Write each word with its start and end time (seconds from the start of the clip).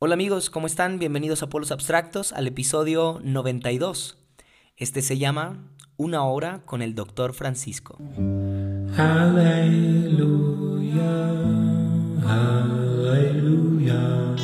Hola 0.00 0.14
amigos, 0.14 0.48
¿cómo 0.48 0.68
están? 0.68 1.00
Bienvenidos 1.00 1.42
a 1.42 1.48
Polos 1.48 1.72
Abstractos 1.72 2.32
al 2.32 2.46
episodio 2.46 3.20
92. 3.24 4.16
Este 4.76 5.02
se 5.02 5.18
llama 5.18 5.58
Una 5.96 6.22
hora 6.22 6.62
con 6.64 6.82
el 6.82 6.94
Dr. 6.94 7.34
Francisco. 7.34 7.98
Aleluya, 8.96 10.20
aleluya. 12.28 14.36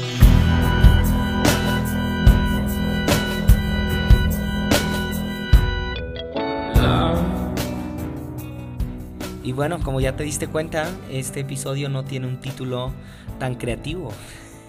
Y 9.44 9.52
bueno, 9.52 9.78
como 9.84 10.00
ya 10.00 10.16
te 10.16 10.24
diste 10.24 10.48
cuenta, 10.48 10.90
este 11.12 11.38
episodio 11.38 11.88
no 11.88 12.02
tiene 12.02 12.26
un 12.26 12.40
título 12.40 12.92
tan 13.38 13.54
creativo. 13.54 14.10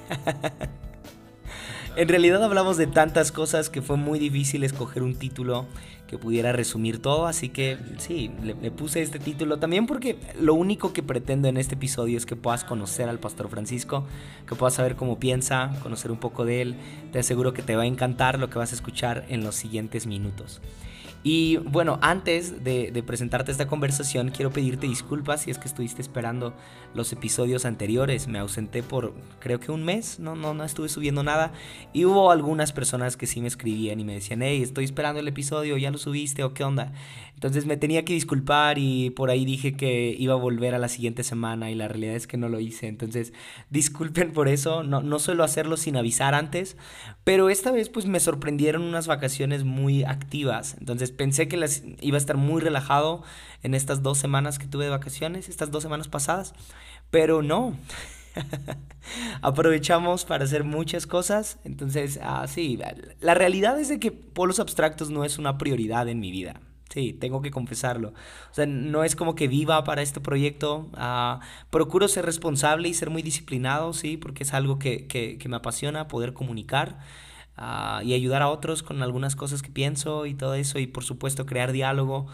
en 1.95 2.07
realidad 2.07 2.43
hablamos 2.43 2.77
de 2.77 2.87
tantas 2.87 3.31
cosas 3.31 3.69
que 3.69 3.81
fue 3.81 3.97
muy 3.97 4.19
difícil 4.19 4.63
escoger 4.63 5.03
un 5.03 5.15
título 5.15 5.65
que 6.07 6.17
pudiera 6.17 6.51
resumir 6.51 7.01
todo, 7.01 7.25
así 7.25 7.49
que 7.49 7.77
sí, 7.97 8.29
le, 8.43 8.71
puse 8.71 9.01
este 9.01 9.17
título 9.17 9.57
también 9.57 9.87
porque 9.87 10.17
lo 10.39 10.53
único 10.53 10.93
que 10.93 11.01
pretendo 11.01 11.47
en 11.47 11.57
este 11.57 11.75
episodio 11.75 12.17
es 12.17 12.25
que 12.25 12.35
puedas 12.35 12.63
conocer 12.63 13.09
al 13.09 13.19
Pastor 13.19 13.49
Francisco, 13.49 14.05
que 14.47 14.55
puedas 14.55 14.75
saber 14.75 14.95
cómo 14.95 15.19
piensa, 15.19 15.71
conocer 15.81 16.11
un 16.11 16.19
poco 16.19 16.45
de 16.45 16.61
él, 16.61 16.75
te 17.11 17.19
aseguro 17.19 17.53
que 17.53 17.63
te 17.63 17.75
va 17.75 17.83
a 17.83 17.87
encantar 17.87 18.39
lo 18.39 18.49
que 18.49 18.59
vas 18.59 18.71
a 18.71 18.75
escuchar 18.75 19.25
en 19.29 19.43
los 19.43 19.55
siguientes 19.55 20.05
minutos. 20.05 20.61
Y 21.27 21.57
bueno, 21.57 21.97
antes 22.03 22.63
de, 22.63 23.03
presentarte 23.03 23.51
esta 23.51 23.65
conversación, 23.65 24.29
quiero 24.29 24.51
pedirte 24.51 24.85
disculpas 24.85 25.41
si 25.41 25.49
es 25.49 25.57
que 25.57 25.67
estuviste 25.67 25.99
esperando 25.99 26.53
los 26.93 27.11
episodios 27.13 27.65
anteriores. 27.65 28.27
Me 28.27 28.37
ausenté 28.37 28.83
por 28.83 29.15
creo 29.39 29.59
que 29.59 29.71
un 29.71 29.83
mes, 29.83 30.19
no, 30.19 30.35
no, 30.35 30.53
no 30.53 30.63
estuve 30.63 30.87
subiendo 30.87 31.23
nada. 31.23 31.51
Y 31.93 32.05
hubo 32.05 32.29
algunas 32.29 32.73
personas 32.73 33.17
que 33.17 33.25
sí 33.25 33.41
me 33.41 33.47
escribían 33.47 33.99
y 33.99 34.03
me 34.03 34.13
decían, 34.13 34.43
hey, 34.43 34.61
estoy 34.61 34.85
esperando 34.85 35.19
el 35.19 35.27
episodio, 35.27 35.77
¿ya 35.77 35.89
lo 35.89 35.97
subiste 35.97 36.43
o 36.43 36.53
qué 36.53 36.63
onda? 36.63 36.93
Entonces 37.35 37.65
me 37.65 37.75
tenía 37.75 38.05
que 38.05 38.13
disculpar 38.13 38.77
y 38.77 39.09
por 39.09 39.29
ahí 39.29 39.43
dije 39.45 39.73
que 39.73 40.15
iba 40.17 40.33
a 40.33 40.37
volver 40.37 40.73
a 40.73 40.79
la 40.79 40.87
siguiente 40.87 41.21
semana 41.23 41.69
y 41.69 41.75
la 41.75 41.87
realidad 41.89 42.15
es 42.15 42.27
que 42.27 42.37
no 42.37 42.49
lo 42.49 42.59
hice. 42.59 42.87
Entonces 42.87 43.33
disculpen 43.69 44.31
por 44.31 44.47
eso, 44.47 44.83
no, 44.83 45.01
no 45.01 45.19
suelo 45.19 45.43
hacerlo 45.43 45.75
sin 45.75 45.97
avisar 45.97 46.33
antes, 46.33 46.77
pero 47.23 47.49
esta 47.49 47.71
vez 47.71 47.89
pues 47.89 48.05
me 48.05 48.19
sorprendieron 48.19 48.83
unas 48.83 49.07
vacaciones 49.07 49.63
muy 49.63 50.03
activas. 50.03 50.77
Entonces 50.79 51.11
pensé 51.17 51.47
que 51.47 51.57
las, 51.57 51.83
iba 52.01 52.17
a 52.17 52.19
estar 52.19 52.37
muy 52.37 52.61
relajado 52.61 53.23
en 53.63 53.73
estas 53.73 54.03
dos 54.03 54.17
semanas 54.17 54.59
que 54.59 54.67
tuve 54.67 54.85
de 54.85 54.91
vacaciones, 54.91 55.49
estas 55.49 55.71
dos 55.71 55.83
semanas 55.83 56.07
pasadas, 56.07 56.53
pero 57.09 57.41
no. 57.41 57.77
Aprovechamos 59.41 60.25
para 60.25 60.43
hacer 60.43 60.63
muchas 60.63 61.07
cosas. 61.07 61.59
Entonces, 61.63 62.19
ah, 62.21 62.45
sí, 62.47 62.79
la 63.19 63.33
realidad 63.33 63.79
es 63.79 63.89
de 63.89 63.99
que 63.99 64.11
polos 64.11 64.59
abstractos 64.59 65.09
no 65.09 65.23
es 65.23 65.37
una 65.37 65.57
prioridad 65.57 66.07
en 66.09 66.19
mi 66.19 66.31
vida. 66.31 66.59
Sí, 66.95 67.11
tengo 67.11 67.41
que 67.41 67.51
confesarlo. 67.51 68.13
O 68.51 68.53
sea, 68.53 68.65
no 68.67 69.03
es 69.03 69.17
como 69.17 69.35
que 69.35 69.49
viva 69.49 69.83
para 69.83 70.01
este 70.01 70.21
proyecto. 70.21 70.89
Ah, 70.93 71.41
procuro 71.69 72.07
ser 72.07 72.25
responsable 72.25 72.87
y 72.87 72.93
ser 72.93 73.09
muy 73.09 73.21
disciplinado, 73.21 73.91
sí, 73.91 74.15
porque 74.15 74.43
es 74.43 74.53
algo 74.53 74.79
que, 74.79 75.05
que, 75.07 75.37
me 75.49 75.57
apasiona 75.57 76.07
poder 76.07 76.33
comunicar 76.33 76.99
ah, 77.57 78.01
y 78.03 78.13
ayudar 78.13 78.41
a 78.41 78.49
otros 78.49 78.83
con 78.83 79.01
algunas 79.03 79.35
cosas 79.35 79.61
que 79.61 79.69
pienso 79.69 80.25
y 80.25 80.33
todo 80.35 80.55
eso. 80.55 80.79
Y 80.79 80.87
por 80.87 81.03
supuesto 81.03 81.45
crear 81.45 81.71
diálogo. 81.71 82.27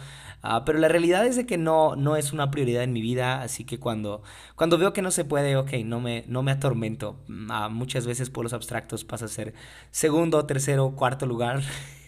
Ah, 0.44 0.66
pero 0.66 0.80
la 0.80 0.88
realidad 0.88 1.25
es 1.25 1.36
de 1.36 1.45
que 1.45 1.58
no, 1.58 1.95
no 1.95 2.16
es 2.16 2.33
una 2.33 2.52
prioridad 2.52 2.83
en 2.83 2.94
mi 2.94 3.02
vida. 3.02 3.41
Así 3.41 3.66
que 3.66 3.80
cuando, 3.80 4.23
cuando 4.55 4.78
veo 4.78 4.94
que 4.94 5.02
no 5.02 5.11
se 5.11 5.25
puede, 5.25 5.55
ok, 5.58 5.73
no 5.86 6.00
me, 6.00 6.23
no 6.28 6.44
me 6.44 6.52
atormento. 6.52 7.19
muchas 7.28 8.05
veces 8.08 8.30
por 8.30 8.44
los 8.44 8.53
abstractos 8.53 9.05
pasa 9.05 9.25
a 9.25 9.28
ser 9.28 9.53
segundo, 9.91 10.45
tercero, 10.45 10.95
cuarto 10.95 11.25
lugar. 11.25 11.61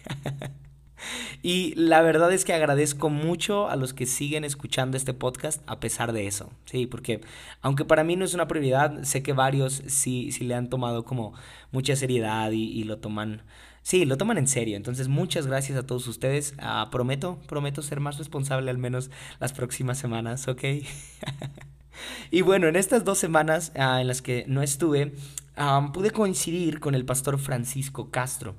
Y 1.42 1.74
la 1.74 2.00
verdad 2.00 2.32
es 2.32 2.44
que 2.44 2.54
agradezco 2.54 3.10
mucho 3.10 3.68
a 3.68 3.76
los 3.76 3.92
que 3.92 4.06
siguen 4.06 4.44
escuchando 4.44 4.96
este 4.96 5.12
podcast 5.12 5.62
a 5.66 5.78
pesar 5.78 6.12
de 6.12 6.26
eso. 6.26 6.50
Sí, 6.64 6.86
porque 6.86 7.20
aunque 7.60 7.84
para 7.84 8.04
mí 8.04 8.16
no 8.16 8.24
es 8.24 8.34
una 8.34 8.48
prioridad, 8.48 9.02
sé 9.02 9.22
que 9.22 9.32
varios 9.32 9.82
sí, 9.86 10.32
sí 10.32 10.44
le 10.44 10.54
han 10.54 10.70
tomado 10.70 11.04
como 11.04 11.34
mucha 11.70 11.96
seriedad 11.96 12.50
y, 12.52 12.84
lo 12.84 12.98
toman. 12.98 13.42
Sí, 13.82 14.06
lo 14.06 14.16
toman 14.16 14.38
en 14.38 14.48
serio. 14.48 14.76
Entonces, 14.76 15.08
muchas 15.08 15.46
gracias 15.46 15.76
a 15.76 15.86
todos 15.86 16.06
ustedes. 16.08 16.54
Ah, 16.58 16.88
prometo, 16.90 17.38
prometo 17.46 17.82
ser 17.82 18.00
más 18.00 18.16
responsable 18.16 18.70
al 18.70 18.78
menos 18.78 19.10
las 19.40 19.52
próximas 19.52 19.98
semanas, 19.98 20.48
¿ok? 20.48 20.62
y 22.30 22.40
bueno, 22.40 22.68
en 22.68 22.76
estas 22.76 23.04
dos 23.04 23.18
semanas 23.18 23.72
ah, 23.76 24.00
en 24.00 24.06
las 24.06 24.22
que 24.22 24.44
no 24.48 24.62
estuve, 24.62 25.12
ah, 25.56 25.90
pude 25.92 26.10
coincidir 26.10 26.80
con 26.80 26.94
el 26.94 27.04
pastor 27.04 27.38
Francisco 27.38 28.10
Castro. 28.10 28.54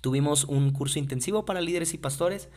Tuvimos 0.00 0.44
un 0.44 0.70
curso 0.72 0.98
intensivo 0.98 1.44
para 1.44 1.60
líderes 1.60 1.94
y 1.94 1.98
pastores. 1.98 2.48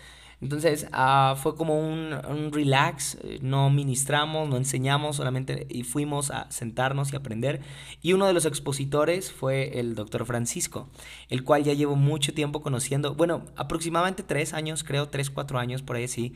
Entonces 0.41 0.87
ah, 0.91 1.35
fue 1.41 1.55
como 1.55 1.79
un, 1.79 2.51
relax, 2.51 3.17
eh, 3.23 3.39
no 3.41 3.69
ministramos, 3.69 4.49
no 4.49 4.57
enseñamos, 4.57 5.15
solamente 5.15 5.65
y 5.69 5.83
fuimos 5.83 6.31
a 6.31 6.51
sentarnos 6.51 7.13
y 7.13 7.15
aprender. 7.15 7.61
Y 8.01 8.11
uno 8.11 8.27
de 8.27 8.33
los 8.33 8.45
expositores 8.45 9.31
fue 9.31 9.79
el 9.79 9.95
doctor 9.95 10.25
Francisco, 10.25 10.89
el 11.29 11.45
cual 11.45 11.63
ya 11.63 11.73
llevo 11.73 11.95
mucho 11.95 12.33
tiempo 12.33 12.61
conociendo, 12.61 13.15
bueno, 13.15 13.45
aproximadamente 13.55 14.21
tres 14.21 14.53
años, 14.53 14.83
creo, 14.83 15.07
tres, 15.07 15.29
cuatro 15.29 15.59
años 15.59 15.81
por 15.81 15.95
ahí 15.95 16.09
sí. 16.09 16.33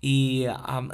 Y 0.00 0.46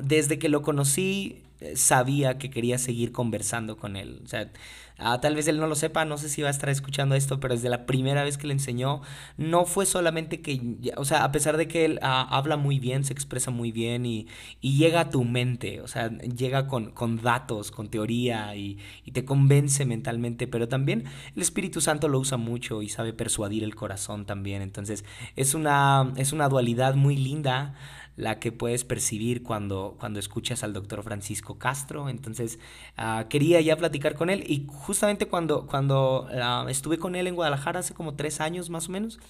desde 0.03 0.41
que 0.41 0.49
lo 0.49 0.63
conocí, 0.63 1.45
eh, 1.61 1.77
sabía 1.77 2.37
que 2.37 2.51
quería 2.51 2.79
seguir 2.79 3.13
conversando 3.13 3.77
con 3.77 3.97
él. 3.97 4.21
O 4.25 4.29
sea, 4.29 4.51
Ah, 4.99 5.21
tal 5.21 5.35
vez 5.35 5.47
él 5.47 5.59
no 5.61 5.67
lo 5.67 5.75
sepa, 5.75 6.07
no 6.07 6.17
sé 6.17 6.31
si 6.31 6.41
va 6.41 6.49
a 6.49 6.51
estar 6.51 6.71
escuchando 6.71 7.15
esto, 7.15 7.39
pero 7.39 7.55
desde 7.55 7.69
la 7.69 7.85
primera 7.85 8.25
vez 8.25 8.39
que 8.39 8.47
le 8.47 8.55
enseñó, 8.55 9.03
no 9.37 9.67
fue 9.67 9.85
solamente 9.85 10.41
que, 10.41 10.79
o 10.97 11.05
sea, 11.05 11.25
a 11.25 11.33
pesar 11.33 11.59
de 11.59 11.69
que 11.69 11.85
él 11.85 11.99
ah, 12.01 12.27
habla 12.31 12.57
muy 12.57 12.79
bien, 12.79 13.05
se 13.05 13.13
expresa 13.13 13.51
muy 13.51 13.73
bien 13.73 14.07
y, 14.07 14.27
llega 14.63 15.01
a 15.01 15.11
tu 15.11 15.25
mente, 15.25 15.81
o 15.81 15.89
sea, 15.89 16.11
llega 16.19 16.67
con, 16.67 16.93
datos, 17.23 17.71
con 17.71 17.89
teoría 17.89 18.57
y, 18.57 18.79
y, 19.05 19.13
te 19.13 19.25
convence 19.25 19.85
mentalmente, 19.85 20.47
pero 20.47 20.69
también 20.69 21.05
el 21.35 21.43
Espíritu 21.43 21.81
Santo 21.81 22.09
lo 22.09 22.19
usa 22.19 22.37
mucho 22.39 22.83
y 22.83 22.89
sabe 22.89 23.13
persuadir 23.13 23.65
el 23.65 23.75
corazón 23.75 24.27
también. 24.27 24.63
Entonces, 24.63 25.05
es 25.37 25.55
una, 25.55 26.13
es 26.17 26.33
una 26.33 26.49
dualidad 26.49 26.95
muy 26.95 27.17
linda 27.17 27.75
la 28.17 28.39
que 28.39 28.51
puedes 28.51 28.85
percibir 28.85 29.43
cuando, 29.43 29.97
cuando 30.01 30.19
escuchas 30.19 30.65
al 30.65 30.73
doctor 30.73 31.03
Francisco 31.03 31.59
Castro. 31.59 32.09
Entonces, 32.09 32.59
ah, 32.97 33.27
quería 33.29 33.61
ya 33.61 33.77
platicar 33.77 34.15
con 34.15 34.31
él 34.31 34.43
y 34.47 34.67
justamente 34.67 35.27
cuando, 35.27 35.67
cuando 35.67 36.27
ah, 36.33 36.67
estuve 36.69 36.99
con 36.99 37.15
él 37.15 37.27
en 37.27 37.35
Guadalajara 37.35 37.81
hace 37.81 37.95
como 37.95 38.15
tres 38.15 38.41
años 38.41 38.71
más 38.71 38.89
o 38.89 38.93
menos, 38.93 39.21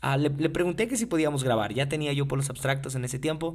ah, 0.00 0.16
le, 0.16 0.30
pregunté 0.30 0.88
que 0.88 0.96
si 0.96 1.06
podíamos 1.06 1.44
grabar. 1.44 1.72
Ya 1.72 1.88
tenía 1.88 2.12
yo 2.12 2.26
por 2.26 2.36
los 2.36 2.50
abstractos 2.50 2.96
en 2.96 3.04
ese 3.04 3.20
tiempo 3.20 3.54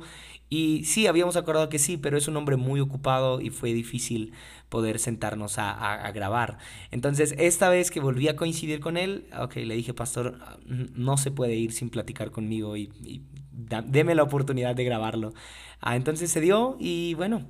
y 0.50 0.86
sí, 0.86 1.06
habíamos 1.06 1.36
acordado 1.36 1.68
que 1.68 1.80
sí, 1.80 1.98
pero 1.98 2.18
es 2.18 2.30
un 2.30 2.38
hombre 2.38 2.56
muy 2.56 2.80
ocupado 2.80 3.42
y 3.42 3.50
fue 3.50 3.74
difícil 3.74 4.32
poder 4.70 5.00
sentarnos 5.00 5.56
a, 5.58 6.10
grabar. 6.14 6.60
Entonces, 6.92 7.36
esta 7.38 7.70
vez 7.70 7.92
que 7.92 8.00
volví 8.00 8.30
a 8.30 8.38
coincidir 8.38 8.80
con 8.80 8.96
él, 8.96 9.28
ok, 9.38 9.58
le 9.58 9.76
dije, 9.76 9.94
pastor, 9.94 10.40
no 10.66 11.18
se 11.18 11.32
puede 11.32 11.56
ir 11.56 11.74
sin 11.74 11.90
platicar 11.90 12.32
conmigo 12.32 12.78
y 12.78 12.90
deme 13.58 14.16
la 14.16 14.24
oportunidad 14.24 14.76
de 14.76 14.84
grabarlo. 14.84 15.34
Ah, 15.82 15.96
entonces 15.96 16.32
se 16.32 16.42
dio 16.42 16.78
y 16.80 17.14
bueno, 17.16 17.46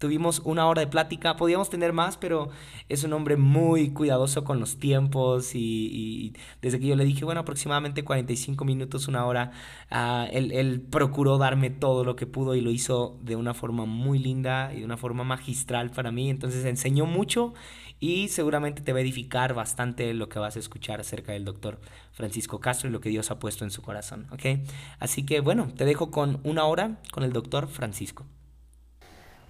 tuvimos 0.00 0.40
una 0.44 0.66
hora 0.66 0.80
de 0.80 0.86
plática, 0.86 1.36
podíamos 1.36 1.68
tener 1.68 1.92
más, 1.92 2.16
pero 2.16 2.48
es 2.88 3.04
un 3.04 3.12
hombre 3.12 3.36
muy 3.36 3.90
cuidadoso 3.90 4.44
con 4.44 4.58
los 4.58 4.78
tiempos 4.78 5.54
y, 5.54 6.34
desde 6.62 6.80
que 6.80 6.86
yo 6.86 6.96
le 6.96 7.04
dije, 7.04 7.24
bueno, 7.24 7.42
aproximadamente 7.42 8.02
45 8.02 8.64
minutos, 8.64 9.08
una 9.08 9.26
hora, 9.26 9.52
ah, 9.90 10.26
él, 10.32 10.52
él, 10.52 10.80
procuró 10.80 11.36
darme 11.36 11.68
todo 11.68 12.02
lo 12.02 12.16
que 12.16 12.26
pudo 12.26 12.54
y 12.54 12.62
lo 12.62 12.70
hizo 12.70 13.18
de 13.22 13.36
una 13.36 13.52
forma 13.52 13.84
muy 13.84 14.18
linda 14.18 14.72
y 14.74 14.80
de 14.80 14.84
una 14.86 14.96
forma 14.96 15.22
magistral 15.22 15.90
para 15.90 16.10
mí, 16.10 16.30
entonces 16.30 16.64
enseñó 16.64 17.04
mucho 17.04 17.52
y 18.00 18.28
seguramente 18.28 18.80
te 18.82 18.92
va 18.92 18.98
a 18.98 19.02
edificar 19.02 19.54
bastante 19.54 20.12
lo 20.14 20.28
que 20.28 20.38
vas 20.38 20.56
a 20.56 20.58
escuchar 20.58 21.00
acerca 21.00 21.32
del 21.32 21.44
doctor 21.44 21.78
Francisco 22.12 22.58
Castro 22.58 22.88
y 22.88 22.92
lo 22.92 23.00
que 23.00 23.10
Dios 23.10 23.30
ha 23.30 23.38
puesto 23.38 23.64
en 23.64 23.70
su 23.70 23.82
corazón, 23.82 24.26
¿ok? 24.32 24.60
Así 24.98 25.24
que 25.24 25.40
bueno, 25.40 25.68
te 25.76 25.84
dejo 25.84 26.10
con 26.10 26.40
una 26.42 26.64
hora 26.64 26.96
con 27.12 27.22
el 27.22 27.32
doctor 27.32 27.68
Francisco. 27.68 28.24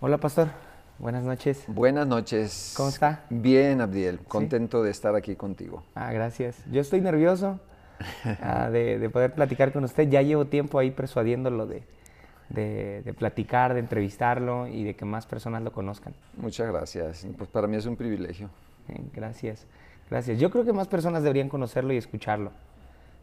Hola, 0.00 0.18
pastor. 0.18 0.48
Buenas 0.98 1.24
noches. 1.24 1.64
Buenas 1.66 2.06
noches. 2.06 2.74
¿Cómo 2.76 2.90
está? 2.90 3.24
Bien, 3.30 3.80
Abdiel. 3.80 4.18
Contento 4.18 4.82
de 4.82 4.90
estar 4.90 5.14
aquí 5.14 5.34
contigo. 5.36 5.82
Ah, 5.94 6.12
gracias. 6.12 6.62
Yo 6.70 6.82
estoy 6.82 7.00
nervioso 7.00 7.58
ah, 8.42 8.68
de, 8.70 9.08
poder 9.10 9.32
platicar 9.32 9.72
con 9.72 9.84
usted. 9.84 10.10
Ya 10.10 10.20
llevo 10.22 10.46
tiempo 10.46 10.78
ahí 10.78 10.90
persuadiéndolo 10.90 11.66
de, 11.66 11.84
de, 12.50 13.14
platicar, 13.16 13.74
de 13.74 13.80
entrevistarlo 13.80 14.66
y 14.66 14.84
de 14.84 14.94
que 14.94 15.04
más 15.04 15.26
personas 15.26 15.62
lo 15.62 15.72
conozcan. 15.72 16.14
Muchas 16.36 16.68
gracias. 16.68 17.26
Pues 17.38 17.48
para 17.48 17.66
mí 17.66 17.76
es 17.76 17.86
un 17.86 17.96
privilegio. 17.96 18.50
Gracias. 19.14 19.66
Gracias. 20.10 20.38
Yo 20.38 20.50
creo 20.50 20.64
que 20.64 20.72
más 20.72 20.88
personas 20.88 21.22
deberían 21.22 21.48
conocerlo 21.48 21.92
y 21.92 21.96
escucharlo. 21.96 22.50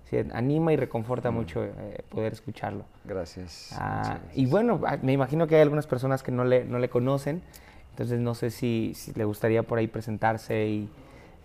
Sí, 0.10 0.18
anima 0.32 0.72
y 0.72 0.78
reconforta 0.78 1.32
mm. 1.32 1.34
mucho 1.34 1.64
eh, 1.66 2.04
poder 2.10 2.32
escucharlo. 2.32 2.86
Gracias. 3.04 3.76
Ah, 3.78 4.20
y 4.34 4.46
bueno, 4.46 4.80
ah, 4.88 4.98
me 5.02 5.12
imagino 5.12 5.48
que 5.48 5.56
hay 5.56 5.62
algunas 5.62 5.86
personas 5.86 6.24
que 6.24 6.32
no 6.32 6.46
le, 6.46 6.64
no 6.64 6.80
le 6.80 6.90
conocen, 6.90 7.42
entonces 7.90 8.18
no 8.22 8.34
sé 8.34 8.50
si, 8.50 8.94
si 8.96 9.12
le 9.14 9.26
gustaría 9.26 9.64
por 9.64 9.80
ahí 9.80 9.88
presentarse 9.88 10.66
y 10.66 10.90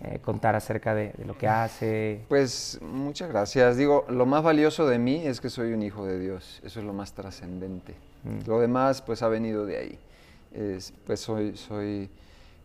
eh, 0.04 0.19
contar 0.20 0.56
acerca 0.56 0.94
de, 0.94 1.14
lo 1.25 1.38
que 1.38 1.46
hace. 1.46 2.25
Pues 2.28 2.78
muchas 2.82 3.28
gracias. 3.28 3.76
Digo, 3.76 4.04
lo 4.08 4.26
más 4.26 4.43
valioso 4.43 4.87
de 4.87 4.99
mí 4.99 5.22
es 5.25 5.40
que 5.40 5.49
soy 5.49 5.72
un 5.72 5.82
hijo 5.82 6.04
de 6.04 6.19
Dios. 6.19 6.60
Eso 6.64 6.81
es 6.81 6.87
lo 6.87 6.93
más 6.93 7.12
trascendente. 7.12 7.94
Mm. 8.25 8.49
Lo 8.49 8.60
demás 8.60 9.00
pues 9.02 9.22
ha 9.22 9.28
venido 9.28 9.64
de 9.64 9.78
ahí. 9.78 9.99
pues 11.06 11.20
soy, 11.20 11.56
soy 11.56 12.10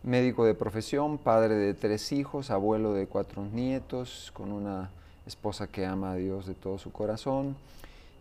médico 0.02 0.44
de 0.44 0.54
profesión, 0.54 1.18
padre 1.18 1.54
de 1.54 1.74
tres 1.74 2.12
hijos, 2.12 2.50
abuelo 2.50 2.92
de 2.92 3.06
cuatro 3.06 3.44
nietos, 3.44 4.32
con 4.34 4.52
una 4.52 4.90
esposa 5.26 5.68
que 5.68 5.86
ama 5.86 6.12
a 6.12 6.16
Dios 6.16 6.46
de 6.46 6.54
todo 6.54 6.78
su 6.78 6.90
corazón. 6.90 7.56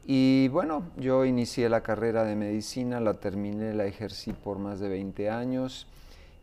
Y 0.05 0.47
bueno, 0.49 0.83
yo 0.95 1.25
inicié 1.25 1.69
la 1.69 1.81
carrera 1.81 2.23
de 2.23 2.35
medicina, 2.35 2.99
la 2.99 3.15
terminé, 3.15 3.73
la 3.73 3.85
ejercí 3.85 4.31
por 4.31 4.57
más 4.57 4.79
de 4.79 4.89
20 4.89 5.29
años 5.29 5.87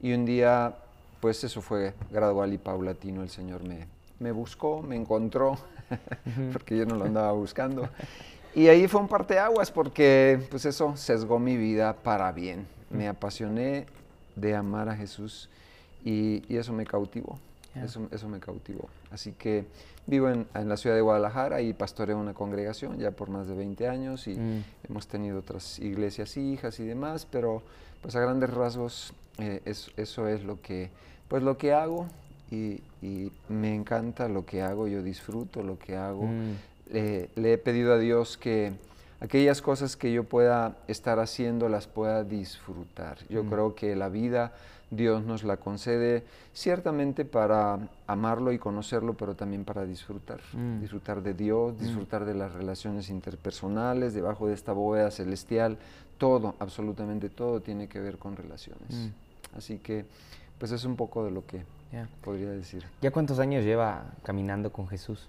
y 0.02 0.12
un 0.12 0.26
día 0.26 0.76
pues 1.24 1.42
eso 1.42 1.62
fue 1.62 1.94
gradual 2.10 2.52
y 2.52 2.58
paulatino. 2.58 3.22
El 3.22 3.30
Señor 3.30 3.66
me, 3.66 3.86
me 4.18 4.30
buscó, 4.30 4.82
me 4.82 4.94
encontró, 4.94 5.56
porque 6.52 6.76
yo 6.76 6.84
no 6.84 6.96
lo 6.96 7.06
andaba 7.06 7.32
buscando. 7.32 7.88
Y 8.54 8.68
ahí 8.68 8.86
fue 8.88 9.00
un 9.00 9.08
parteaguas 9.08 9.70
porque 9.70 10.38
pues 10.50 10.66
eso 10.66 10.98
sesgó 10.98 11.38
mi 11.38 11.56
vida 11.56 11.94
para 11.94 12.30
bien. 12.30 12.66
Me 12.90 13.08
apasioné 13.08 13.86
de 14.36 14.54
amar 14.54 14.90
a 14.90 14.96
Jesús 14.96 15.48
y, 16.04 16.42
eso 16.54 16.74
me 16.74 16.84
cautivó. 16.84 17.38
Eso, 17.74 18.06
eso, 18.10 18.28
me 18.28 18.38
cautivó. 18.38 18.90
Así 19.10 19.32
que 19.32 19.64
vivo 20.06 20.28
en, 20.28 20.46
en, 20.54 20.68
la 20.68 20.76
ciudad 20.76 20.94
de 20.94 21.00
Guadalajara 21.00 21.62
y 21.62 21.72
pastoreo 21.72 22.18
una 22.18 22.34
congregación 22.34 22.98
ya 22.98 23.12
por 23.12 23.30
más 23.30 23.48
de 23.48 23.54
20 23.54 23.88
años 23.88 24.28
y 24.28 24.34
mm. 24.34 24.64
hemos 24.90 25.08
tenido 25.08 25.38
otras 25.38 25.78
iglesias 25.78 26.36
hijas 26.36 26.78
y 26.80 26.84
demás, 26.84 27.26
pero 27.30 27.62
pues 28.02 28.14
a 28.14 28.20
grandes 28.20 28.50
rasgos 28.50 29.14
eh, 29.38 29.62
eso 29.64 30.28
es 30.28 30.44
lo 30.44 30.60
que 30.60 30.90
pues 31.28 31.42
lo 31.42 31.56
que 31.56 31.72
hago 31.72 32.06
y, 32.50 32.80
me 33.48 33.74
encanta 33.74 34.28
lo 34.28 34.46
que 34.46 34.62
hago, 34.62 34.88
yo 34.88 35.02
disfruto 35.02 35.62
lo 35.62 35.78
que 35.78 35.96
hago. 35.96 36.24
Mm. 36.24 36.56
le 36.90 37.52
he 37.52 37.58
pedido 37.58 37.92
a 37.92 37.98
Dios 37.98 38.38
que 38.38 38.72
aquellas 39.20 39.60
cosas 39.60 39.96
que 39.96 40.12
yo 40.12 40.24
pueda 40.24 40.76
estar 40.88 41.18
haciendo 41.18 41.68
las 41.68 41.86
pueda 41.86 42.24
disfrutar. 42.24 43.18
Yo 43.28 43.44
mm. 43.44 43.48
creo 43.50 43.74
que 43.74 43.94
la 43.96 44.08
vida 44.08 44.52
Dios 44.90 45.24
nos 45.24 45.44
la 45.44 45.56
concede 45.56 46.24
ciertamente 46.52 47.24
para 47.24 47.88
amarlo 48.06 48.52
y 48.52 48.58
conocerlo, 48.58 49.14
pero 49.14 49.34
también 49.34 49.64
para 49.64 49.84
disfrutar. 49.84 50.40
Mm. 50.52 50.80
Disfrutar 50.80 51.22
de 51.22 51.34
Dios, 51.34 51.78
disfrutar 51.78 52.24
de 52.24 52.34
las 52.34 52.52
relaciones 52.52 53.10
interpersonales, 53.10 54.14
debajo 54.14 54.46
de 54.46 54.54
esta 54.54 54.72
bóveda 54.72 55.10
celestial. 55.10 55.78
Todo, 56.18 56.54
absolutamente 56.58 57.28
todo 57.28 57.60
tiene 57.60 57.88
que 57.88 58.00
ver 58.00 58.18
con 58.18 58.36
relaciones. 58.36 59.10
Así 59.56 59.78
que 59.78 60.04
pues 60.64 60.72
es 60.72 60.86
un 60.86 60.96
poco 60.96 61.26
de 61.26 61.30
lo 61.30 61.44
que 61.44 61.60
podría 62.22 62.48
decir. 62.48 62.86
¿Ya 63.02 63.10
cuántos 63.10 63.38
años 63.38 63.64
lleva 63.64 64.04
caminando 64.22 64.72
con 64.72 64.88
Jesús? 64.88 65.28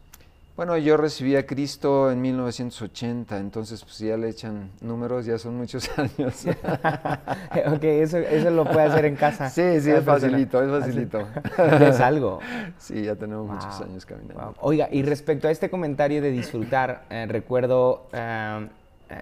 Bueno, 0.55 0.77
yo 0.77 0.95
recibí 0.95 1.35
a 1.35 1.45
Cristo 1.45 2.09
en 2.09 2.21
1980, 2.21 3.37
entonces 3.39 3.83
pues 3.83 3.99
ya 3.99 4.15
le 4.15 4.29
echan 4.29 4.71
números, 4.79 5.25
ya 5.25 5.37
son 5.37 5.57
muchos 5.57 5.89
años. 5.99 6.45
ok, 7.67 7.83
eso, 7.83 8.17
eso 8.17 8.49
lo 8.49 8.63
puede 8.63 8.83
hacer 8.83 9.03
en 9.03 9.17
casa. 9.17 9.49
Sí, 9.49 9.81
sí, 9.81 9.91
es 9.91 10.05
facilito, 10.05 10.63
es 10.63 10.71
facilito. 10.71 11.27
es 11.81 11.99
algo. 11.99 12.39
Sí, 12.77 13.03
ya 13.03 13.17
tenemos 13.17 13.45
muchos 13.45 13.81
años 13.81 14.05
caminando. 14.05 14.55
Oiga, 14.61 14.87
y 14.89 15.03
respecto 15.03 15.49
a 15.49 15.51
este 15.51 15.69
comentario 15.69 16.21
de 16.21 16.31
disfrutar, 16.31 17.03
eh, 17.09 17.25
recuerdo... 17.27 18.07
Eh, 18.13 18.69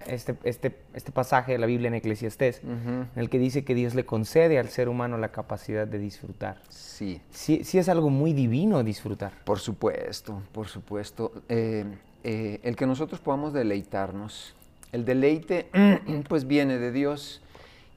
este, 0.07 0.35
este, 0.43 0.75
este 0.93 1.11
pasaje 1.11 1.53
de 1.53 1.57
la 1.57 1.65
Biblia 1.65 1.87
en 1.87 1.95
Eclesiastés, 1.95 2.61
en 2.63 3.09
el 3.15 3.29
que 3.29 3.39
dice 3.39 3.63
que 3.63 3.75
Dios 3.75 3.95
le 3.95 4.05
concede 4.05 4.59
al 4.59 4.69
ser 4.69 4.89
humano 4.89 5.17
la 5.17 5.29
capacidad 5.29 5.87
de 5.87 5.99
disfrutar. 5.99 6.57
Sí. 6.69 7.21
Sí, 7.31 7.63
sí 7.63 7.77
es 7.77 7.89
algo 7.89 8.09
muy 8.09 8.33
divino 8.33 8.83
disfrutar. 8.83 9.33
Por 9.43 9.59
supuesto, 9.59 10.41
por 10.51 10.67
supuesto. 10.67 11.31
Eh, 11.49 11.85
eh, 12.23 12.59
el 12.63 12.75
que 12.75 12.85
nosotros 12.85 13.19
podamos 13.19 13.53
deleitarnos, 13.53 14.55
el 14.91 15.05
deleite 15.05 15.69
pues 16.29 16.47
viene 16.47 16.77
de 16.77 16.91
Dios 16.91 17.41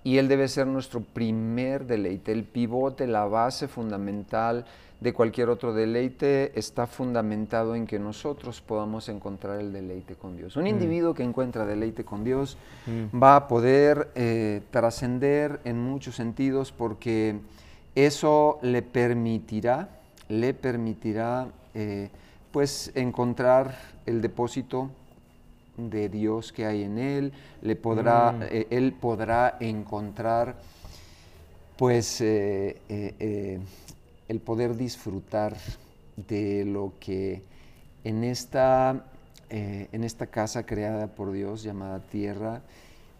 y 0.03 0.19
Él 0.19 0.29
debe 0.29 0.49
ser 0.49 0.67
nuestro 0.67 1.01
primer 1.01 1.87
deleite, 1.87 2.33
el 2.33 2.45
pivote, 2.45 3.07
la 3.07 3.25
base 3.25 3.69
fundamental 3.69 4.65
de 5.01 5.13
cualquier 5.13 5.51
otro 5.51 5.75
deleite 5.75 6.59
está 6.59 6.87
fundamentado 6.87 7.75
en 7.75 7.87
que 7.87 7.99
nosotros 7.99 8.63
podamos 8.63 9.09
encontrar 9.09 9.61
el 9.61 9.73
deleite 9.73 10.15
con 10.15 10.37
Dios. 10.37 10.57
Un 10.57 10.65
mm. 10.65 10.69
individuo 10.69 11.15
que 11.15 11.23
encuentra 11.23 11.67
deleite 11.67 12.05
con 12.05 12.25
Dios 12.25 12.57
mm. 12.87 13.23
va 13.23 13.37
a 13.37 13.49
poder 13.49 14.11
eh, 14.15 14.63
trascender 14.71 15.61
en 15.65 15.79
muchos 15.79 16.17
sentidos 16.17 16.73
porque 16.73 17.39
eso 17.95 18.59
le 18.63 18.81
permitirá, 18.81 19.91
le 20.29 20.55
permitirá 20.55 21.49
eh, 21.75 22.09
pues 22.51 22.91
encontrar 22.95 23.77
el 24.07 24.23
depósito 24.23 24.91
de 25.77 26.09
Dios 26.09 26.53
que 26.53 26.65
hay 26.65 26.85
en 26.85 26.97
él, 26.97 27.33
le 27.61 27.77
podrá, 27.77 28.33
mm. 28.33 28.43
eh, 28.45 28.67
él 28.71 28.95
podrá 28.99 29.59
encontrar 29.61 30.57
pues 31.77 32.23
el 34.29 34.41
poder 34.41 34.77
disfrutar 34.77 35.57
de 36.17 36.65
lo 36.65 36.95
que 36.99 37.43
en 38.05 38.25
esta, 38.25 39.05
eh, 39.51 39.89
en 39.93 40.05
esta 40.05 40.27
casa 40.27 40.65
creada 40.65 41.09
por 41.09 41.33
Dios 41.33 41.63
llamada 41.63 42.01
tierra 42.01 42.63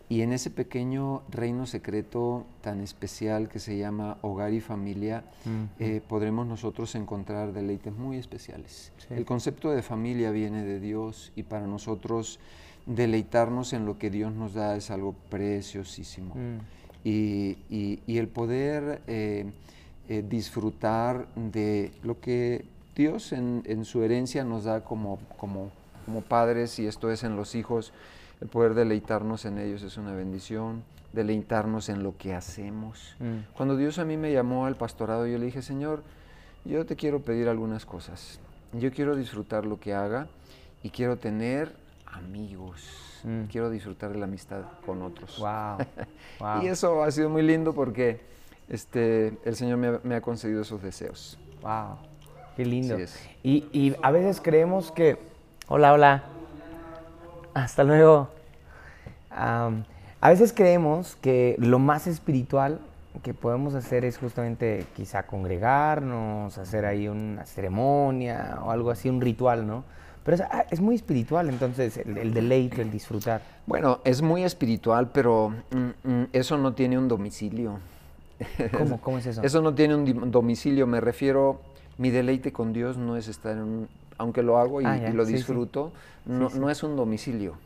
y 0.09 0.23
en 0.23 0.33
ese 0.33 0.51
pequeño 0.51 1.23
reino 1.29 1.67
secreto 1.67 2.47
tan 2.61 2.81
especial 2.81 3.49
que 3.49 3.59
se 3.59 3.77
llama 3.77 4.19
hogar 4.23 4.53
y 4.53 4.61
familia, 4.61 5.25
eh, 5.81 6.01
podremos 6.07 6.47
nosotros 6.47 6.95
encontrar 6.95 7.53
deleites 7.53 7.93
muy 7.93 8.17
especiales. 8.17 8.93
El 9.11 9.25
concepto 9.25 9.71
de 9.71 9.83
familia 9.83 10.31
viene 10.31 10.65
de 10.65 10.79
Dios 10.79 11.33
y 11.35 11.43
para 11.43 11.67
nosotros 11.67 12.39
deleitarnos 12.87 13.73
en 13.73 13.85
lo 13.85 13.99
que 13.99 14.11
Dios 14.11 14.33
nos 14.33 14.55
da 14.55 14.77
es 14.77 14.93
algo 14.93 15.13
preciosísimo. 15.29 16.35
Mm. 16.37 16.59
Y, 17.03 18.01
el 18.07 18.29
poder 18.29 19.03
eh, 19.07 19.47
eh, 20.09 20.25
disfrutar 20.27 21.27
de 21.35 21.93
lo 22.03 22.21
que 22.21 22.65
Dios 22.95 23.33
en, 23.33 23.85
su 23.85 24.03
herencia 24.03 24.45
nos 24.45 24.65
da 24.65 24.83
como, 24.83 25.19
como, 25.37 25.71
como, 26.05 26.23
padres, 26.23 26.79
y 26.79 26.87
esto 26.87 27.11
es 27.11 27.25
en 27.25 27.37
los 27.37 27.55
hijos, 27.55 27.93
el 28.41 28.49
poder 28.49 28.75
deleitarnos 28.75 29.45
en 29.45 29.59
ellos 29.59 29.83
es 29.83 29.97
una 29.99 30.15
bendición, 30.15 30.83
deleitarnos 31.13 31.89
en 31.89 32.03
lo 32.03 32.17
que 32.17 32.35
hacemos. 32.35 33.17
Mm. 33.19 33.53
Cuando 33.55 33.77
Dios 33.77 33.99
a 33.99 34.05
mí 34.05 34.17
me 34.17 34.33
llamó 34.33 34.67
al 34.67 34.77
pastorado, 34.77 35.27
yo 35.27 35.39
le 35.39 35.47
dije, 35.47 35.61
Señor, 35.61 36.03
yo 36.65 36.87
te 36.87 36.97
quiero 36.97 37.21
pedir 37.21 37.49
algunas 37.49 37.85
cosas. 37.85 38.41
Yo 38.73 38.93
quiero 38.93 39.17
disfrutar 39.17 39.67
lo 39.67 39.79
que 39.79 39.93
haga 39.93 40.29
y 40.83 40.91
quiero 40.91 41.17
tener 41.17 41.75
amigos. 42.07 43.21
Mm. 43.25 43.45
Quiero 43.45 43.71
disfrutar 43.71 44.13
de 44.13 44.19
la 44.19 44.25
amistad 44.25 44.63
con 44.85 45.03
otros. 45.03 45.39
Wow. 45.39 46.63
y 46.63 46.69
eso 46.69 47.03
ha 47.03 47.11
sido 47.11 47.29
muy 47.29 47.43
lindo 47.43 47.75
porque 47.75 48.36
este, 48.69 49.39
el 49.45 49.57
Señor 49.57 49.79
me 49.79 50.15
ha, 50.15 50.21
concedido 50.21 50.63
esos 50.63 50.83
deseos. 50.83 51.39
¡Wow! 51.63 51.97
¡Qué 52.57 52.65
lindo! 52.65 52.97
Y, 53.43 53.95
a 54.03 54.11
veces 54.11 54.41
creemos 54.41 54.91
que, 54.91 55.19
hola, 55.69 55.93
hola, 55.93 56.25
hasta 57.55 57.85
luego. 57.85 58.29
a 59.31 60.29
veces 60.29 60.53
creemos 60.53 61.17
que 61.17 61.57
lo 61.59 61.79
más 61.79 62.07
espiritual 62.07 62.81
que 63.23 63.35
podemos 63.35 63.75
hacer 63.75 64.05
es 64.05 64.19
justamente 64.19 64.87
quizá 64.95 65.25
congregarnos, 65.25 66.59
hacer 66.59 66.85
ahí 66.85 67.09
una 67.09 67.45
ceremonia 67.47 68.59
o 68.63 68.71
algo 68.71 68.91
así, 68.91 69.09
un 69.09 69.21
ritual, 69.21 69.67
¿no? 69.67 69.85
Pero 70.25 70.37
es, 70.37 70.41
ah, 70.43 70.65
muy 70.81 70.97
espiritual 70.97 71.49
entonces 71.49 71.99
el, 71.99 72.35
deleite, 72.35 72.83
el 72.83 72.91
disfrutar. 72.91 73.43
Bueno, 73.65 74.01
es 74.05 74.23
muy 74.23 74.43
espiritual, 74.43 75.11
pero 75.13 75.53
mm, 75.71 76.11
mm, 76.11 76.27
eso 76.33 76.59
no 76.59 76.75
tiene 76.75 76.99
un 76.99 77.07
domicilio. 77.07 77.79
¿Cómo? 78.77 79.01
¿Cómo 79.01 79.19
es 79.19 79.27
eso? 79.27 79.43
Eso 79.43 79.63
no 79.63 79.75
tiene 79.75 79.95
un 79.95 80.31
domicilio, 80.31 80.87
me 80.87 81.01
refiero, 81.01 81.61
mi 81.99 82.11
deleite 82.11 82.53
con 82.53 82.73
Dios 82.73 82.97
no 82.97 83.17
es 83.17 83.29
estar 83.29 83.53
en 83.53 83.63
un, 83.63 83.89
aunque 84.19 84.43
lo 84.43 84.59
hago 84.59 84.81
y, 84.81 84.85
ah, 84.85 85.11
lo 85.13 85.25
disfruto, 85.25 85.93
No, 86.25 86.51
no, 86.51 86.71
es 86.71 86.83
un 86.83 86.97
domicilio, 86.97 87.57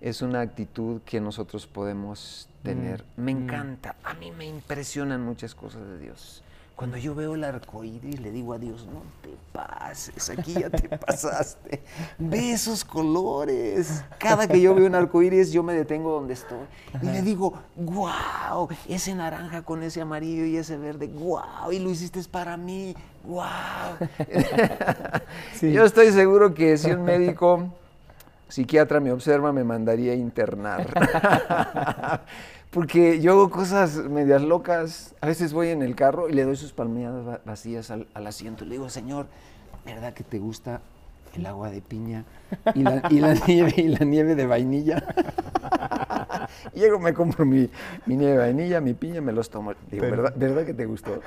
es 0.00 0.22
una 0.22 0.40
actitud 0.40 1.00
que 1.04 1.20
nosotros 1.20 1.66
podemos 1.66 2.48
tener. 2.62 3.04
Mm, 3.16 3.22
me 3.22 3.34
mm. 3.34 3.38
encanta, 3.38 3.96
a 4.02 4.14
mí 4.14 4.30
me 4.30 4.46
impresionan 4.46 5.22
muchas 5.22 5.54
cosas 5.54 5.86
de 5.86 5.98
Dios. 5.98 6.42
Cuando 6.82 6.96
yo 6.96 7.14
veo 7.14 7.36
el 7.36 7.44
arco 7.44 7.84
iris, 7.84 8.18
le 8.18 8.32
digo 8.32 8.54
a 8.54 8.58
Dios, 8.58 8.88
no 8.92 9.04
te 9.22 9.28
pases, 9.52 10.30
aquí 10.30 10.54
ya 10.54 10.68
te 10.68 10.88
pasaste. 10.98 11.80
Ve 12.18 12.54
esos 12.54 12.84
colores. 12.84 14.04
Cada 14.18 14.48
que 14.48 14.60
yo 14.60 14.74
veo 14.74 14.88
un 14.88 14.96
arco 14.96 15.22
iris, 15.22 15.52
yo 15.52 15.62
me 15.62 15.74
detengo 15.74 16.10
donde 16.10 16.34
estoy 16.34 16.58
y 17.00 17.06
le 17.06 17.22
digo, 17.22 17.54
wow, 17.76 18.68
ese 18.88 19.14
naranja 19.14 19.62
con 19.62 19.84
ese 19.84 20.00
amarillo 20.00 20.44
y 20.44 20.56
ese 20.56 20.76
verde, 20.76 21.06
wow, 21.06 21.70
y 21.70 21.78
lo 21.78 21.88
hiciste 21.88 22.20
para 22.28 22.56
mí, 22.56 22.96
wow. 23.28 24.08
Yo 25.62 25.84
estoy 25.84 26.10
seguro 26.10 26.52
que 26.52 26.76
si 26.78 26.90
un 26.90 27.04
médico 27.04 27.72
psiquiatra 28.48 28.98
me 28.98 29.12
observa, 29.12 29.52
me 29.52 29.62
mandaría 29.62 30.14
a 30.14 30.16
internar. 30.16 30.88
porque 32.72 33.20
yo 33.20 33.32
hago 33.32 33.50
cosas 33.50 33.96
medias 33.96 34.42
locas. 34.42 35.14
A 35.20 35.26
veces 35.26 35.52
voy 35.52 35.68
en 35.68 35.82
el 35.82 35.94
carro 35.94 36.28
y 36.28 36.32
le 36.32 36.44
doy 36.44 36.56
sus 36.56 36.72
palmeadas 36.72 37.40
vacías 37.44 37.90
al, 37.90 38.06
al 38.14 38.26
asiento. 38.26 38.64
Le 38.64 38.72
digo, 38.72 38.88
Señor, 38.88 39.26
¿verdad 39.84 40.14
que 40.14 40.24
te 40.24 40.38
gusta 40.38 40.80
el 41.34 41.46
agua 41.46 41.70
de 41.70 41.80
piña 41.80 42.24
y 42.74 42.82
la, 42.82 43.02
nieve 43.46 43.74
y 43.76 43.88
la 43.88 44.04
nieve 44.04 44.34
de 44.34 44.46
vainilla. 44.46 45.02
y 46.74 46.80
llego, 46.80 46.98
me 46.98 47.14
compro 47.14 47.44
mi, 47.44 47.70
nieve 48.06 48.32
de 48.32 48.38
vainilla, 48.38 48.80
mi 48.80 48.94
piña, 48.94 49.20
me 49.20 49.32
los 49.32 49.50
tomo. 49.50 49.72
Digo, 49.90 50.02
¿verdad, 50.02 50.32
¿verdad 50.36 50.66
que 50.66 50.74
te 50.74 50.86
gustó? 50.86 51.12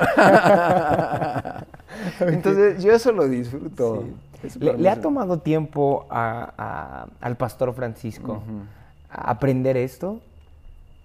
Entonces, 2.20 2.84
yo 2.84 2.92
eso 2.92 3.12
lo 3.12 3.28
disfruto. 3.28 4.06
Le, 4.60 4.90
ha 4.90 5.02
tomado 5.02 5.40
tiempo 5.40 6.06
al 6.10 7.36
pastor 7.38 7.74
Francisco 7.74 8.44
aprender 9.10 9.78
esto? 9.78 10.22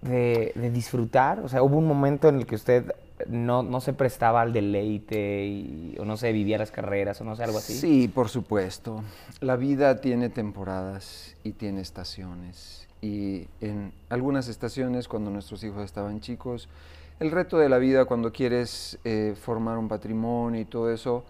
De, 0.01 0.53
disfrutar? 0.73 1.39
O 1.41 1.49
sea, 1.49 1.61
¿hubo 1.61 1.77
un 1.77 1.87
momento 1.87 2.27
en 2.29 2.37
el 2.37 2.45
que 2.45 2.55
usted 2.55 2.93
no, 3.27 3.61
no 3.61 3.81
se 3.81 3.93
prestaba 3.93 4.41
al 4.41 4.51
deleite 4.51 5.45
y, 5.45 5.95
o 5.99 6.05
no 6.05 6.17
se 6.17 6.31
vivía 6.31 6.57
las 6.57 6.71
carreras 6.71 7.21
o 7.21 7.23
no 7.23 7.35
sé, 7.35 7.43
algo 7.43 7.59
así? 7.59 7.73
Sí, 7.73 8.07
por 8.07 8.29
supuesto. 8.29 9.03
La 9.41 9.55
vida 9.55 10.01
tiene 10.01 10.29
temporadas 10.29 11.35
y 11.43 11.51
tiene 11.51 11.81
estaciones. 11.81 12.87
Y 13.01 13.47
en 13.61 13.93
algunas 14.09 14.47
estaciones, 14.47 15.07
cuando 15.07 15.31
nuestros 15.31 15.63
hijos 15.63 15.83
estaban 15.83 16.19
chicos, 16.19 16.67
el 17.19 17.29
reto 17.29 17.57
de 17.59 17.69
la 17.69 17.77
vida 17.77 18.05
cuando 18.05 18.31
quieres 18.31 18.97
eh, 19.03 19.35
formar 19.39 19.77
un 19.77 19.87
patrimonio 19.87 20.59
y 20.59 20.65
todo 20.65 20.91
eso, 20.91 21.23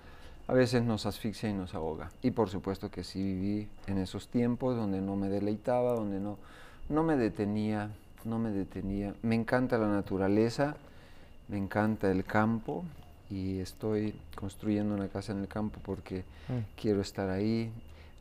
a 0.47 0.53
veces 0.53 0.83
nos 0.83 1.05
asfixia 1.05 1.49
y 1.49 1.53
nos 1.53 1.73
ahoga. 1.75 2.09
Y 2.21 2.31
por 2.31 2.49
supuesto 2.49 2.89
que 2.89 3.03
sí 3.03 3.21
viví 3.21 3.67
en 3.87 3.97
esos 3.97 4.27
tiempos 4.27 4.75
donde 4.75 5.01
no 5.01 5.15
me 5.15 5.29
deleitaba, 5.29 5.93
donde 5.93 6.19
no, 6.19 6.37
no 6.89 7.03
me 7.03 7.15
detenía, 7.15 7.89
no 8.25 8.39
me 8.39 8.51
detenía. 8.51 9.13
Me 9.21 9.35
encanta 9.35 9.77
la 9.77 9.87
naturaleza, 9.87 10.75
me 11.47 11.57
encanta 11.57 12.09
el 12.11 12.23
campo 12.23 12.83
y 13.29 13.59
estoy 13.59 14.13
construyendo 14.35 14.93
una 14.93 15.07
casa 15.07 15.31
en 15.31 15.39
el 15.39 15.47
campo 15.47 15.79
porque 15.83 16.23
mm. 16.49 16.79
quiero 16.79 17.01
estar 17.01 17.29
ahí. 17.29 17.71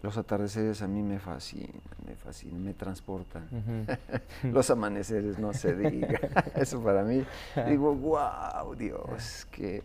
Los 0.03 0.17
atardeceres 0.17 0.81
a 0.81 0.89
mí 0.89 1.03
me 1.03 1.19
fascinan, 1.19 1.83
me 2.07 2.15
fascinan, 2.17 2.65
me 2.65 2.73
transportan. 2.73 3.47
Los 4.45 4.71
amaneceres, 4.71 5.39
no 5.39 5.53
se 5.53 5.77
diga. 5.77 6.19
Eso 6.57 6.83
para 6.83 7.03
mí, 7.03 7.23
digo, 7.69 7.95
wow, 7.95 8.75
Dios, 8.75 9.47
qué, 9.51 9.83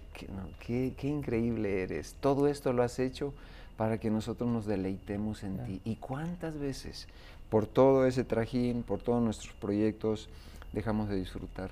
qué, 0.65 0.93
qué, 0.95 1.07
increíble 1.07 1.83
eres. 1.83 2.15
Todo 2.21 2.47
esto 2.47 2.71
lo 2.71 2.83
has 2.83 2.97
hecho 2.99 3.33
para 3.75 3.97
que 3.97 4.09
nosotros 4.09 4.49
nos 4.49 4.65
deleitemos 4.65 5.43
en 5.43 5.57
ti. 5.65 5.81
¿Y 5.83 5.97
cuántas 5.97 6.57
veces 6.57 7.09
por 7.49 7.67
todo 7.67 8.05
ese 8.05 8.23
trajín, 8.23 8.83
por 8.83 8.99
todos 8.99 9.21
nuestros 9.21 9.53
proyectos, 9.53 10.29
dejamos 10.73 11.09
de 11.09 11.15
disfrutar. 11.15 11.71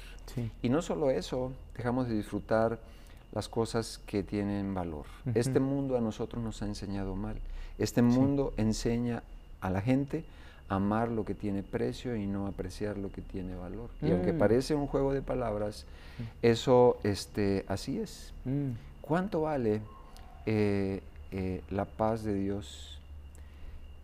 Y 0.62 0.70
no 0.70 0.82
solo 0.82 1.12
eso, 1.12 1.52
dejamos 1.78 2.08
de 2.08 2.16
disfrutar 2.16 2.80
las 3.34 3.50
cosas 3.50 4.00
que 4.06 4.24
tienen 4.24 4.74
valor. 4.74 5.06
Este 5.34 5.60
mundo 5.60 5.98
a 5.98 6.02
nosotros 6.02 6.44
nos 6.44 6.62
ha 6.62 6.66
enseñado 6.66 7.16
mal. 7.16 7.36
Este 7.78 8.02
mundo 8.02 8.54
enseña 8.58 9.24
a 9.60 9.70
la 9.70 9.82
gente 9.82 10.24
a 10.70 10.76
amar 10.76 11.10
lo 11.10 11.26
que 11.26 11.34
tiene 11.34 11.64
precio 11.64 12.16
y 12.16 12.28
no 12.28 12.48
apreciar 12.48 12.98
lo 12.98 13.12
que 13.12 13.22
tiene 13.22 13.56
valor. 13.56 13.90
Y 14.02 14.12
aunque 14.12 14.34
mm. 14.34 14.38
parece 14.38 14.76
un 14.76 14.88
juego 14.88 15.14
de 15.14 15.22
palabras, 15.22 15.86
mm. 16.20 16.24
eso 16.44 16.98
este, 17.04 17.66
así 17.68 18.00
es. 18.00 18.34
Mm. 18.46 18.72
¿Cuánto 19.02 19.42
vale 19.42 19.82
eh, 20.46 21.02
eh, 21.32 21.62
la 21.70 21.86
paz 21.86 22.24
de 22.24 22.36
Dios 22.36 23.00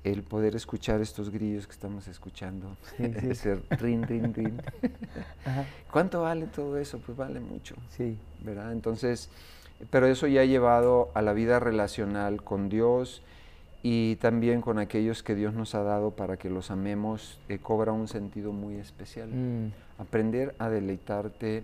el 0.03 0.23
poder 0.23 0.55
escuchar 0.55 1.01
estos 1.01 1.29
grillos 1.29 1.67
que 1.67 1.73
estamos 1.73 2.07
escuchando, 2.07 2.77
ese 2.97 3.55
rin, 3.71 4.03
rin, 4.03 4.33
rin. 4.33 4.61
¿Cuánto 5.91 6.21
vale 6.21 6.47
todo 6.47 6.77
eso? 6.77 6.99
Pues 6.99 7.17
vale 7.17 7.39
mucho, 7.39 7.75
sí. 7.89 8.17
¿verdad? 8.41 8.71
Entonces, 8.71 9.29
pero 9.89 10.07
eso 10.07 10.27
ya 10.27 10.41
ha 10.41 10.45
llevado 10.45 11.09
a 11.13 11.21
la 11.21 11.33
vida 11.33 11.59
relacional 11.59 12.43
con 12.43 12.69
Dios 12.69 13.21
y 13.81 14.17
también 14.17 14.61
con 14.61 14.77
aquellos 14.77 15.23
que 15.23 15.35
Dios 15.35 15.53
nos 15.53 15.73
ha 15.75 15.83
dado 15.83 16.11
para 16.11 16.37
que 16.37 16.49
los 16.49 16.69
amemos, 16.71 17.39
eh, 17.47 17.59
cobra 17.59 17.91
un 17.91 18.07
sentido 18.07 18.51
muy 18.51 18.75
especial. 18.75 19.29
Mm. 19.29 19.71
Aprender 19.97 20.55
a 20.59 20.69
deleitarte 20.69 21.63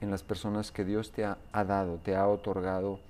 en 0.00 0.10
las 0.10 0.22
personas 0.22 0.70
que 0.70 0.84
Dios 0.84 1.10
te 1.10 1.24
ha, 1.24 1.38
dado, 1.52 1.98
te 2.04 2.14
ha 2.14 2.28
otorgado, 2.28 3.00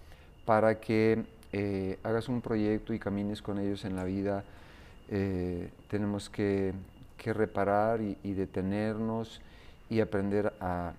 para 0.44 0.80
que 0.80 1.24
eh, 1.52 1.98
hagas 2.02 2.28
un 2.28 2.40
proyecto 2.40 2.94
y 2.94 2.98
camines 2.98 3.42
con 3.42 3.58
ellos 3.58 3.84
en 3.84 3.96
la 3.96 4.04
vida 4.04 4.44
eh, 5.10 5.70
tenemos 5.88 6.28
que, 6.28 6.72
reparar 7.24 8.00
y, 8.00 8.32
detenernos 8.34 9.40
y 9.90 9.98
aprender 9.98 10.52
a, 10.60 10.94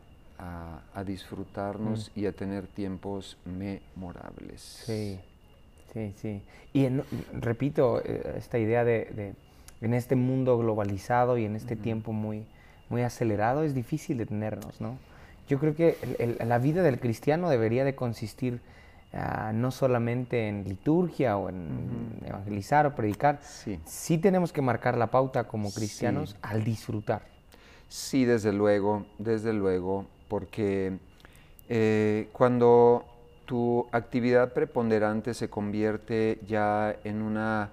disfrutarnos 1.06 2.12
mm. 2.14 2.20
y 2.20 2.26
a 2.26 2.34
tener 2.34 2.68
tiempos 2.68 3.38
memorables. 3.46 4.62
Sí, 4.86 5.20
sí, 5.94 6.14
sí. 6.18 6.42
Y 6.74 6.90
repito, 7.34 8.02
eh, 8.04 8.36
esta 8.38 8.60
idea 8.60 8.84
de, 8.84 9.36
en 9.80 9.94
este 9.94 10.18
mundo 10.18 10.58
globalizado 10.58 11.38
y 11.38 11.46
en 11.46 11.56
este 11.56 11.78
tiempo 11.78 12.12
muy, 12.12 12.46
muy 12.90 13.04
acelerado 13.04 13.64
es 13.64 13.74
difícil 13.74 14.18
detenernos, 14.18 14.82
¿no? 14.82 14.98
Yo 15.48 15.60
creo 15.60 15.76
que 15.76 15.96
la 16.46 16.58
vida 16.58 16.84
del 16.84 17.00
cristiano 17.00 17.50
debería 17.50 17.86
de 17.86 17.96
consistir 17.96 18.60
Ah, 19.14 19.52
no 19.54 19.72
solamente 19.72 20.50
en 20.50 20.66
liturgia 20.66 21.38
o 21.38 21.48
en 21.48 22.20
evangelizar 22.26 22.86
o 22.86 22.94
predicar, 22.94 23.40
sí. 23.42 24.18
tenemos 24.18 24.52
que 24.52 24.62
marcar 24.62 24.98
la 24.98 25.08
pauta 25.08 25.46
como 25.46 25.72
cristianos 25.74 26.36
al 26.42 26.64
disfrutar. 26.64 27.22
Sí, 27.88 28.26
desde 28.26 28.52
luego, 28.52 29.06
desde 29.18 29.54
luego, 29.54 30.06
porque 30.28 30.98
eh, 31.70 32.28
cuando 32.34 33.06
tu 33.46 33.88
actividad 33.94 34.52
preponderante 34.52 35.34
se 35.34 35.50
convierte 35.50 36.40
ya 36.46 36.94
en 37.06 37.22
una, 37.22 37.70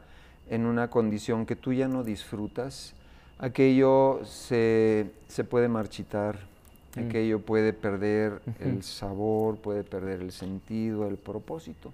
en 0.49 0.67
una 0.67 0.89
condición 0.89 1.47
que 1.47 1.57
tú 1.57 1.73
ya 1.73 1.89
no 1.89 2.05
disfrutas, 2.05 2.95
aquello 3.39 4.21
se, 4.25 5.11
se 5.27 5.43
puede 5.43 5.67
marchitar 5.67 6.54
Mm. 6.97 7.09
Aquello 7.09 7.41
puede 7.41 7.73
perder 7.73 8.41
el 8.61 8.83
sabor, 8.83 9.57
puede 9.59 9.83
perder 9.85 10.21
el 10.21 10.33
sentido, 10.33 11.09
el 11.09 11.17
propósito. 11.17 11.93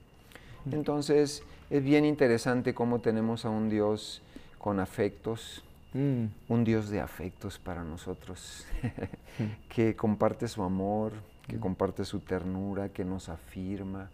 Entonces, 0.71 1.43
es 1.71 1.83
bien 1.83 2.05
interesante 2.05 2.75
cómo 2.75 2.99
tenemos 2.99 3.45
a 3.45 3.51
un 3.51 3.71
Dios 3.71 4.23
con 4.59 4.79
afectos, 4.79 5.63
mm. 5.95 6.25
un 6.49 6.65
Dios 6.65 6.91
de 6.91 7.01
afectos 7.01 7.59
para 7.59 7.83
nosotros, 7.83 8.67
que 9.69 9.97
comparte 9.97 10.49
su 10.49 10.63
amor, 10.63 11.13
que 11.47 11.57
mm. 11.57 11.61
comparte 11.61 12.05
su 12.05 12.21
ternura, 12.21 12.91
que 12.91 13.05
nos 13.05 13.29
afirma, 13.29 14.11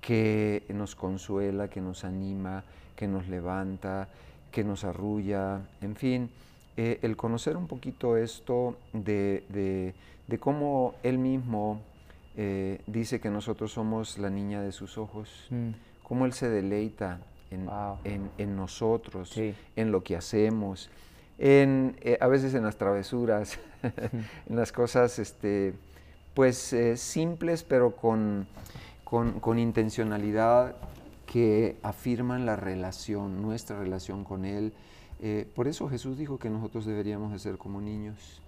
que 0.00 0.64
nos 0.68 0.94
consuela, 0.94 1.68
que 1.68 1.80
nos 1.80 2.04
anima, 2.04 2.64
que 2.94 3.08
nos 3.08 3.28
levanta, 3.28 4.08
que 4.52 4.62
nos 4.62 4.84
arrulla, 4.84 5.60
en 5.80 5.96
fin, 5.96 6.30
eh, 6.76 6.98
el 7.02 7.16
conocer 7.16 7.56
un 7.56 7.66
poquito 7.66 8.16
esto 8.16 8.76
de, 8.92 9.44
de 9.48 9.94
cómo 10.38 10.94
él 11.02 11.18
mismo 11.18 11.80
eh, 12.36 12.80
dice 12.86 13.20
que 13.20 13.28
nosotros 13.28 13.72
somos 13.72 14.18
la 14.18 14.30
niña 14.30 14.62
de 14.62 14.72
sus 14.72 14.98
ojos, 14.98 15.46
mm. 15.50 15.70
cómo 16.02 16.26
él 16.26 16.32
se 16.32 16.48
deleita 16.48 17.20
en, 17.50 18.56
nosotros, 18.56 19.36
en 19.36 19.92
lo 19.92 20.04
que 20.04 20.16
hacemos, 20.16 20.88
en, 21.38 21.96
eh, 22.00 22.16
a 22.20 22.28
veces 22.28 22.54
en 22.54 22.62
las 22.62 22.76
travesuras, 22.76 23.58
en 23.82 24.56
las 24.56 24.70
cosas 24.70 25.18
este, 25.18 25.74
pues 26.32 26.72
eh, 26.72 26.96
simples 26.96 27.64
pero 27.64 27.96
con, 27.96 28.46
con, 29.04 29.58
intencionalidad 29.58 30.76
que 31.26 31.76
afirman 31.82 32.46
la 32.46 32.54
relación, 32.54 33.42
nuestra 33.42 33.78
relación 33.78 34.24
con 34.24 34.44
Él. 34.44 34.72
por 35.54 35.66
eso 35.66 35.88
Jesús 35.88 36.16
dijo 36.16 36.38
que 36.38 36.48
nosotros 36.48 36.86
deberíamos 36.86 37.32
de 37.32 37.38
ser 37.40 37.58
como 37.58 37.80
niños. 37.80 38.40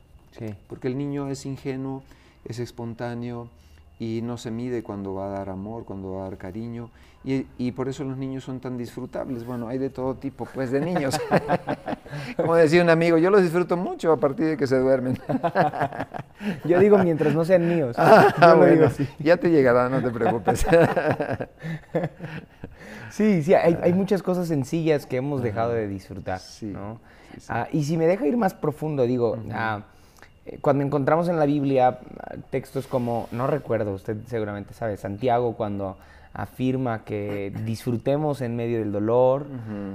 Porque 0.68 0.88
el 0.88 0.96
niño 0.96 1.28
es 1.28 1.46
ingenuo, 1.46 2.02
es 2.44 2.58
espontáneo 2.58 3.48
y 3.98 4.20
no 4.22 4.36
se 4.36 4.50
mide 4.50 4.82
cuando 4.82 5.14
va 5.14 5.26
a 5.26 5.30
dar 5.30 5.48
amor, 5.48 5.84
cuando 5.84 6.12
va 6.12 6.22
a 6.22 6.30
dar 6.30 6.38
cariño. 6.38 6.90
Y, 7.24 7.70
por 7.70 7.88
eso 7.88 8.02
los 8.02 8.16
niños 8.16 8.42
son 8.42 8.58
tan 8.58 8.76
disfrutables. 8.76 9.46
Bueno, 9.46 9.68
hay 9.68 9.78
de 9.78 9.90
todo 9.90 10.16
tipo, 10.16 10.44
pues, 10.52 10.72
de 10.72 10.80
niños. 10.80 11.20
Como 12.36 12.56
decía 12.56 12.82
un 12.82 12.90
amigo, 12.90 13.16
yo 13.16 13.30
los 13.30 13.42
disfruto 13.42 13.76
mucho 13.76 14.10
a 14.10 14.16
partir 14.16 14.46
de 14.46 14.56
que 14.56 14.66
se 14.66 14.76
duermen. 14.76 15.16
yo 16.64 16.80
digo 16.80 16.98
mientras 16.98 17.32
no 17.32 17.44
sean 17.44 17.68
míos. 17.68 17.96
Ah, 18.02 18.54
bueno, 18.56 18.88
Ya 19.20 19.36
te 19.36 19.50
llegará, 19.50 19.88
no 19.88 20.02
te 20.02 20.10
preocupes. 20.10 20.66
sí, 23.10 23.44
sí, 23.44 23.54
hay, 23.54 23.92
muchas 23.92 24.20
cosas 24.20 24.48
sencillas 24.48 25.06
que 25.06 25.18
hemos 25.18 25.44
dejado 25.44 25.72
de 25.74 25.86
disfrutar. 25.86 26.40
¿no? 26.62 27.00
Ah, 27.48 27.68
y 27.72 27.84
si 27.84 27.96
me 27.96 28.06
deja 28.06 28.26
ir 28.26 28.36
más 28.36 28.52
profundo, 28.52 29.04
digo, 29.04 29.38
cuando 30.60 30.84
encontramos 30.84 31.28
en 31.28 31.38
la 31.38 31.46
Biblia 31.46 31.98
textos 32.50 32.86
como, 32.86 33.28
no 33.30 33.46
recuerdo, 33.46 33.92
usted 33.94 34.16
seguramente 34.26 34.74
sabe, 34.74 34.96
Santiago 34.96 35.54
cuando 35.54 35.96
afirma 36.34 37.04
que 37.04 37.52
disfrutemos 37.64 38.40
en 38.40 38.56
medio 38.56 38.78
del 38.78 38.90
dolor, 38.90 39.46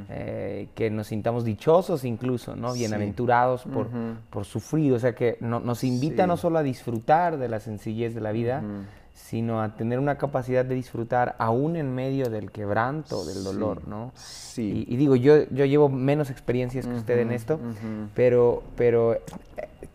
eh, 0.09 0.67
que 0.75 0.89
nos 0.89 1.07
sintamos 1.07 1.43
dichosos 1.43 2.03
incluso, 2.03 2.55
¿no? 2.55 2.73
Bienaventurados 2.73 3.63
por, 3.63 3.87
por 4.29 4.45
sufrir. 4.45 4.93
O 4.93 4.99
sea 4.99 5.15
que 5.15 5.37
nos 5.41 5.83
invita 5.83 6.27
no 6.27 6.37
solo 6.37 6.59
a 6.59 6.63
disfrutar 6.63 7.37
de 7.37 7.49
la 7.49 7.59
sencillez 7.59 8.13
de 8.13 8.21
la 8.21 8.31
vida, 8.31 8.63
sino 9.13 9.61
a 9.61 9.75
tener 9.75 9.97
una 9.97 10.17
capacidad 10.17 10.63
de 10.63 10.75
disfrutar 10.75 11.35
aún 11.39 11.75
en 11.75 11.93
medio 11.93 12.29
del 12.29 12.51
quebranto, 12.51 13.25
del 13.25 13.43
dolor, 13.43 13.87
¿no? 13.87 14.11
Sí. 14.15 14.85
Y, 14.87 14.95
digo, 14.95 15.15
yo, 15.15 15.49
yo 15.49 15.65
llevo 15.65 15.89
menos 15.89 16.29
experiencias 16.29 16.85
que 16.85 16.93
usted 16.93 17.17
en 17.19 17.31
esto, 17.31 17.59
pero, 18.13 18.63
pero 18.75 19.15
eh, 19.15 19.21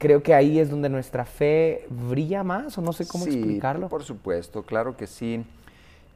creo 0.03 0.21
que 0.21 0.35
ahí 0.35 0.59
es 0.59 0.69
donde 0.69 0.89
nuestra 0.89 1.25
fe 1.25 1.87
brilla 1.89 2.43
más, 2.43 2.77
o 2.77 2.83
no 2.83 2.93
sé 2.93 3.07
cómo 3.07 3.25
explicarlo. 3.25 3.89
por 3.89 4.03
supuesto, 4.03 4.65
claro 4.65 4.97
que 4.97 5.07
sí. 5.07 5.45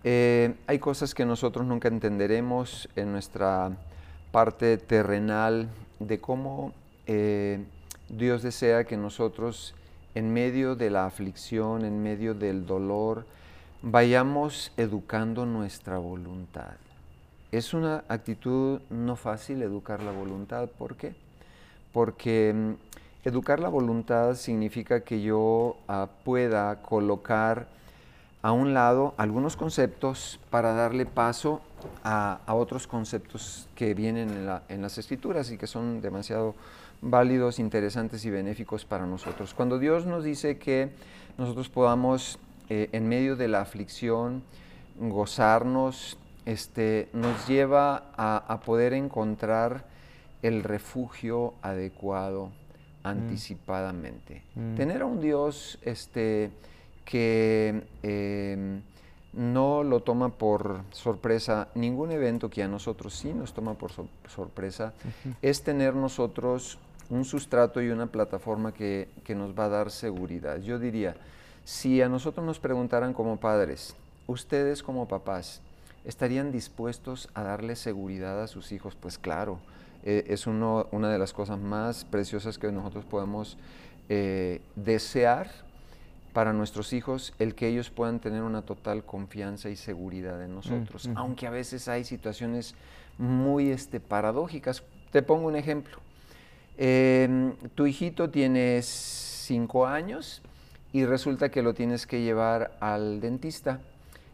Eh, 0.02 0.55
hay 0.66 0.81
cosas 0.81 1.14
que 1.14 1.25
nosotros 1.25 1.64
nunca 1.64 1.87
entenderemos 1.87 2.88
en 2.97 3.12
nuestra 3.12 3.76
parte 4.33 4.76
terrenal 4.76 5.69
de 6.00 6.19
cómo 6.19 6.73
eh, 7.07 7.64
Dios 8.09 8.43
desea 8.43 8.83
que 8.83 8.97
nosotros 8.97 9.73
en 10.16 10.33
medio 10.33 10.75
de 10.75 10.90
la 10.90 11.07
aflicción, 11.07 11.85
en 11.85 12.02
medio 12.02 12.35
del 12.35 12.66
dolor, 12.66 13.25
vayamos 13.83 14.73
educando 14.76 15.47
nuestra 15.47 15.99
voluntad. 15.99 16.75
Es 17.52 17.73
una 17.73 18.02
actitud 18.09 18.81
no 18.90 19.14
fácil 19.14 19.62
educar 19.62 20.02
la 20.02 20.11
voluntad. 20.11 20.69
¿Por 20.71 20.97
qué? 20.97 21.14
Porque 21.93 22.52
mm, 22.52 22.75
educar 23.26 23.59
la 23.59 23.68
voluntad 23.68 24.35
significa 24.37 25.00
que 25.00 25.21
yo 25.21 25.76
ah, 25.88 26.09
pueda 26.25 26.80
colocar 26.80 27.66
a 28.40 28.52
un 28.52 28.73
lado 28.73 29.14
algunos 29.16 29.56
conceptos 29.56 30.38
para 30.50 30.73
darle 30.73 31.06
paso 31.06 31.61
a, 32.04 32.38
otros 32.47 32.87
conceptos 32.87 33.68
que 33.75 33.95
vienen 33.95 34.49
en, 34.68 34.83
las 34.83 34.99
escrituras 34.99 35.50
y 35.50 35.59
que 35.59 35.66
son 35.66 36.00
demasiado 36.00 36.54
válidos, 37.02 37.59
interesantes 37.59 38.25
y 38.25 38.30
benéficos 38.30 38.85
para 38.85 39.06
nosotros. 39.06 39.54
Cuando 39.54 39.80
Dios 39.80 40.06
nos 40.06 40.23
dice 40.23 40.59
que 40.59 40.90
nosotros 41.37 41.68
podamos, 41.68 42.38
eh, 42.68 42.88
en 42.92 43.09
medio 43.09 43.35
de 43.35 43.49
la 43.49 43.61
aflicción, 43.61 44.45
gozarnos, 45.00 46.16
este, 46.45 47.09
nos 47.12 47.49
lleva 47.49 48.12
a, 48.16 48.61
poder 48.64 48.92
encontrar 48.92 49.85
el 50.42 50.62
refugio 50.62 51.54
adecuado. 51.62 52.52
Anticipadamente. 53.11 54.43
Mm. 54.55 54.75
Tener 54.75 55.03
a 55.03 55.07
un 55.07 55.21
Dios 55.21 55.79
este, 55.83 56.51
que 57.05 57.85
em, 58.03 58.83
no 59.33 59.83
lo 59.83 60.01
toma 60.01 60.31
por 60.31 60.81
sorpresa, 60.91 61.69
ningún 61.75 62.11
evento 62.11 62.51
que 62.51 62.63
a 62.63 62.69
nosotros 62.69 63.15
sí 63.15 63.33
nos 63.33 63.53
toma 63.53 63.75
por 63.75 63.93
sorpresa, 64.29 64.95
es 65.43 65.63
tener 65.63 65.95
nosotros 65.95 66.79
un 67.11 67.25
sustrato 67.25 67.81
y 67.83 67.91
una 67.91 68.07
plataforma 68.07 68.73
que, 68.73 69.09
nos 69.29 69.57
va 69.57 69.67
a 69.67 69.69
dar 69.69 69.91
seguridad. 69.91 70.61
Yo 70.61 70.79
diría, 70.79 71.17
si 71.65 72.01
a 72.03 72.09
nosotros 72.09 72.45
nos 72.45 72.59
preguntaran 72.59 73.13
como 73.13 73.39
padres, 73.39 73.95
ustedes 74.27 74.83
como 74.83 75.07
papás, 75.07 75.61
¿estarían 76.05 76.51
dispuestos 76.51 77.29
a 77.35 77.43
darle 77.43 77.77
seguridad 77.77 78.43
a 78.43 78.47
sus 78.47 78.73
hijos? 78.73 78.97
Pues 78.99 79.19
claro, 79.19 79.59
e, 80.07 80.25
es 80.29 80.47
una 80.47 81.11
de 81.11 81.19
las 81.19 81.33
cosas 81.33 81.59
más 81.59 82.05
preciosas 82.05 82.59
que 82.59 82.71
nosotros 82.71 83.05
podemos 83.05 83.59
eh, 84.09 84.61
desear 84.77 85.51
para 86.33 86.53
nuestros 86.53 86.93
hijos 86.93 87.35
el 87.41 87.57
que 87.57 87.67
ellos 87.67 87.91
puedan 87.91 88.21
tener 88.21 88.43
una 88.43 88.63
total 88.63 89.03
confianza 89.05 89.69
y 89.69 89.75
seguridad 89.75 90.41
en 90.45 90.55
nosotros, 90.55 91.09
mm, 91.09 91.17
aunque 91.17 91.49
a 91.49 91.51
veces 91.51 91.89
hay 91.89 92.05
situaciones 92.05 92.77
muy 93.19 93.71
este, 93.71 93.99
paradójicas. 93.99 94.85
Te 95.11 95.23
pongo 95.23 95.49
un 95.49 95.57
ejemplo. 95.57 95.97
Em, 96.79 97.57
tu 97.75 97.87
hijito 97.87 98.31
tiene 98.31 98.81
cinco 98.83 99.87
años 99.87 100.41
y 100.93 101.05
resulta 101.05 101.49
que 101.49 101.63
lo 101.63 101.75
tienes 101.75 102.07
que 102.07 102.21
llevar 102.23 102.77
al 102.79 103.21
dentista. 103.21 103.81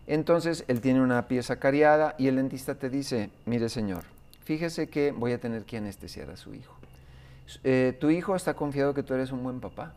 Entonces 0.06 0.64
él 0.68 0.82
tiene 0.82 1.00
una 1.00 1.28
pieza 1.28 1.56
cariada 1.56 2.14
y 2.18 2.26
el 2.26 2.36
dentista 2.36 2.74
te 2.74 2.90
dice, 2.90 3.30
mire 3.46 3.68
señor, 3.68 4.04
fíjese 4.44 4.88
que 4.88 5.12
voy 5.12 5.32
a 5.32 5.38
tener 5.38 5.64
que 5.64 5.76
anestesiar 5.76 6.30
a 6.30 6.36
su 6.36 6.54
hijo. 6.54 6.74
Eh, 7.64 7.96
tu 8.00 8.10
hijo 8.10 8.34
está 8.34 8.54
confiado 8.54 8.94
que 8.94 9.02
tú 9.02 9.14
eres 9.14 9.32
un 9.32 9.42
buen 9.42 9.60
papá 9.60 9.92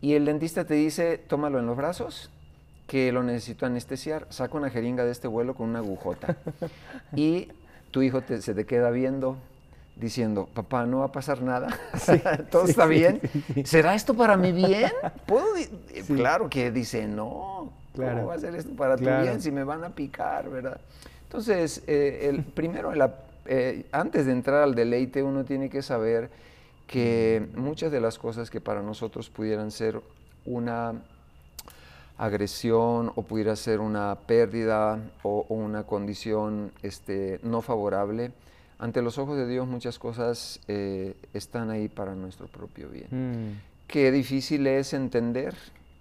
y 0.00 0.14
el 0.14 0.24
dentista 0.24 0.64
te 0.64 0.74
dice, 0.74 1.18
tómalo 1.18 1.58
en 1.58 1.66
los 1.66 1.76
brazos, 1.76 2.30
que 2.86 3.10
lo 3.10 3.22
necesito 3.22 3.66
anestesiar, 3.66 4.26
saca 4.30 4.56
una 4.56 4.70
jeringa 4.70 5.04
de 5.04 5.10
este 5.10 5.28
vuelo 5.28 5.54
con 5.54 5.70
una 5.70 5.80
agujota. 5.80 6.36
y 7.16 7.48
tu 7.90 8.02
hijo 8.02 8.22
se 8.26 8.54
te 8.54 8.66
queda 8.66 8.90
viendo 8.90 9.38
diciendo, 9.96 10.48
papá, 10.52 10.86
no 10.86 10.98
va 10.98 11.06
a 11.06 11.12
pasar 11.12 11.42
nada, 11.42 11.68
todo 12.50 12.64
está 12.66 12.86
bien. 12.86 13.20
¿Será 13.64 13.94
esto 13.94 14.14
para 14.14 14.36
mi 14.36 14.52
bien? 14.52 14.90
¿Puedo 15.26 15.46
claro 16.06 16.50
que 16.50 16.70
dice, 16.70 17.06
no, 17.06 17.72
¿cómo 17.94 18.26
va 18.26 18.34
a 18.34 18.38
ser 18.38 18.54
esto 18.54 18.74
para 18.74 18.96
tu 18.96 19.04
bien 19.04 19.40
si 19.40 19.50
me 19.50 19.64
van 19.64 19.84
a 19.84 19.90
picar, 19.90 20.50
verdad? 20.50 20.80
Entonces, 21.24 21.82
eh, 21.86 22.28
el, 22.28 22.44
primero, 22.44 22.92
eh, 23.46 23.86
antes 23.92 24.26
de 24.26 24.32
entrar 24.32 24.62
al 24.62 24.74
deleite, 24.74 25.22
uno 25.22 25.44
tiene 25.44 25.70
que 25.70 25.82
saber 25.82 26.30
que 26.86 27.48
muchas 27.56 27.90
de 27.90 28.00
las 28.00 28.18
cosas 28.18 28.50
que 28.50 28.60
para 28.60 28.82
nosotros 28.82 29.30
pudieran 29.30 29.70
ser 29.70 30.00
una 30.44 30.94
agresión 32.16 33.12
o 33.16 33.22
pudiera 33.22 33.56
ser 33.56 33.80
una 33.80 34.14
pérdida 34.26 34.98
o, 35.22 35.46
una 35.48 35.84
condición 35.84 36.72
este, 36.82 37.40
no 37.42 37.62
favorable, 37.62 38.32
ante 38.78 39.02
los 39.02 39.18
ojos 39.18 39.36
de 39.36 39.46
Dios 39.46 39.66
muchas 39.66 39.98
cosas 39.98 40.60
eh, 40.68 41.14
están 41.32 41.70
ahí 41.70 41.88
para 41.88 42.14
nuestro 42.14 42.46
propio 42.46 42.88
bien. 42.88 43.08
Mm. 43.10 43.60
Qué 43.86 44.10
difícil 44.12 44.66
es 44.66 44.92
entender 44.92 45.54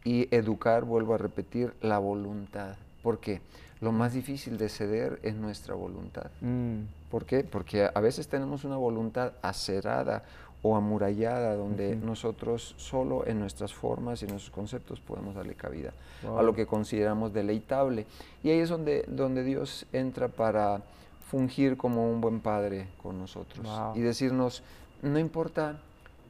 y 0.03 0.27
educar, 0.35 0.83
vuelvo 0.83 1.13
a 1.13 1.17
repetir, 1.17 1.73
la 1.81 1.97
voluntad. 1.97 2.75
¿Por 3.01 3.19
qué? 3.19 3.41
Lo 3.81 3.91
más 3.91 4.13
difícil 4.13 4.57
de 4.57 4.69
ceder 4.69 5.19
es 5.23 5.35
nuestra 5.35 5.75
voluntad. 5.75 6.31
Mm. 6.41 6.83
¿Por 7.13 7.25
qué? 7.25 7.43
Porque 7.43 7.87
a 7.93 7.99
veces 7.99 8.27
tenemos 8.27 8.63
una 8.63 8.75
voluntad 8.75 9.33
acerada, 9.43 10.23
o 10.63 10.75
amurallada, 10.75 11.55
donde 11.55 11.95
nosotros 11.95 12.73
solo 12.77 13.27
en 13.27 13.39
nuestras 13.39 13.71
formas 13.71 14.23
y 14.23 14.25
nuestros 14.25 14.49
conceptos 14.49 14.99
podemos 14.99 15.35
darle 15.35 15.53
cabida 15.53 15.93
a 16.35 16.41
lo 16.41 16.55
que 16.55 16.65
consideramos 16.65 17.31
deleitable. 17.31 18.07
Y 18.41 18.49
ahí 18.49 18.57
es 18.57 18.69
donde, 18.69 19.05
donde 19.07 19.43
Dios 19.43 19.85
entra 19.93 20.27
para 20.27 20.81
fungir 21.29 21.77
como 21.77 22.11
un 22.11 22.19
buen 22.19 22.39
padre 22.39 22.87
con 23.03 23.19
nosotros 23.19 23.67
y 23.93 23.99
decirnos, 23.99 24.63
no 25.03 25.19
importa, 25.19 25.81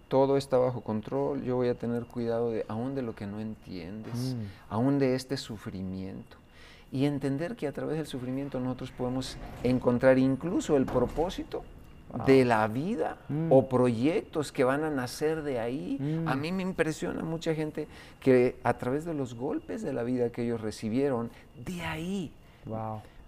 todo 0.09 0.35
está 0.35 0.57
bajo 0.57 0.81
control, 0.81 1.43
yo 1.43 1.55
voy 1.55 1.69
a 1.69 1.75
tener 1.75 2.03
cuidado 2.07 2.51
de 2.51 2.65
aún 2.67 2.93
de 2.93 3.03
lo 3.03 3.15
que 3.15 3.25
no 3.25 3.39
entiendes, 3.39 4.35
mm. 4.35 4.43
aún 4.69 4.99
de 4.99 5.15
este 5.15 5.37
sufrimiento. 5.37 6.42
Y 6.93 7.05
entender 7.05 7.57
que 7.57 7.67
a 7.67 7.73
través 7.73 7.97
del 7.97 8.07
sufrimiento 8.07 8.61
nosotros 8.61 8.91
podemos 8.91 9.37
encontrar 9.63 10.17
incluso 10.17 10.77
el 10.77 10.85
propósito 10.85 11.63
de 12.25 12.45
la 12.45 12.67
vida 12.67 13.17
mm. 13.27 13.51
o 13.51 13.67
proyectos 13.67 14.51
que 14.51 14.63
van 14.63 14.83
a 14.83 14.89
nacer 14.89 15.41
de 15.41 15.59
ahí. 15.59 15.97
Mm. 15.99 16.27
A 16.27 16.35
mí 16.35 16.51
me 16.51 16.61
impresiona 16.61 17.23
mucha 17.23 17.55
gente 17.55 17.87
que 18.21 18.55
a 18.63 18.75
través 18.77 19.03
de 19.05 19.13
los 19.13 19.33
golpes 19.33 19.81
de 19.81 19.93
la 19.93 20.03
vida 20.03 20.29
que 20.29 20.43
ellos 20.43 20.61
recibieron, 20.61 21.31
de 21.65 21.81
ahí 21.81 22.31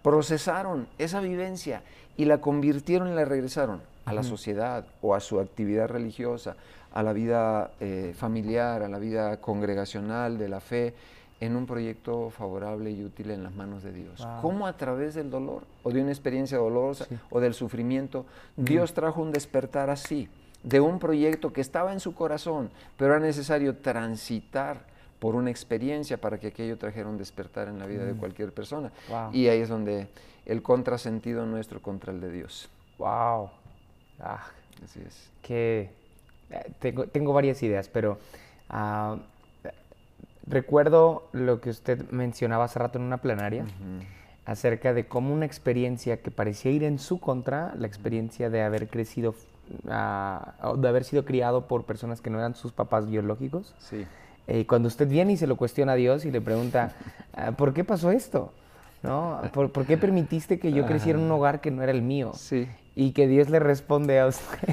procesaron 0.03 0.87
esa 0.99 1.19
vivencia 1.19 1.81
y 2.15 2.25
la 2.25 2.39
convirtieron 2.39 3.09
y 3.09 3.15
la 3.15 3.25
regresaron 3.25 3.81
a 4.05 4.13
la 4.13 4.21
sociedad 4.21 4.85
o 5.01 5.15
a 5.15 5.19
su 5.19 5.39
actividad 5.39 5.87
religiosa, 5.87 6.55
a 6.93 7.01
la 7.01 7.11
vida 7.11 7.71
eh, 7.79 8.13
familiar, 8.15 8.83
a 8.83 8.87
la 8.87 8.99
vida 8.99 9.41
congregacional 9.41 10.37
de 10.37 10.47
la 10.47 10.59
fe 10.59 10.93
en 11.45 11.55
un 11.55 11.65
proyecto 11.65 12.29
favorable 12.29 12.91
y 12.91 13.03
útil 13.03 13.31
en 13.31 13.43
las 13.43 13.53
manos 13.53 13.83
de 13.83 13.91
Dios. 13.93 14.25
¿Cómo 14.41 14.67
a 14.67 14.77
través 14.77 15.15
del 15.15 15.29
dolor 15.29 15.63
o 15.83 15.91
de 15.91 16.01
una 16.01 16.11
experiencia 16.11 16.57
dolorosa 16.57 17.07
o 17.29 17.39
del 17.39 17.53
sufrimiento 17.53 18.25
Dios 18.55 18.93
trajo 18.93 19.21
un 19.21 19.31
despertar 19.31 19.89
así, 19.89 20.29
de 20.63 20.79
un 20.79 20.99
proyecto 20.99 21.53
que 21.53 21.61
estaba 21.61 21.93
en 21.93 21.99
su 21.99 22.15
corazón, 22.15 22.69
pero 22.97 23.15
era 23.15 23.23
necesario 23.23 23.77
transitar 23.77 24.85
por 25.19 25.35
una 25.35 25.49
experiencia 25.49 26.19
para 26.19 26.39
que 26.39 26.47
aquello 26.47 26.77
trajera 26.77 27.07
un 27.07 27.17
despertar 27.17 27.67
en 27.67 27.79
la 27.79 27.85
vida 27.85 28.03
de 28.03 28.13
mm. 28.13 28.17
cualquier 28.17 28.53
persona. 28.53 28.91
Y 29.31 29.47
ahí 29.47 29.61
es 29.61 29.69
donde 29.69 30.07
el 30.45 30.61
contrasentido 30.61 31.45
nuestro 31.45 31.81
contra 31.81 32.11
el 32.11 32.19
de 32.21 32.31
Dios. 32.31 32.69
Wow. 32.97 33.49
Ah, 34.19 34.45
Así 34.83 34.99
es. 35.05 35.29
Que 35.41 35.89
eh, 36.49 36.71
tengo, 36.79 37.07
tengo, 37.07 37.33
varias 37.33 37.61
ideas, 37.63 37.87
pero 37.89 38.19
uh, 38.69 39.17
Recuerdo 40.47 41.27
lo 41.31 41.59
que 41.61 41.69
usted 41.69 42.09
mencionaba 42.11 42.65
hace 42.65 42.77
rato 42.79 42.99
en 42.99 43.05
una 43.05 43.17
plenaria 43.17 43.65
acerca 44.45 44.93
de 44.93 45.05
cómo 45.07 45.33
una 45.33 45.45
experiencia 45.45 46.17
que 46.21 46.29
parecía 46.29 46.71
ir 46.71 46.83
en 46.83 46.99
su 46.99 47.19
contra, 47.19 47.73
la 47.79 47.87
experiencia 47.87 48.49
de 48.51 48.61
haber 48.61 48.87
crecido, 48.87 49.33
uh, 49.85 50.77
de 50.77 50.87
haber 50.87 51.03
sido 51.03 51.25
criado 51.25 51.67
por 51.67 51.83
personas 51.85 52.21
que 52.21 52.29
no 52.29 52.37
eran 52.37 52.53
sus 52.53 52.71
papás 52.71 53.09
biológicos. 53.09 53.73
Sí. 53.79 54.05
Eh, 54.47 54.67
cuando 54.67 54.87
usted 54.87 55.07
viene 55.07 55.33
y 55.33 55.37
se 55.37 55.47
lo 55.47 55.55
cuestiona 55.55 55.93
a 55.93 55.95
Dios 55.95 56.25
y 56.25 56.31
le 56.31 56.41
pregunta, 56.41 56.93
ah, 57.33 57.53
¿por 57.53 57.73
qué 57.73 57.83
pasó 57.83 58.11
esto? 58.11 58.53
¿no? 59.01 59.41
¿Por, 59.53 59.71
por 59.71 59.85
qué 59.85 59.97
permitiste 59.97 60.59
que 60.59 60.71
yo 60.71 60.85
creciera 60.85 61.17
en 61.19 61.25
un 61.25 61.31
hogar 61.31 61.59
que 61.61 61.71
no 61.71 61.81
era 61.81 61.91
el 61.91 62.01
mío? 62.03 62.31
Sí. 62.35 62.67
Y 62.95 63.11
que 63.11 63.27
Dios 63.27 63.49
le 63.49 63.59
responde 63.59 64.19
a 64.19 64.27
usted. 64.27 64.69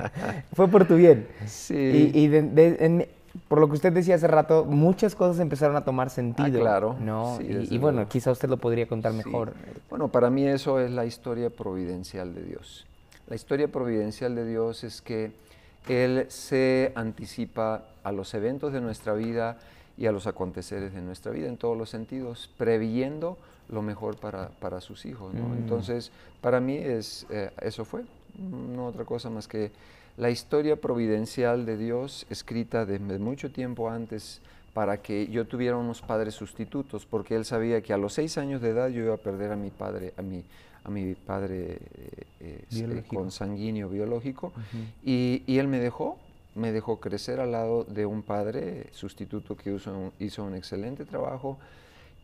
Fue 0.54 0.68
por 0.68 0.86
tu 0.86 0.96
bien. 0.96 1.26
Sí. 1.46 2.10
Y, 2.14 2.18
y 2.20 2.28
de- 2.28 2.42
de- 2.42 2.76
en- 2.80 3.06
por 3.48 3.60
lo 3.60 3.68
que 3.68 3.74
usted 3.74 3.92
decía 3.92 4.14
hace 4.16 4.26
rato, 4.26 4.64
muchas 4.64 5.14
cosas 5.14 5.40
empezaron 5.40 5.76
a 5.76 5.84
tomar 5.84 6.10
sentido. 6.10 6.60
claro. 6.60 6.96
¿no? 7.00 7.36
Sí, 7.38 7.46
y, 7.70 7.74
y 7.74 7.78
bueno, 7.78 8.08
quizá 8.08 8.30
usted 8.30 8.48
lo 8.48 8.56
podría 8.56 8.86
contar 8.86 9.12
Sí. 9.12 9.18
mejor. 9.18 9.54
Bueno, 9.90 10.08
para 10.08 10.30
mí 10.30 10.46
eso 10.46 10.80
es 10.80 10.90
la 10.90 11.04
historia 11.06 11.50
providencial 11.50 12.34
de 12.34 12.42
Dios. 12.42 12.86
La 13.28 13.36
historia 13.36 13.68
providencial 13.68 14.34
de 14.34 14.46
Dios 14.46 14.84
es 14.84 15.00
que 15.02 15.32
Él 15.88 16.26
se 16.28 16.92
anticipa 16.94 17.84
a 18.04 18.12
los 18.12 18.34
eventos 18.34 18.72
de 18.72 18.80
nuestra 18.80 19.14
vida 19.14 19.58
y 19.98 20.06
a 20.06 20.12
los 20.12 20.26
aconteceres 20.26 20.92
de 20.94 21.00
nuestra 21.00 21.32
vida 21.32 21.48
en 21.48 21.56
todos 21.56 21.76
los 21.76 21.88
sentidos, 21.90 22.50
previendo 22.58 23.38
lo 23.68 23.82
mejor 23.82 24.16
para, 24.16 24.48
para 24.60 24.80
sus 24.80 25.06
hijos. 25.06 25.34
¿no? 25.34 25.48
Mm. 25.48 25.52
Entonces, 25.54 26.12
para 26.40 26.60
mí 26.60 26.76
es, 26.76 27.26
eh, 27.30 27.50
eso 27.62 27.84
fue, 27.84 28.04
no 28.38 28.86
otra 28.86 29.04
cosa 29.04 29.30
más 29.30 29.48
que 29.48 29.72
la 30.16 30.30
historia 30.30 30.76
providencial 30.76 31.66
de 31.66 31.76
Dios 31.76 32.26
escrita 32.30 32.86
desde 32.86 33.18
mucho 33.18 33.50
tiempo 33.50 33.90
antes 33.90 34.40
para 34.72 34.98
que 35.02 35.26
yo 35.28 35.46
tuviera 35.46 35.76
unos 35.76 36.02
padres 36.02 36.34
sustitutos, 36.34 37.06
porque 37.06 37.34
él 37.34 37.44
sabía 37.44 37.80
que 37.82 37.92
a 37.92 37.96
los 37.96 38.12
seis 38.12 38.36
años 38.36 38.60
de 38.60 38.70
edad 38.70 38.88
yo 38.88 39.02
iba 39.04 39.14
a 39.14 39.18
perder 39.18 39.52
a 39.52 39.56
mi 39.56 39.70
padre, 39.70 40.12
a 40.18 40.22
mi, 40.22 40.44
a 40.84 40.90
mi 40.90 41.14
padre 41.14 41.78
eh, 41.94 42.24
eh, 42.40 42.64
Biológico. 42.70 43.16
consanguíneo 43.16 43.88
biológico, 43.88 44.52
y, 45.02 45.42
y 45.46 45.58
él 45.58 45.68
me 45.68 45.78
dejó, 45.78 46.18
me 46.54 46.72
dejó 46.72 47.00
crecer 47.00 47.40
al 47.40 47.52
lado 47.52 47.84
de 47.84 48.04
un 48.04 48.22
padre 48.22 48.88
sustituto 48.92 49.56
que 49.56 49.74
hizo 49.74 49.92
un, 49.98 50.12
hizo 50.20 50.44
un 50.44 50.54
excelente 50.54 51.04
trabajo, 51.06 51.58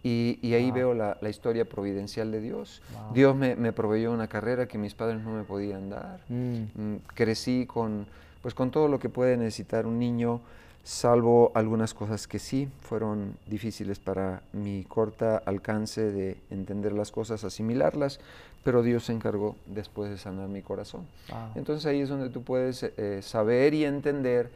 y, 0.05 0.39
y 0.43 0.55
ahí 0.55 0.67
Wow. 0.67 0.75
veo 0.75 0.95
la, 0.95 1.17
la 1.21 1.29
historia 1.31 1.65
providencial 1.65 2.31
de 2.33 2.41
Dios. 2.41 2.83
Wow. 2.93 3.15
Dios 3.15 3.37
me, 3.37 3.55
me 3.57 3.73
proveyó 3.73 4.13
una 4.13 4.27
carrera 4.29 4.67
que 4.67 4.79
mis 4.79 4.95
padres 4.95 5.23
no 5.23 5.31
me 5.33 5.45
podían 5.45 5.91
dar. 5.91 6.21
Mm. 6.29 6.63
Mm, 6.75 6.97
crecí 7.15 7.67
con, 7.67 8.07
pues 8.43 8.55
con 8.55 8.71
todo 8.71 8.89
lo 8.89 8.99
que 8.99 9.09
puede 9.09 9.37
necesitar 9.37 9.87
un 9.87 9.99
niño, 9.99 10.41
salvo 10.85 11.53
algunas 11.55 11.95
cosas 11.95 12.27
que 12.27 12.41
sí 12.41 12.69
fueron 12.81 13.37
difíciles 13.47 14.01
para 14.01 14.43
mi 14.53 14.83
corta 14.83 15.37
alcance 15.47 16.11
de 16.11 16.37
entender 16.51 16.93
las 16.93 17.13
cosas, 17.13 17.45
asimilarlas, 17.45 18.19
pero 18.65 18.83
Dios 18.83 19.05
se 19.05 19.13
encargó 19.13 19.55
después 19.67 20.11
de 20.11 20.19
sanar 20.19 20.49
mi 20.49 20.63
corazón. 20.63 21.07
Wow. 21.31 21.39
Entonces 21.55 21.87
ahí 21.87 22.01
es 22.01 22.09
donde 22.09 22.31
tú 22.31 22.43
puedes 22.43 22.83
eh, 22.83 23.21
saber 23.23 23.75
y 23.75 23.85
entender 23.85 24.51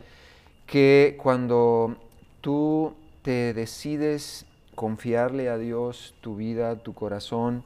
que 0.66 1.16
cuando 1.22 1.96
tú 2.40 2.94
te 3.22 3.54
decides 3.54 4.46
confiarle 4.76 5.48
a 5.48 5.58
Dios 5.58 6.14
tu 6.20 6.36
vida, 6.36 6.76
tu 6.76 6.94
corazón, 6.94 7.64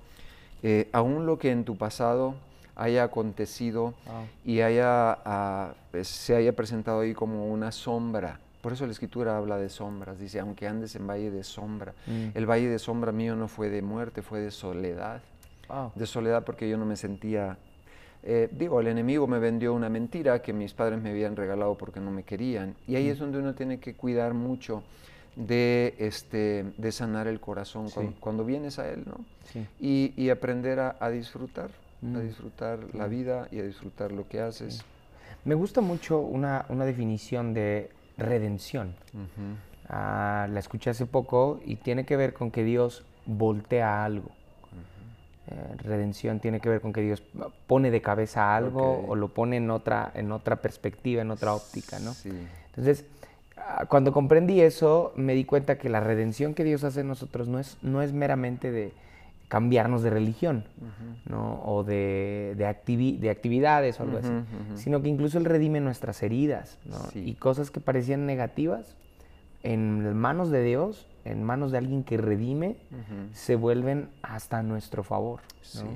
eh, 0.62 0.88
aún 0.92 1.26
lo 1.26 1.38
que 1.38 1.50
en 1.50 1.64
tu 1.64 1.76
pasado 1.76 2.34
haya 2.76 3.04
acontecido 3.04 3.92
Wow. 4.06 4.26
y 4.46 4.60
haya, 4.62 5.18
ah, 5.26 5.74
pues, 5.90 6.08
se 6.08 6.34
haya 6.34 6.54
presentado 6.54 7.00
ahí 7.00 7.12
como 7.12 7.48
una 7.52 7.72
sombra. 7.72 8.40
Por 8.62 8.72
eso 8.72 8.86
la 8.86 8.92
escritura 8.92 9.36
habla 9.36 9.58
de 9.58 9.68
sombras, 9.68 10.18
dice, 10.18 10.38
aunque 10.40 10.66
andes 10.68 10.94
en 10.94 11.06
valle 11.06 11.30
de 11.30 11.44
sombra. 11.44 11.92
Mm. 12.06 12.28
El 12.36 12.46
valle 12.50 12.68
de 12.68 12.78
sombra 12.78 13.10
mío 13.12 13.34
no 13.36 13.48
fue 13.48 13.68
de 13.68 13.82
muerte, 13.82 14.22
fue 14.22 14.40
de 14.40 14.50
soledad 14.50 15.20
Wow. 15.68 15.92
de 15.94 16.04
soledad 16.06 16.44
porque 16.44 16.68
yo 16.68 16.76
no 16.76 16.84
me 16.84 16.96
sentía, 16.96 17.56
eh, 18.22 18.48
digo, 18.52 18.80
el 18.80 18.88
enemigo 18.88 19.26
me 19.26 19.38
vendió 19.38 19.72
una 19.72 19.88
mentira 19.88 20.42
que 20.42 20.52
mis 20.52 20.74
padres 20.74 21.00
me 21.00 21.10
habían 21.10 21.36
regalado 21.36 21.76
porque 21.78 22.00
no 22.00 22.10
me 22.10 22.22
querían. 22.24 22.74
Y 22.88 22.96
ahí 22.96 23.08
es 23.08 23.18
donde 23.18 23.38
uno 23.38 23.54
tiene 23.54 23.78
que 23.78 23.94
cuidar 23.94 24.34
mucho 24.34 24.82
de, 25.36 25.94
este, 25.98 26.72
de 26.76 26.92
sanar 26.92 27.26
el 27.26 27.40
corazón 27.40 27.88
Sí. 27.88 27.94
cuando, 27.94 28.14
cuando 28.20 28.44
vienes 28.44 28.78
a 28.78 28.88
él, 28.90 29.04
¿no? 29.06 29.24
Sí. 29.44 29.66
Y, 29.80 30.12
y 30.16 30.30
aprender 30.30 30.80
a, 30.80 30.96
a 31.00 31.10
disfrutar, 31.10 31.70
a 32.02 32.06
Mm. 32.06 32.20
disfrutar 32.22 32.94
la 32.94 33.06
vida 33.06 33.48
y 33.50 33.58
a 33.60 33.62
disfrutar 33.62 34.10
lo 34.12 34.26
que 34.28 34.40
haces. 34.40 34.84
Me 35.44 35.54
gusta 35.54 35.80
mucho 35.80 36.18
una, 36.20 36.66
una 36.68 36.84
definición 36.84 37.54
de 37.54 37.90
redención. 38.16 38.94
Ah, 39.88 40.46
la 40.50 40.60
escuché 40.60 40.90
hace 40.90 41.06
poco 41.06 41.60
y 41.64 41.76
tiene 41.76 42.04
que 42.04 42.16
ver 42.16 42.32
con 42.34 42.50
que 42.50 42.62
Dios 42.64 43.04
voltea 43.26 44.04
algo. 44.04 44.30
Eh, 45.46 45.74
redención 45.78 46.38
tiene 46.38 46.60
que 46.60 46.68
ver 46.68 46.80
con 46.80 46.92
que 46.92 47.00
Dios 47.00 47.22
pone 47.66 47.90
de 47.90 48.00
cabeza 48.02 48.54
algo 48.54 49.04
o 49.08 49.16
lo 49.16 49.28
pone 49.34 49.56
en 49.56 49.70
otra, 49.70 50.10
en 50.14 50.30
otra 50.32 50.56
perspectiva, 50.62 51.22
en 51.22 51.30
otra 51.30 51.54
óptica, 51.54 51.98
¿no? 51.98 52.12
Sí. 52.12 52.30
Entonces, 52.66 53.04
cuando 53.88 54.12
comprendí 54.12 54.60
eso, 54.60 55.12
me 55.16 55.34
di 55.34 55.44
cuenta 55.44 55.78
que 55.78 55.88
la 55.88 56.00
redención 56.00 56.54
que 56.54 56.64
Dios 56.64 56.84
hace 56.84 57.00
en 57.00 57.08
nosotros 57.08 57.48
no 57.48 57.58
es, 57.58 57.78
no 57.82 58.02
es 58.02 58.12
meramente 58.12 58.70
de 58.70 58.92
cambiarnos 59.48 60.02
de 60.02 60.10
religión, 60.10 60.64
Ujú. 60.78 61.30
¿no? 61.34 61.62
O 61.64 61.82
de, 61.82 62.54
de, 62.56 62.66
activi- 62.66 63.18
de 63.18 63.30
actividades 63.30 63.98
o 63.98 64.04
algo 64.04 64.18
así, 64.18 64.28
Ujú, 64.28 64.38
ujú. 64.70 64.76
sino 64.78 65.02
que 65.02 65.08
incluso 65.08 65.38
Él 65.38 65.44
redime 65.44 65.80
nuestras 65.80 66.22
heridas, 66.22 66.78
¿no? 66.84 66.98
Sí. 67.12 67.22
Y 67.28 67.34
cosas 67.34 67.70
que 67.72 67.80
parecían 67.80 68.26
negativas, 68.26 68.96
en 69.62 70.14
manos 70.16 70.50
de 70.50 70.62
Dios, 70.62 71.06
en 71.24 71.42
manos 71.42 71.72
de 71.72 71.78
alguien 71.78 72.04
que 72.04 72.16
redime, 72.16 72.76
se 73.32 73.56
vuelven 73.56 74.08
hasta 74.22 74.62
nuestro 74.62 75.02
favor, 75.02 75.40
¿no? 75.74 75.80
Sí. 75.80 75.86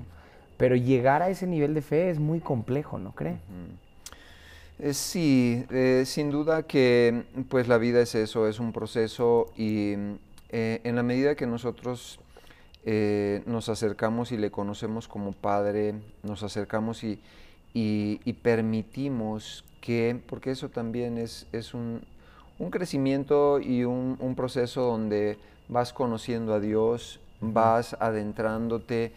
Pero 0.56 0.76
llegar 0.76 1.22
a 1.22 1.30
ese 1.30 1.46
nivel 1.46 1.74
de 1.74 1.82
fe 1.82 2.10
es 2.10 2.18
muy 2.18 2.40
complejo, 2.40 2.98
¿no 2.98 3.12
cree? 3.12 3.38
Eh, 4.78 4.92
sí, 4.94 5.64
eh, 5.70 6.02
sin 6.06 6.30
duda 6.30 6.64
que 6.64 7.24
pues 7.48 7.68
la 7.68 7.78
vida 7.78 8.00
es 8.02 8.14
eso, 8.16 8.48
es 8.48 8.58
un 8.58 8.72
proceso 8.72 9.52
y 9.56 9.94
eh, 10.50 10.80
en 10.82 10.96
la 10.96 11.02
medida 11.04 11.36
que 11.36 11.46
nosotros 11.46 12.18
eh, 12.84 13.42
nos 13.46 13.68
acercamos 13.68 14.32
y 14.32 14.36
le 14.36 14.50
conocemos 14.50 15.06
como 15.08 15.32
Padre, 15.32 15.94
nos 16.24 16.42
acercamos 16.42 17.04
y, 17.04 17.20
y- 17.72 18.20
y 18.24 18.32
permitimos 18.34 19.64
que, 19.80 20.20
porque 20.28 20.50
eso 20.50 20.68
también 20.70 21.18
es, 21.18 21.46
es 21.52 21.72
un, 21.74 22.02
un 22.58 22.70
crecimiento 22.70 23.60
y 23.60 23.84
un, 23.84 24.16
un 24.20 24.34
proceso 24.34 24.82
donde 24.82 25.38
vas 25.68 25.92
conociendo 25.92 26.52
a 26.54 26.60
Dios, 26.60 27.20
vas 27.40 27.96
adentrándote 28.00 29.12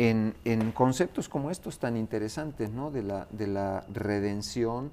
en, 0.00 0.34
en 0.46 0.72
conceptos 0.72 1.28
como 1.28 1.50
estos 1.50 1.78
tan 1.78 1.94
interesantes, 1.94 2.70
¿no? 2.70 2.90
De 2.90 3.02
la, 3.02 3.26
de 3.30 3.46
la 3.46 3.84
redención, 3.92 4.90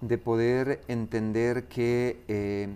de 0.00 0.18
poder 0.18 0.80
entender 0.88 1.68
que 1.68 2.20
eh, 2.26 2.68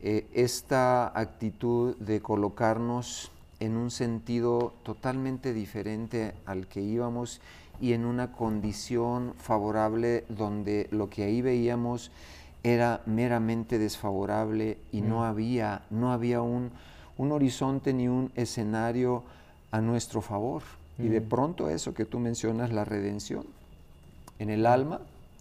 eh, 0.00 0.26
esta 0.32 1.06
actitud 1.18 1.94
de 1.98 2.22
colocarnos 2.22 3.30
en 3.60 3.76
un 3.76 3.90
sentido 3.90 4.72
totalmente 4.82 5.52
diferente 5.52 6.32
al 6.46 6.68
que 6.68 6.80
íbamos 6.80 7.42
y 7.82 7.92
en 7.92 8.06
una 8.06 8.32
condición 8.32 9.34
favorable 9.36 10.24
donde 10.30 10.88
lo 10.90 11.10
que 11.10 11.24
ahí 11.24 11.42
veíamos 11.42 12.12
era 12.62 13.02
meramente 13.04 13.78
desfavorable 13.78 14.78
y 14.90 15.02
no 15.02 15.24
había, 15.24 15.82
no 15.90 16.12
había 16.12 16.40
un, 16.40 16.70
un 17.18 17.30
horizonte 17.30 17.92
ni 17.92 18.08
un 18.08 18.32
escenario 18.36 19.22
a 19.70 19.82
nuestro 19.82 20.22
favor. 20.22 20.62
Y 20.98 21.08
de 21.08 21.20
Mm. 21.20 21.28
pronto 21.28 21.68
eso 21.70 21.92
que 21.94 22.04
tú 22.04 22.18
mencionas, 22.18 22.72
la 22.72 22.84
redención, 22.84 23.44
en 24.38 24.50
el 24.50 24.66
alma, 24.66 25.00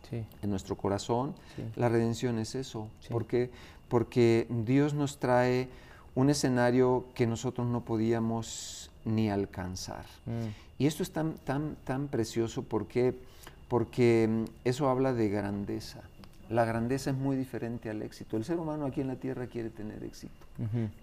Sí. 0.09 0.23
en 0.41 0.49
nuestro 0.49 0.75
corazón, 0.75 1.33
Sí. 1.55 1.63
la 1.75 1.89
redención 1.89 2.37
es 2.39 2.55
eso. 2.55 2.87
Sí. 3.01 3.09
¿Por 3.11 3.25
qué? 3.25 3.49
Porque 3.87 4.47
Dios 4.49 4.93
nos 4.93 5.19
trae 5.19 5.67
un 6.15 6.29
escenario 6.29 7.05
que 7.15 7.25
nosotros 7.27 7.67
no 7.67 7.81
podíamos 7.81 8.91
ni 9.05 9.29
alcanzar. 9.29 10.05
Mm. 10.25 10.47
Y 10.79 10.85
esto 10.87 11.03
es 11.03 11.11
tan, 11.11 11.33
tan, 11.43 11.75
tan 11.83 12.07
precioso 12.07 12.63
porque, 12.63 13.15
porque 13.67 14.27
mm, 14.29 14.45
eso 14.65 14.89
habla 14.89 15.13
de 15.13 15.29
grandeza. 15.29 16.01
La 16.49 16.65
grandeza 16.65 17.09
es 17.09 17.15
muy 17.15 17.35
diferente 17.35 17.89
al 17.89 18.01
éxito. 18.01 18.37
El 18.37 18.43
ser 18.43 18.59
humano 18.59 18.85
aquí 18.85 19.01
en 19.01 19.07
la 19.07 19.15
tierra 19.15 19.47
quiere 19.47 19.69
tener 19.69 20.03
éxito. 20.03 20.45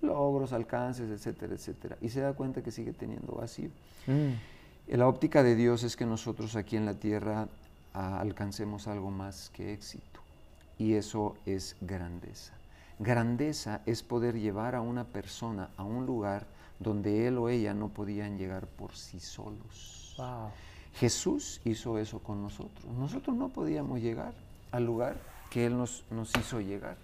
Logros, 0.02 0.52
alcances, 0.52 1.10
etcétera, 1.10 1.54
etcétera. 1.54 1.96
Y 2.00 2.10
se 2.10 2.20
da 2.20 2.34
cuenta 2.34 2.62
que 2.62 2.70
sigue 2.70 2.92
teniendo 2.92 3.32
vacío. 3.34 3.70
Mm. 4.06 4.96
La 4.96 5.08
óptica 5.08 5.42
de 5.42 5.54
Dios 5.54 5.82
es 5.82 5.96
que 5.96 6.06
nosotros 6.06 6.56
aquí 6.56 6.76
en 6.76 6.84
la 6.84 6.94
tierra 6.94 7.48
ah, 7.94 8.20
alcancemos 8.20 8.86
algo 8.86 9.10
más 9.10 9.50
que 9.50 9.72
éxito. 9.72 10.20
Y 10.78 10.94
eso 10.94 11.36
es 11.46 11.76
grandeza. 11.80 12.52
Grandeza 12.98 13.80
es 13.86 14.02
poder 14.02 14.38
llevar 14.38 14.74
a 14.74 14.82
una 14.82 15.04
persona 15.04 15.70
a 15.76 15.84
un 15.84 16.06
lugar 16.06 16.46
donde 16.78 17.26
él 17.26 17.38
o 17.38 17.48
ella 17.48 17.72
no 17.72 17.88
podían 17.88 18.36
llegar 18.36 18.66
por 18.66 18.94
sí 18.94 19.20
solos. 19.20 20.14
Wow. 20.18 20.50
Jesús 20.94 21.60
hizo 21.64 21.98
eso 21.98 22.18
con 22.18 22.42
nosotros. 22.42 22.84
Nosotros 22.98 23.36
no 23.36 23.48
podíamos 23.48 24.00
llegar 24.00 24.34
al 24.72 24.84
lugar 24.84 25.16
que 25.50 25.66
Él 25.66 25.76
nos, 25.76 26.04
nos 26.10 26.36
hizo 26.36 26.60
llegar. 26.60 26.96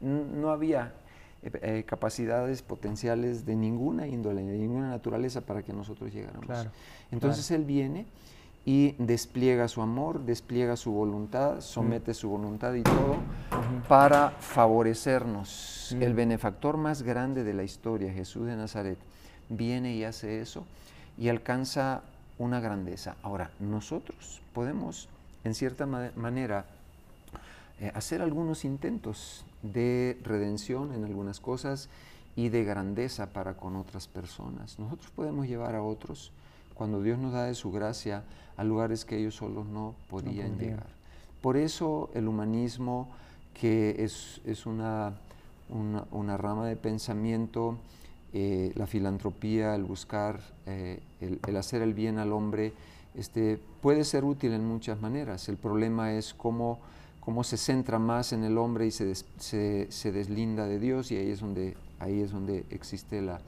No 0.00 0.50
había 0.50 0.92
eh, 1.42 1.50
eh, 1.62 1.84
capacidades 1.86 2.62
potenciales 2.62 3.44
de 3.44 3.54
ninguna 3.54 4.06
índole, 4.06 4.42
de 4.42 4.58
ninguna 4.58 4.88
naturaleza 4.88 5.42
para 5.42 5.62
que 5.62 5.72
nosotros 5.72 6.12
llegáramos. 6.12 6.46
Claro, 6.46 6.70
Entonces 7.10 7.50
Él 7.50 7.64
viene 7.64 8.06
y 8.64 8.92
despliega 8.92 9.68
su 9.68 9.82
amor, 9.82 10.20
despliega 10.20 10.76
su 10.76 10.92
voluntad, 10.92 11.60
somete 11.60 12.14
su 12.14 12.30
voluntad 12.30 12.72
y 12.74 12.82
todo 12.82 13.16
para 13.88 14.30
favorecernos. 14.30 15.92
El 16.00 16.14
benefactor 16.14 16.78
más 16.78 17.02
grande 17.02 17.44
de 17.44 17.52
la 17.52 17.62
historia, 17.62 18.10
Jesús 18.10 18.46
de 18.46 18.56
Nazaret, 18.56 18.98
viene 19.50 19.94
y 19.94 20.04
hace 20.04 20.40
eso 20.40 20.64
y 21.18 21.28
alcanza 21.28 22.02
una 22.38 22.60
grandeza. 22.60 23.16
Ahora, 23.22 23.50
nosotros 23.60 24.40
podemos, 24.54 25.08
en 25.44 25.54
cierta 25.54 25.84
manera, 25.86 26.64
eh, 27.80 27.90
hacer 27.94 28.22
algunos 28.22 28.64
intentos 28.64 29.44
de 29.62 30.18
redención 30.22 30.92
en 30.92 31.04
algunas 31.04 31.40
cosas 31.40 31.88
y 32.36 32.48
de 32.48 32.64
grandeza 32.64 33.32
para 33.32 33.54
con 33.56 33.76
otras 33.76 34.08
personas. 34.08 34.78
Nosotros 34.78 35.10
podemos 35.10 35.46
llevar 35.46 35.74
a 35.74 35.82
otros, 35.82 36.32
cuando 36.74 37.02
Dios 37.02 37.18
nos 37.18 37.32
da 37.32 37.44
de 37.44 37.54
su 37.54 37.70
gracia, 37.70 38.24
a 38.56 38.64
lugares 38.64 39.04
que 39.04 39.18
ellos 39.18 39.36
solos 39.36 39.66
no 39.66 39.94
podían 40.08 40.58
llegar. 40.58 40.86
Por 41.40 41.56
eso 41.56 42.10
el 42.14 42.26
humanismo, 42.26 43.08
que 43.52 43.96
es, 43.98 44.66
una, 44.66 45.14
una, 45.68 46.36
rama 46.36 46.66
de 46.66 46.76
pensamiento, 46.76 47.76
eh, 48.32 48.72
la 48.76 48.86
filantropía, 48.86 49.74
el 49.74 49.84
buscar, 49.84 50.40
eh, 50.66 51.00
el, 51.20 51.56
hacer 51.56 51.82
el 51.82 51.94
bien 51.94 52.18
al 52.18 52.32
hombre, 52.32 52.72
este, 53.14 53.60
puede 53.80 54.04
ser 54.04 54.24
útil 54.24 54.52
en 54.52 54.66
muchas 54.66 55.00
maneras. 55.00 55.48
El 55.48 55.56
problema 55.56 56.12
es 56.14 56.34
cómo, 56.34 56.80
cómo 57.24 57.42
se 57.42 57.56
centra 57.56 57.98
más 57.98 58.32
en 58.32 58.44
el 58.44 58.58
hombre 58.58 58.86
y 58.86 58.90
se, 58.90 59.14
se, 59.14 60.12
deslinda 60.12 60.66
de 60.66 60.78
Dios 60.78 61.10
y 61.10 61.16
ahí 61.16 61.30
es 61.30 61.40
donde, 61.40 61.74
ahí 61.98 62.20
es 62.20 62.30
donde 62.30 62.64
existe 62.70 63.22
la, 63.22 63.40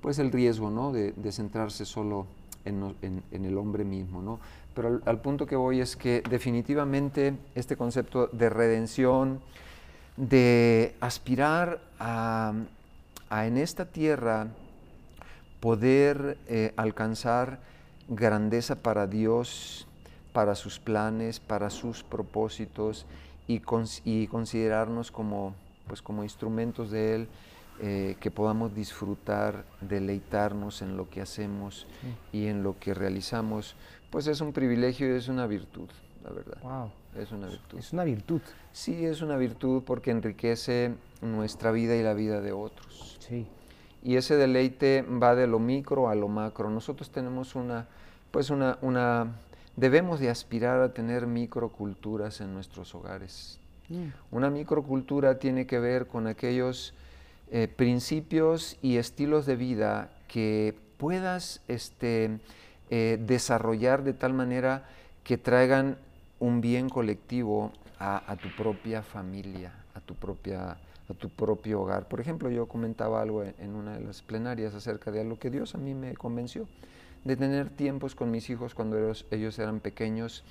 pues 0.00 0.18
el 0.20 0.30
riesgo 0.30 0.70
¿no? 0.70 0.92
de, 0.92 1.12
centrarse 1.32 1.84
solo 1.84 2.26
en, 2.64 2.94
en, 3.02 3.44
el 3.44 3.58
hombre 3.58 3.84
mismo. 3.84 4.22
¿no? 4.22 4.38
Pero 4.74 5.00
al, 5.04 5.20
punto 5.20 5.46
que 5.46 5.56
voy 5.56 5.80
es 5.80 5.96
que 5.96 6.22
definitivamente 6.30 7.34
este 7.56 7.76
concepto 7.76 8.28
de 8.28 8.48
redención, 8.48 9.40
de 10.16 10.94
aspirar 11.00 11.80
a, 11.98 12.54
en 13.30 13.56
esta 13.56 13.86
tierra 13.86 14.46
poder 15.58 16.38
eh, 16.46 16.72
alcanzar 16.76 17.58
grandeza 18.08 18.76
para 18.76 19.08
Dios, 19.08 19.87
para 20.32 20.54
sus 20.54 20.78
planes, 20.78 21.40
para 21.40 21.70
sus 21.70 22.02
propósitos 22.02 23.06
y, 23.46 23.60
considerarnos 23.60 25.10
como, 25.10 25.54
pues, 25.86 26.02
como 26.02 26.22
instrumentos 26.22 26.90
de 26.90 27.14
Él, 27.14 27.28
eh, 27.80 28.16
que 28.20 28.30
podamos 28.30 28.74
disfrutar, 28.74 29.64
deleitarnos 29.80 30.82
en 30.82 30.96
lo 30.96 31.08
que 31.08 31.20
hacemos 31.20 31.86
y 32.32 32.46
en 32.46 32.64
lo 32.64 32.76
que 32.78 32.92
realizamos 32.92 33.76
pues 34.10 34.26
es 34.26 34.40
un 34.40 34.52
privilegio 34.52 35.12
y 35.12 35.16
es 35.16 35.28
una 35.28 35.46
virtud, 35.46 35.88
la 36.24 36.30
verdad. 36.30 36.58
Wow. 36.62 36.90
Es 37.16 37.32
una 37.32 37.48
virtud. 37.48 37.78
Es 37.78 37.92
una 37.92 38.04
virtud. 38.04 38.40
Sí, 38.72 39.04
es 39.04 39.22
una 39.22 39.36
virtud 39.36 39.82
porque 39.84 40.10
enriquece 40.10 40.94
nuestra 41.20 41.72
vida 41.72 41.96
y 41.96 42.02
la 42.02 42.14
vida 42.14 42.40
de 42.40 42.52
otros. 42.52 43.18
Sí. 43.18 43.46
Y 44.02 44.16
ese 44.16 44.36
deleite 44.36 45.02
va 45.02 45.34
de 45.34 45.46
lo 45.46 45.58
micro 45.58 46.08
a 46.08 46.14
lo 46.14 46.28
macro. 46.28 46.70
Nosotros 46.70 47.10
tenemos 47.10 47.54
una, 47.54 47.88
pues 48.30 48.50
una, 48.50 48.78
una, 48.82 49.32
debemos 49.78 50.18
de 50.18 50.28
aspirar 50.28 50.80
a 50.80 50.92
tener 50.92 51.26
microculturas 51.26 52.40
en 52.40 52.52
nuestros 52.52 52.94
hogares. 52.94 53.60
Mm. 53.88 54.08
Una 54.32 54.50
microcultura 54.50 55.38
tiene 55.38 55.66
que 55.66 55.78
ver 55.78 56.08
con 56.08 56.26
aquellos 56.26 56.94
eh, 57.50 57.68
principios 57.68 58.76
y 58.82 58.96
estilos 58.96 59.46
de 59.46 59.56
vida 59.56 60.10
que 60.26 60.74
puedas, 60.96 61.62
este, 61.68 62.40
eh, 62.90 63.18
desarrollar 63.24 64.02
de 64.02 64.14
tal 64.14 64.34
manera 64.34 64.88
que 65.22 65.38
traigan 65.38 65.96
un 66.40 66.60
bien 66.60 66.88
colectivo 66.88 67.72
a, 68.00 68.36
tu 68.40 68.48
propia 68.56 69.02
familia, 69.02 69.72
a 69.94 70.00
tu, 70.00 70.14
propia, 70.14 70.78
a 71.08 71.14
tu 71.18 71.28
propio 71.28 71.82
hogar. 71.82 72.06
Por 72.06 72.20
ejemplo, 72.20 72.48
yo 72.50 72.66
comentaba 72.66 73.22
algo 73.22 73.42
en 73.42 73.74
una 73.74 73.94
de 73.94 74.00
las 74.00 74.22
plenarias 74.22 74.74
acerca 74.74 75.10
de 75.10 75.20
algo 75.20 75.38
que 75.38 75.50
Dios 75.50 75.74
a 75.74 75.78
mí 75.78 75.94
me 75.94 76.14
convenció, 76.14 76.68
de 77.24 77.36
tener 77.36 77.70
tiempos 77.70 78.14
con 78.14 78.30
mis 78.30 78.50
hijos 78.50 78.74
cuando 78.74 79.12
ellos 79.30 79.58
eran 79.58 79.80
pequeños 79.80 80.44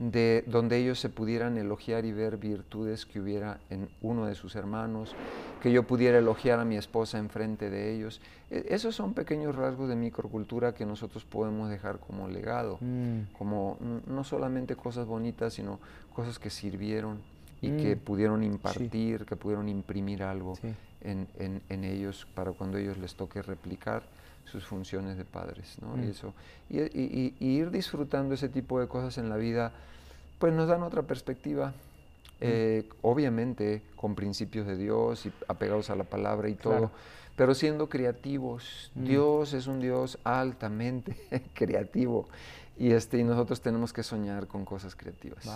de 0.00 0.44
donde 0.46 0.78
ellos 0.78 0.98
se 0.98 1.10
pudieran 1.10 1.58
elogiar 1.58 2.06
y 2.06 2.12
ver 2.12 2.38
virtudes 2.38 3.04
que 3.04 3.20
hubiera 3.20 3.60
en 3.68 3.90
uno 4.00 4.24
de 4.24 4.34
sus 4.34 4.56
hermanos, 4.56 5.14
que 5.62 5.70
yo 5.70 5.82
pudiera 5.82 6.16
elogiar 6.16 6.58
a 6.58 6.64
mi 6.64 6.78
esposa 6.78 7.18
enfrente 7.18 7.68
de 7.68 7.94
ellos. 7.94 8.22
E, 8.50 8.64
esos 8.70 8.96
son 8.96 9.12
pequeños 9.12 9.54
rasgos 9.54 9.90
de 9.90 9.96
microcultura 9.96 10.72
que 10.72 10.86
nosotros 10.86 11.26
podemos 11.26 11.68
dejar 11.68 11.98
como 11.98 12.28
legado, 12.28 12.78
mm. 12.80 13.34
como 13.36 13.76
no 14.06 14.24
solamente 14.24 14.74
cosas 14.74 15.06
bonitas, 15.06 15.52
sino 15.52 15.78
cosas 16.14 16.38
que 16.38 16.48
sirvieron 16.48 17.20
y 17.60 17.70
que 17.72 17.94
mm. 17.94 17.98
pudieron 17.98 18.42
impartir, 18.42 19.26
que 19.26 19.36
pudieron 19.36 19.68
imprimir 19.68 20.22
algo 20.22 20.54
en, 21.02 21.28
en, 21.68 21.84
ellos 21.84 22.26
para 22.34 22.52
cuando 22.52 22.78
ellos 22.78 22.96
les 22.96 23.14
toque 23.16 23.42
replicar 23.42 24.02
sus 24.50 24.66
funciones 24.66 25.16
de 25.16 25.24
padres. 25.24 25.76
¿no? 25.80 25.96
Y, 25.96 26.06
mm. 26.06 26.10
eso, 26.10 26.34
y, 26.68 27.34
ir 27.40 27.70
disfrutando 27.70 28.34
ese 28.34 28.48
tipo 28.48 28.80
de 28.80 28.88
cosas 28.88 29.18
en 29.18 29.28
la 29.28 29.36
vida, 29.36 29.72
pues 30.38 30.52
nos 30.52 30.68
dan 30.68 30.82
otra 30.82 31.02
perspectiva. 31.02 31.68
Mm. 31.68 31.72
Eh, 32.42 32.88
obviamente 33.02 33.82
con 33.96 34.14
principios 34.14 34.66
de 34.66 34.76
Dios 34.76 35.26
y 35.26 35.32
apegados 35.46 35.90
a 35.90 35.94
la 35.94 36.04
palabra 36.04 36.48
y 36.48 36.54
todo, 36.54 36.90
pero 37.36 37.54
siendo 37.54 37.88
creativos. 37.88 38.90
Mm. 38.94 39.04
Dios 39.04 39.52
es 39.52 39.66
un 39.66 39.80
Dios 39.80 40.18
altamente 40.24 41.16
creativo 41.54 42.28
y, 42.78 42.92
este, 42.92 43.18
y 43.18 43.24
nosotros 43.24 43.60
tenemos 43.60 43.92
que 43.92 44.02
soñar 44.02 44.46
con 44.46 44.64
cosas 44.64 44.96
creativas, 44.96 45.46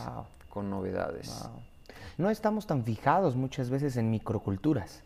con 0.51 0.69
novedades. 0.69 1.49
No 2.19 2.29
estamos 2.29 2.67
tan 2.67 2.85
fijados 2.85 3.35
muchas 3.35 3.71
veces 3.71 3.97
en 3.97 4.11
microculturas. 4.11 5.03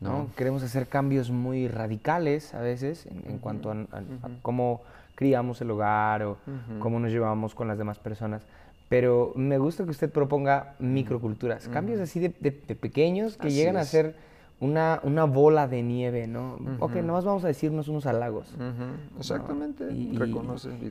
¿No? 0.00 0.28
Queremos 0.36 0.62
hacer 0.62 0.88
cambios 0.88 1.30
muy 1.30 1.68
radicales 1.68 2.54
a 2.54 2.60
veces 2.60 3.06
en, 3.06 3.38
cuanto 3.38 3.70
a, 3.70 3.76
cómo 4.42 4.82
criamos 5.14 5.60
el 5.60 5.70
hogar 5.70 6.22
o 6.22 6.38
cómo 6.78 6.98
nos 6.98 7.10
llevamos 7.10 7.54
con 7.54 7.68
las 7.68 7.78
demás 7.78 7.98
personas. 7.98 8.42
Pero 8.88 9.32
me 9.36 9.58
gusta 9.58 9.84
que 9.84 9.90
usted 9.90 10.10
proponga 10.10 10.74
microculturas, 10.78 11.68
cambios 11.68 12.00
así 12.00 12.18
de, 12.18 12.30
pequeños 12.30 13.36
que 13.36 13.50
llegan 13.50 13.76
a 13.76 13.84
ser 13.84 14.16
una, 14.58 15.00
una, 15.04 15.24
bola 15.24 15.68
de 15.68 15.82
nieve, 15.82 16.26
¿no? 16.26 16.58
Ok, 16.80 16.96
nomás 16.96 17.24
vamos 17.24 17.44
a 17.44 17.48
decirnos 17.48 17.88
unos 17.88 18.06
halagos. 18.06 18.54
Exactamente, 19.18 19.92
y, 19.92 20.18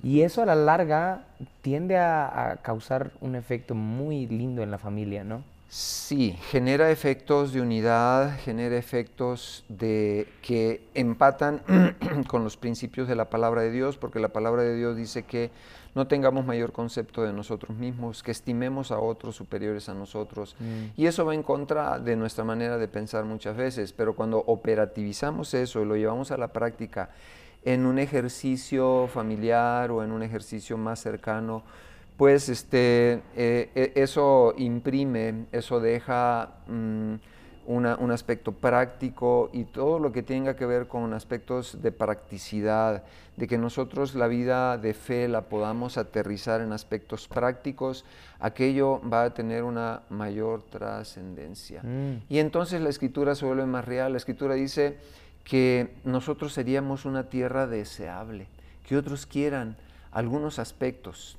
y, 0.02 0.22
eso 0.22 0.42
a 0.42 0.46
la 0.46 0.56
larga 0.56 1.26
tiende 1.62 1.98
a, 1.98 2.52
a 2.52 2.56
causar 2.58 3.12
un 3.22 3.36
efecto 3.36 3.76
muy 3.76 4.28
lindo 4.28 4.64
en 4.64 4.72
la 4.72 4.78
familia, 4.78 5.24
¿no? 5.24 5.44
Sí, 5.72 6.36
genera 6.50 6.90
efectos 6.90 7.54
de 7.54 7.62
unidad, 7.62 8.40
genera 8.40 8.76
efectos 8.76 9.64
de 9.70 10.28
que 10.42 10.82
empatan 10.96 11.62
con 12.28 12.44
los 12.44 12.58
principios 12.58 13.08
de 13.08 13.16
la 13.16 13.30
palabra 13.30 13.62
de 13.62 13.70
Dios, 13.70 13.96
porque 13.96 14.20
la 14.20 14.30
palabra 14.30 14.64
de 14.64 14.76
Dios 14.76 14.98
dice 14.98 15.24
que 15.24 15.52
no 15.94 16.08
tengamos 16.08 16.44
mayor 16.44 16.72
concepto 16.72 17.22
de 17.22 17.34
nosotros 17.34 17.78
mismos, 17.78 18.24
que 18.24 18.32
estimemos 18.32 18.92
a 18.92 19.00
otros 19.00 19.36
superiores 19.36 19.90
a 19.90 19.94
nosotros. 19.94 20.56
Mm. 20.60 21.00
Y 21.00 21.06
eso 21.06 21.24
va 21.24 21.36
en 21.36 21.44
contra 21.44 22.00
de 22.00 22.16
nuestra 22.16 22.44
manera 22.44 22.80
de 22.80 22.88
pensar 22.88 23.26
muchas 23.26 23.56
veces, 23.56 23.94
pero 23.94 24.16
cuando 24.16 24.40
operativizamos 24.40 25.54
eso 25.54 25.84
y 25.84 25.86
lo 25.86 25.96
llevamos 25.96 26.32
a 26.32 26.38
la 26.38 26.48
práctica 26.48 27.12
en 27.64 27.86
un 27.86 28.00
ejercicio 28.00 29.08
familiar 29.08 29.92
o 29.92 30.04
en 30.04 30.12
un 30.14 30.24
ejercicio 30.24 30.78
más 30.78 31.00
cercano, 31.00 31.64
pues 32.20 32.50
este, 32.50 33.22
eh, 33.38 33.70
e, 33.74 33.94
eso 33.96 34.54
imprime, 34.58 35.46
eso 35.54 35.80
deja 35.80 36.50
mm, 36.68 37.14
un 37.66 38.12
aspecto 38.12 38.52
práctico 38.52 39.50
y 39.54 39.64
todo 39.64 40.00
lo 40.00 40.12
que 40.12 40.22
tenga 40.22 40.58
que 40.58 40.66
ver 40.66 40.90
con 40.90 41.14
aspectos 41.14 41.82
de 41.82 41.94
practicidad, 41.94 43.06
de 43.38 43.48
que 43.48 43.58
nosotros 43.58 44.16
la 44.16 44.28
vida 44.28 44.78
de 44.78 44.94
fe 44.94 45.30
la 45.30 45.44
podamos 45.44 45.98
aterrizar 45.98 46.60
en 46.60 46.74
aspectos 46.74 47.30
prácticos, 47.30 48.04
aquello 48.42 49.00
va 49.10 49.24
a 49.24 49.34
tener 49.34 49.64
una 49.64 50.02
mayor 50.10 50.64
trascendencia. 50.64 51.82
Mm. 51.84 52.24
Y 52.28 52.40
entonces 52.40 52.82
la 52.82 52.90
escritura 52.90 53.34
se 53.34 53.46
vuelve 53.46 53.66
más 53.66 53.86
real. 53.86 54.12
La 54.12 54.18
escritura 54.18 54.56
dice 54.56 54.98
que 55.46 55.96
nosotros 56.04 56.52
seríamos 56.52 57.06
una 57.06 57.30
tierra 57.30 57.66
deseable, 57.66 58.48
que 58.86 58.98
otros 58.98 59.26
quieran 59.26 59.78
algunos 60.12 60.60
aspectos 60.60 61.39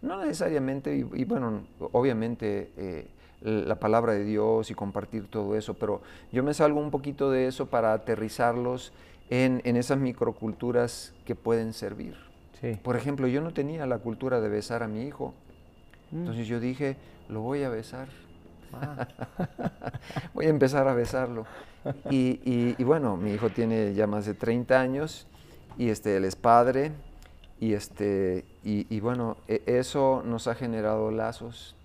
no 0.00 0.20
necesariamente, 0.20 0.94
y, 0.96 1.24
bueno, 1.24 1.62
obviamente 1.92 2.72
eh, 2.76 3.06
la 3.42 3.76
palabra 3.76 4.12
de 4.12 4.24
Dios 4.24 4.70
y 4.70 4.74
compartir 4.74 5.28
todo 5.28 5.56
eso, 5.56 5.74
pero 5.74 6.02
yo 6.32 6.42
me 6.42 6.54
salgo 6.54 6.80
un 6.80 6.90
poquito 6.90 7.30
de 7.30 7.46
eso 7.46 7.66
para 7.66 7.92
aterrizarlos 7.92 8.92
en, 9.30 9.60
esas 9.64 9.98
microculturas 9.98 11.14
que 11.24 11.34
pueden 11.34 11.72
servir. 11.72 12.16
Por 12.82 12.96
ejemplo, 12.96 13.26
yo 13.26 13.40
no 13.40 13.52
tenía 13.52 13.86
la 13.86 13.98
cultura 13.98 14.40
de 14.40 14.48
besar 14.48 14.84
a 14.84 14.88
mi 14.88 15.02
hijo, 15.02 15.34
mm. 16.12 16.18
entonces 16.18 16.46
yo 16.46 16.60
dije, 16.60 16.96
lo 17.28 17.40
voy 17.40 17.64
a 17.64 17.68
besar. 17.68 18.08
Ah. 18.72 19.08
voy 20.34 20.46
a 20.46 20.48
empezar 20.48 20.86
a 20.86 20.94
besarlo. 20.94 21.44
Y, 22.10 22.40
y, 22.78 22.84
bueno, 22.84 23.16
mi 23.16 23.32
hijo 23.32 23.50
tiene 23.50 23.94
ya 23.94 24.06
más 24.06 24.26
de 24.26 24.34
30 24.34 24.80
años 24.80 25.26
y 25.76 25.88
este, 25.88 26.16
él 26.16 26.24
es 26.24 26.36
padre 26.36 26.92
y, 27.62 27.74
este, 27.74 28.44
y, 28.64 28.98
bueno, 28.98 29.36
e, 29.46 29.62
eso 29.66 30.20
nos 30.26 30.48
ha 30.48 30.56
generado 30.56 31.12
lazos 31.12 31.76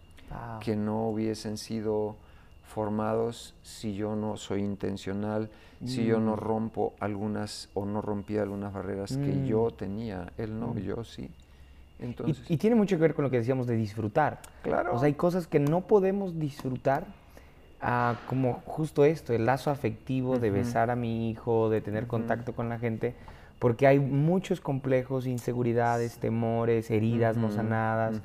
que 0.60 0.76
no 0.76 1.08
hubiesen 1.10 1.58
sido 1.58 2.16
formados 2.63 3.54
si 3.62 3.94
yo 3.96 4.16
no 4.16 4.38
soy 4.38 4.62
intencional, 4.63 5.50
si 5.86 6.04
yo 6.06 6.20
no 6.20 6.34
Mm. 6.36 6.40
rompo 6.40 6.94
algunas 7.00 7.70
o 7.76 7.86
no 7.86 8.02
rompía 8.02 8.42
algunas 8.42 8.74
barreras 8.74 9.16
que 9.18 9.32
Mm. 9.36 9.46
yo 9.46 9.70
tenía. 9.70 10.34
Él 10.40 10.60
no, 10.60 10.74
Mm. 10.74 10.78
yo 10.80 11.04
sí. 11.04 11.30
Y, 12.00 12.04
Entonces, 12.06 12.50
y 12.50 12.58
tiene 12.58 12.76
mucho 12.76 12.96
que 12.98 13.02
ver 13.04 13.13
con 13.13 13.24
lo 13.26 13.30
que 13.30 13.38
decíamos 13.38 13.68
de 13.68 13.76
disfrutar. 13.76 14.40
claro. 14.63 14.96
O 14.96 14.98
sea, 14.98 15.06
hay 15.06 15.13
cosas 15.13 15.46
que 15.46 15.60
no 15.60 15.82
podemos 15.82 16.40
disfrutar, 16.40 17.06
ah, 17.82 18.16
como 18.28 18.62
justo 18.66 19.06
esto, 19.06 19.32
el 19.34 19.46
lazo 19.46 19.70
afectivo 19.70 20.40
de 20.40 20.50
besar 20.50 20.90
a 20.90 20.96
mi 20.96 21.30
hijo, 21.30 21.70
de 21.70 21.82
tener 21.82 22.08
contacto 22.08 22.54
con 22.54 22.68
la 22.68 22.80
gente, 22.80 23.13
porque 23.60 23.88
hay 23.88 24.00
muchos 24.00 24.62
complejos, 24.62 25.26
inseguridades, 25.26 26.17
temores, 26.17 26.91
heridas 26.91 27.38
no 27.38 27.50
sanadas, 27.52 28.22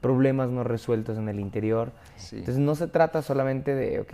problemas 0.00 0.50
no 0.50 0.62
resueltos 0.64 1.18
en 1.18 1.28
el 1.28 1.40
interior. 1.40 1.92
Sí. 2.16 2.36
Entonces 2.36 2.62
no 2.62 2.74
se 2.74 2.86
trata 2.86 3.22
solamente 3.22 3.74
de 3.74 4.00
ok, 4.00 4.12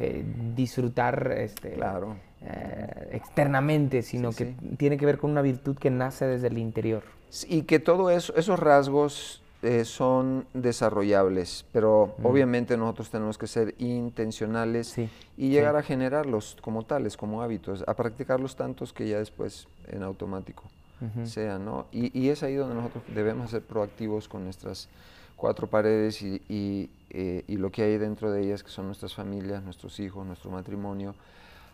disfrutar 0.55 1.33
este, 1.37 1.73
Claro. 1.73 2.17
eh, 2.43 3.11
externamente, 3.13 4.03
sino 4.03 4.33
Sí, 4.33 4.39
que 4.45 4.55
sí. 4.59 4.77
tiene 4.77 4.97
que 4.97 5.07
ver 5.07 5.19
con 5.19 5.31
una 5.31 5.43
virtud 5.43 5.77
que 5.77 5.91
nace 5.91 6.27
desde 6.27 6.49
el 6.49 6.59
interior. 6.59 7.03
Y 7.49 7.63
que 7.63 7.79
todos 7.79 8.13
eso, 8.13 8.35
esos 8.37 8.59
rasgos 8.59 9.42
eh, 9.63 9.85
son 9.85 10.47
desarrollables, 10.55 11.65
pero 11.73 12.15
Mm. 12.19 12.27
obviamente 12.27 12.77
nosotros 12.77 13.11
tenemos 13.11 13.39
que 13.39 13.47
ser 13.47 13.75
intencionales 13.79 14.89
Sí, 14.89 15.09
y 15.37 15.51
llegar 15.51 15.77
a 15.77 15.83
generarlos 15.83 16.57
como 16.61 16.85
tales, 16.85 17.17
como 17.17 17.43
hábitos, 17.43 17.85
a 17.87 17.95
practicarlos 17.95 18.57
tantos 18.57 18.93
que 18.93 19.09
ya 19.09 19.19
después 19.19 19.69
en 19.87 20.03
automático 20.03 20.65
Ujú. 21.01 21.27
sean, 21.27 21.65
¿no? 21.65 21.87
Y, 21.93 22.17
y 22.19 22.29
es 22.31 22.43
ahí 22.43 22.55
donde 22.57 22.75
nosotros 22.75 23.05
debemos 23.09 23.51
ser 23.51 23.63
proactivos 23.63 24.29
con 24.29 24.45
nuestras 24.45 24.89
cuatro 25.37 25.67
paredes 25.69 26.23
y, 26.23 26.41
y, 26.49 26.91
eh, 27.11 27.45
y 27.49 27.57
lo 27.57 27.71
que 27.71 27.83
hay 27.83 27.99
dentro 27.99 28.31
de 28.31 28.43
ellas, 28.43 28.63
que 28.63 28.71
son 28.71 28.87
nuestras 28.87 29.15
familias, 29.15 29.63
nuestros 29.63 29.99
hijos, 30.01 30.27
nuestro 30.27 30.51
matrimonio, 30.51 31.15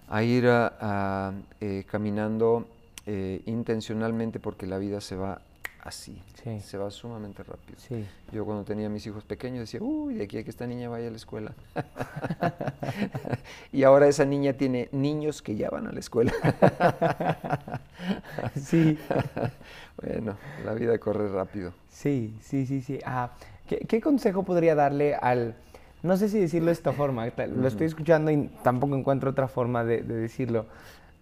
a 0.09 0.23
ir 0.23 0.47
a- 0.47 0.77
a, 0.81 1.33
eh, 1.61 1.85
caminando 1.91 2.67
intencionalmente 3.47 4.39
porque 4.41 4.67
la 4.67 4.79
vida 4.79 5.01
se 5.01 5.17
va 5.17 5.41
así, 5.89 6.23
Sí. 6.43 6.61
se 6.61 6.79
va 6.79 6.91
sumamente 6.91 7.43
rápido. 7.43 7.79
Sí. 7.79 8.07
Yo 8.33 8.45
cuando 8.45 8.65
tenía 8.65 8.89
mis 8.89 9.07
hijos 9.07 9.25
pequeños 9.25 9.61
decía, 9.61 9.81
uy, 9.83 10.15
de 10.15 10.25
aquí 10.25 10.39
a 10.39 10.45
que 10.45 10.51
esta 10.51 10.67
niña 10.67 10.89
vaya 10.89 11.09
a 11.09 11.11
la 11.11 11.17
escuela. 11.17 11.53
y 13.73 13.83
ahora 13.83 14.07
esa 14.07 14.25
niña 14.25 14.53
tiene 14.53 14.89
niños 14.93 15.43
que 15.43 15.57
ya 15.57 15.71
van 15.71 15.87
a 15.87 15.93
la 15.93 16.01
escuela. 16.01 16.33
Sí. 18.55 18.97
bueno, 20.03 20.37
la 20.65 20.73
vida 20.75 20.97
corre 20.99 21.29
rápido. 21.29 21.73
Sí, 21.91 22.37
sí, 22.41 22.65
sí, 22.65 22.81
sí. 22.81 23.01
Ah, 23.05 23.33
¿qué, 23.67 23.79
qué 23.79 24.01
consejo 24.01 24.45
podría 24.45 24.75
darle 24.75 25.15
al... 25.15 25.57
No 26.03 26.17
sé 26.17 26.29
si 26.29 26.39
decirlo 26.39 26.67
de 26.67 26.73
esta 26.75 26.93
forma, 26.93 27.27
lo 27.27 27.67
estoy 27.67 27.87
escuchando 27.89 28.31
y 28.31 28.49
tampoco 28.63 28.95
encuentro 28.95 29.31
otra 29.31 29.49
forma 29.49 29.85
de, 29.85 30.03
de 30.03 30.15
decirlo. 30.15 30.67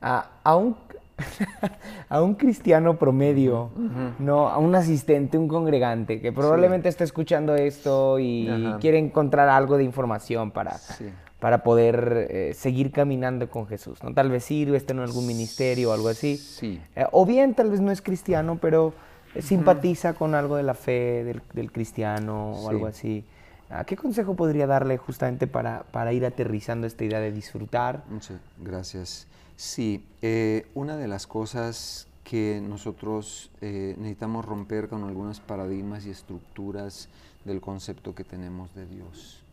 Ah, 0.03 0.31
a, 0.45 0.57
un, 0.57 0.77
a 2.09 2.23
un 2.23 2.35
cristiano 2.35 2.97
promedio, 2.99 3.71
no, 4.19 4.49
a 4.49 4.59
un 4.59 4.75
asistente, 4.75 5.39
un 5.39 5.49
congregante, 5.49 6.21
que 6.21 6.33
probablemente 6.33 6.89
esté 6.89 7.05
escuchando 7.05 7.55
esto 7.55 8.19
y 8.19 8.49
Ajá. 8.49 8.79
quiere 8.79 8.99
encontrar 8.99 9.49
algo 9.49 9.77
de 9.77 9.85
información 9.85 10.51
para, 10.51 10.77
Sí. 10.79 11.07
para 11.41 11.63
poder 11.63 12.27
eh, 12.31 12.55
seguir 12.55 12.93
caminando 12.93 13.49
con 13.51 13.67
Jesús. 13.67 14.03
¿no? 14.03 14.13
Tal 14.15 14.31
vez 14.31 14.45
sirve, 14.45 14.77
esté 14.77 14.93
en 14.93 15.01
algún 15.01 15.27
ministerio 15.27 15.91
o 15.91 15.93
algo 15.93 16.09
así. 16.09 16.37
Sí. 16.37 16.81
Eh, 16.95 17.07
o 17.13 17.25
bien 17.25 17.55
tal 17.55 17.71
vez 17.71 17.81
no 17.81 17.91
es 17.91 18.03
cristiano, 18.03 18.59
pero 18.61 18.93
eh, 19.35 19.43
simpatiza 19.43 20.13
con 20.15 20.35
algo 20.35 20.57
de 20.57 20.63
la 20.63 20.75
fe 20.75 21.25
del, 21.25 21.43
del 21.55 21.73
cristiano 21.73 22.53
o 22.53 22.61
Sí. 22.63 22.69
algo 22.69 22.87
así. 22.87 23.25
Ah, 23.69 23.85
¿Qué 23.85 23.97
consejo 23.97 24.35
podría 24.37 24.67
darle 24.69 24.97
justamente 24.97 25.47
para, 25.49 25.83
para 25.91 26.13
ir 26.13 26.25
aterrizando 26.25 26.87
esta 26.87 27.05
idea 27.05 27.19
de 27.21 27.33
disfrutar? 27.33 28.05
Muchas 28.09 28.39
gracias. 28.63 29.27
Sí, 29.57 30.05
eh, 30.23 30.67
una 30.75 30.97
de 30.97 31.09
las 31.09 31.27
cosas 31.27 32.09
que 32.25 32.61
nosotros 32.61 33.51
eh, 33.61 33.95
necesitamos 33.99 34.45
romper 34.45 34.89
con 34.89 35.05
algunos 35.05 35.41
paradigmas 35.41 36.05
y 36.07 36.11
estructuras 36.11 37.09
del 37.45 37.61
concepto 37.61 38.15
que 38.15 38.25
tenemos 38.25 38.75
de 38.75 38.87
Dios. 38.87 39.45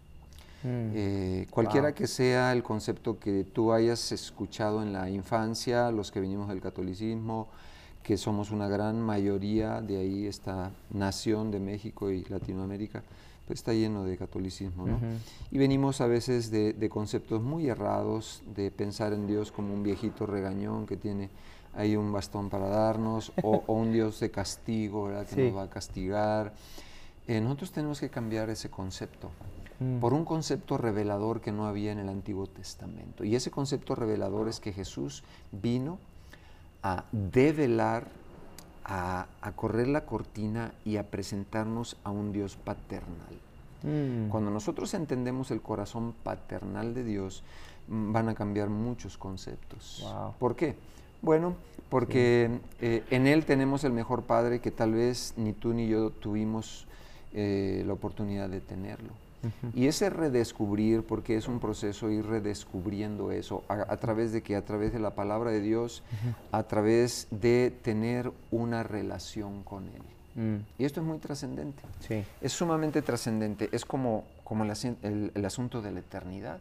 Mm, 0.63 0.91
Eh, 0.93 1.47
cualquiera 1.51 1.89
Wow. 1.89 1.95
que 1.95 2.07
sea 2.07 2.51
el 2.53 2.63
concepto 2.63 3.19
que 3.19 3.43
tú 3.45 3.73
hayas 3.73 4.11
escuchado 4.11 4.81
en 4.81 4.93
la 4.93 5.09
infancia, 5.09 5.91
los 5.91 6.11
que 6.11 6.19
venimos 6.21 6.49
del 6.49 6.61
catolicismo, 6.61 7.49
que 8.01 8.17
somos 8.17 8.51
una 8.51 8.67
gran 8.67 9.01
mayoría 9.01 9.81
de 9.81 9.97
ahí, 9.97 10.25
esta 10.27 10.71
nación 10.89 11.51
de 11.51 11.59
México 11.59 12.11
y 12.11 12.23
Latinoamérica, 12.25 13.03
pues 13.47 13.59
está 13.59 13.73
lleno 13.73 14.03
de 14.05 14.17
catolicismo, 14.17 14.87
¿no? 14.87 14.99
Y 15.51 15.57
venimos 15.57 15.99
a 16.01 16.07
veces 16.07 16.49
de, 16.51 16.73
de 16.73 16.89
conceptos 16.89 17.41
muy 17.41 17.67
errados, 17.67 18.41
de 18.55 18.71
pensar 18.71 19.11
en 19.13 19.27
Dios 19.27 19.51
como 19.51 19.73
un 19.73 19.83
viejito 19.83 20.25
regañón 20.25 20.85
que 20.85 20.95
tiene 20.97 21.29
ahí 21.75 21.95
un 21.95 22.11
bastón 22.11 22.49
para 22.49 22.67
darnos, 22.69 23.31
o, 23.41 23.63
o 23.67 23.73
un 23.73 23.91
Dios 23.91 24.19
de 24.19 24.31
castigo, 24.31 25.05
¿verdad? 25.05 25.27
Que 25.27 25.35
Sí. 25.35 25.41
nos 25.41 25.57
va 25.57 25.63
a 25.63 25.69
castigar. 25.69 26.53
Eh, 27.27 27.41
nosotros 27.41 27.71
tenemos 27.71 27.99
que 27.99 28.09
cambiar 28.09 28.49
ese 28.49 28.69
concepto 28.69 29.29
Mm. 29.79 29.99
por 29.99 30.13
un 30.13 30.23
concepto 30.23 30.77
revelador 30.77 31.41
que 31.41 31.51
no 31.51 31.65
había 31.65 31.91
en 31.91 31.97
el 31.97 32.07
Antiguo 32.07 32.45
Testamento. 32.45 33.23
Y 33.23 33.35
ese 33.35 33.49
concepto 33.49 33.95
revelador 33.95 34.47
es 34.47 34.59
que 34.59 34.71
Jesús 34.71 35.23
vino 35.51 35.97
a 36.83 37.05
develar, 37.11 38.07
a, 38.85 39.27
a 39.41 39.51
correr 39.53 39.87
la 39.87 40.05
cortina 40.05 40.73
y 40.85 40.97
a 40.97 41.03
presentarnos 41.09 41.97
a 42.03 42.11
un 42.11 42.31
Dios 42.31 42.57
paternal. 42.57 43.39
Mm, 43.83 44.29
Cuando 44.29 44.49
nosotros 44.49 44.93
entendemos 44.93 45.51
el 45.51 45.61
corazón 45.61 46.13
paternal 46.23 46.93
de 46.93 47.03
Dios, 47.03 47.43
mm, 47.87 48.11
van 48.11 48.29
a 48.29 48.35
cambiar 48.35 48.69
muchos 48.69 49.17
conceptos. 49.17 50.01
Wow. 50.03 50.33
¿Por 50.39 50.55
qué? 50.55 50.75
Bueno, 51.21 51.55
porque 51.89 52.59
eh, 52.81 53.03
en 53.09 53.27
Él 53.27 53.45
tenemos 53.45 53.83
el 53.83 53.93
mejor 53.93 54.23
Padre 54.23 54.59
que 54.59 54.71
tal 54.71 54.93
vez 54.93 55.33
ni 55.37 55.53
tú 55.53 55.73
ni 55.73 55.87
yo 55.87 56.09
tuvimos 56.09 56.85
eh, 57.33 57.83
la 57.85 57.93
oportunidad 57.93 58.49
de 58.49 58.59
tenerlo. 58.61 59.13
Y 59.73 59.87
ese 59.87 60.09
redescubrir, 60.09 61.03
porque 61.03 61.35
es 61.35 61.47
un 61.47 61.59
proceso 61.59 62.09
ir 62.09 62.25
redescubriendo 62.25 63.31
eso, 63.31 63.63
a, 63.67 63.73
a 63.91 63.97
través 63.97 64.31
de 64.31 64.41
que, 64.41 64.55
a 64.55 64.63
través 64.63 64.93
de 64.93 64.99
la 64.99 65.11
palabra 65.15 65.51
de 65.51 65.59
Dios, 65.61 66.03
a 66.51 66.63
través 66.63 67.27
de 67.31 67.73
tener 67.81 68.31
una 68.51 68.83
relación 68.83 69.63
con 69.63 69.87
Él. 69.89 70.01
Mm, 70.35 70.65
Y 70.79 70.85
esto 70.85 71.01
es 71.01 71.05
muy 71.05 71.17
trascendente. 71.19 71.83
sí. 71.99 72.23
Es 72.41 72.53
sumamente 72.53 73.01
trascendente. 73.01 73.69
Es 73.71 73.85
como, 73.85 74.23
como 74.43 74.63
el, 74.63 74.71
el- 75.03 75.31
el 75.35 75.45
asunto 75.45 75.81
de 75.81 75.91
la 75.91 75.99
eternidad. 75.99 76.59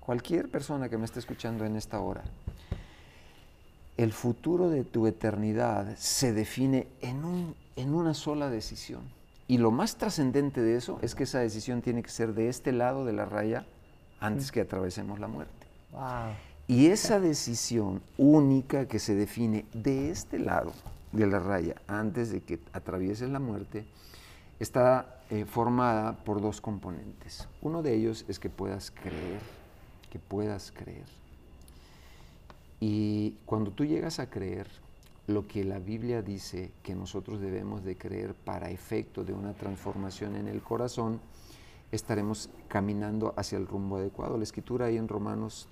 Cualquier 0.00 0.48
persona 0.50 0.88
que 0.88 0.96
me 0.96 1.04
esté 1.04 1.18
escuchando 1.18 1.64
en 1.64 1.76
esta 1.76 2.00
hora, 2.00 2.22
el 3.96 4.12
futuro 4.12 4.70
de 4.70 4.84
tu 4.84 5.06
eternidad 5.06 5.94
se 5.96 6.32
define 6.32 6.86
en, 7.02 7.24
un- 7.24 7.54
en 7.76 7.94
una 7.94 8.14
sola 8.14 8.48
decisión. 8.48 9.02
Y 9.50 9.58
lo 9.58 9.72
más 9.72 9.96
trascendente 9.96 10.62
de 10.62 10.76
eso 10.76 11.00
es 11.02 11.16
que 11.16 11.24
esa 11.24 11.40
decisión 11.40 11.82
tiene 11.82 12.04
que 12.04 12.10
ser 12.10 12.34
de 12.34 12.48
este 12.48 12.70
lado 12.70 13.04
de 13.04 13.12
la 13.12 13.24
raya 13.24 13.66
antes 14.20 14.52
que 14.52 14.60
atravesemos 14.60 15.18
la 15.18 15.26
muerte. 15.26 15.66
Wow. 15.90 16.36
Y 16.68 16.86
esa 16.86 17.18
decisión 17.18 18.00
única 18.16 18.86
que 18.86 19.00
se 19.00 19.16
define 19.16 19.66
de 19.72 20.12
este 20.12 20.38
lado 20.38 20.72
de 21.10 21.26
la 21.26 21.40
raya 21.40 21.74
antes 21.88 22.30
de 22.30 22.42
que 22.42 22.60
atravieses 22.72 23.28
la 23.28 23.40
muerte 23.40 23.86
está 24.60 25.18
eh, 25.30 25.44
formada 25.46 26.12
por 26.18 26.40
dos 26.40 26.60
componentes. 26.60 27.48
Uno 27.60 27.82
de 27.82 27.96
ellos 27.96 28.24
es 28.28 28.38
que 28.38 28.50
puedas 28.50 28.92
creer, 28.92 29.40
que 30.10 30.20
puedas 30.20 30.70
creer. 30.70 31.06
Y 32.78 33.32
cuando 33.46 33.72
tú 33.72 33.84
llegas 33.84 34.20
a 34.20 34.30
creer 34.30 34.68
lo 35.26 35.46
que 35.46 35.64
la 35.64 35.78
Biblia 35.78 36.22
dice 36.22 36.72
que 36.82 36.94
nosotros 36.94 37.40
debemos 37.40 37.84
de 37.84 37.96
creer 37.96 38.34
para 38.34 38.70
efecto 38.70 39.22
de 39.24 39.32
una 39.32 39.52
transformación 39.52 40.34
en 40.36 40.48
el 40.48 40.60
corazón, 40.62 41.20
estaremos 41.92 42.48
caminando 42.68 43.34
hacia 43.36 43.58
el 43.58 43.66
rumbo 43.66 43.96
adecuado. 43.96 44.36
La 44.36 44.44
escritura 44.44 44.86
ahí 44.86 44.96
en 44.96 45.08
Romanos 45.08 45.68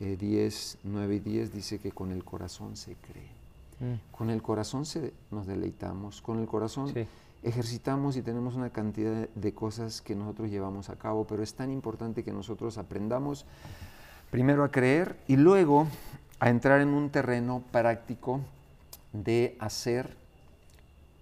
eh, 0.00 0.16
10, 0.16 0.78
9 0.84 1.14
y 1.16 1.18
10 1.18 1.52
dice 1.52 1.78
que 1.80 1.90
con 1.90 2.12
el 2.12 2.22
corazón 2.24 2.76
se 2.76 2.94
cree. 2.94 3.28
Mm, 3.80 3.98
Con 4.12 4.30
el 4.30 4.42
corazón 4.42 4.84
se, 4.86 5.12
nos 5.30 5.46
deleitamos, 5.46 6.20
con 6.22 6.38
el 6.38 6.46
corazón 6.46 6.88
Sí. 6.92 7.06
ejercitamos 7.42 8.16
y 8.16 8.22
tenemos 8.22 8.54
una 8.54 8.70
cantidad 8.70 9.12
de- 9.12 9.30
de 9.34 9.52
cosas 9.54 10.00
que 10.00 10.14
nosotros 10.14 10.50
llevamos 10.50 10.88
a 10.88 10.96
cabo, 10.96 11.24
pero 11.24 11.42
es 11.42 11.54
tan 11.54 11.70
importante 11.72 12.22
que 12.24 12.32
nosotros 12.32 12.78
aprendamos 12.78 13.44
primero 14.30 14.62
a 14.64 14.70
creer 14.70 15.16
y 15.26 15.36
luego 15.36 15.86
a 16.40 16.48
entrar 16.50 16.80
en 16.80 16.90
un 16.90 17.10
terreno 17.10 17.62
práctico 17.72 18.40
de 19.24 19.56
hacer, 19.58 20.16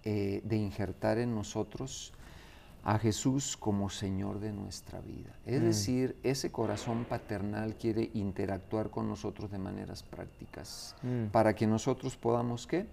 eh, 0.03 0.41
de 0.43 0.55
injertar 0.57 1.17
en 1.17 1.33
nosotros 1.35 2.13
a 2.83 2.97
Jesús 2.99 3.57
como 3.57 3.89
Señor 3.89 4.39
de 4.39 4.53
nuestra 4.53 5.01
vida. 5.01 5.35
Es 5.45 5.61
Mm. 5.61 5.65
decir, 5.65 6.15
ese 6.23 6.51
corazón 6.51 7.03
paternal 7.03 7.75
quiere 7.75 8.09
interactuar 8.13 8.89
con 8.89 9.09
nosotros 9.09 9.51
de 9.51 9.57
maneras 9.57 10.03
prácticas 10.03 10.95
Mm. 11.03 11.25
para 11.31 11.53
que 11.55 11.67
nosotros 11.67 12.15
podamos, 12.15 12.65
¿qué? 12.65 12.85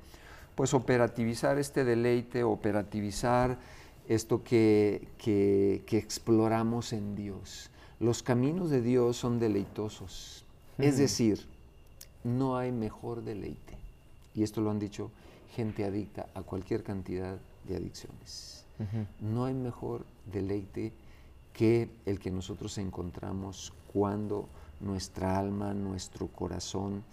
Pues 0.56 0.74
operativizar 0.74 1.58
este 1.58 1.84
deleite, 1.84 2.42
operativizar 2.42 3.58
esto 4.08 4.42
que, 4.42 5.08
que- 5.18 5.82
que 5.86 5.96
exploramos 5.98 6.92
en 6.92 7.14
Dios. 7.14 7.70
los 8.00 8.22
caminos 8.24 8.70
de 8.70 8.82
Dios 8.82 9.16
son 9.16 9.38
deleitosos. 9.38 10.44
Es 10.78 10.98
decir, 10.98 11.46
no 12.24 12.58
hay 12.58 12.70
mejor 12.72 13.22
deleite. 13.22 13.63
Y 14.34 14.42
esto 14.42 14.60
lo 14.60 14.70
han 14.70 14.78
dicho 14.78 15.10
gente 15.54 15.84
adicta 15.84 16.26
a 16.34 16.42
cualquier 16.42 16.82
cantidad 16.82 17.38
de 17.66 17.76
adicciones. 17.76 18.66
No 19.20 19.44
hay 19.44 19.54
mejor 19.54 20.04
deleite 20.30 20.92
que 21.52 21.88
el 22.06 22.18
que 22.18 22.32
nosotros 22.32 22.76
encontramos 22.78 23.72
cuando 23.92 24.48
nuestra 24.80 25.38
alma, 25.38 25.72
nuestro 25.72 26.26
corazón 26.26 27.04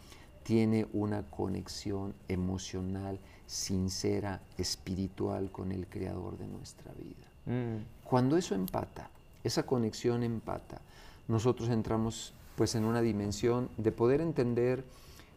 tiene 0.43 0.87
una 0.93 1.21
conexión 1.29 2.15
emocional, 2.27 3.19
sincera, 3.45 4.41
espiritual 4.57 5.51
con 5.51 5.71
el 5.71 5.85
creador 5.85 6.39
de 6.39 6.47
nuestra 6.47 6.91
vida. 6.93 7.27
Mm. 7.45 7.83
Cuando 8.03 8.37
eso 8.37 8.55
empata, 8.55 9.11
esa 9.43 9.63
conexión 9.63 10.23
empata, 10.23 10.81
nosotros 11.27 11.69
entramos 11.69 12.33
pues 12.55 12.73
en 12.73 12.85
una 12.85 13.01
dimensión 13.01 13.69
de 13.77 13.91
poder 13.91 14.19
entender 14.19 14.83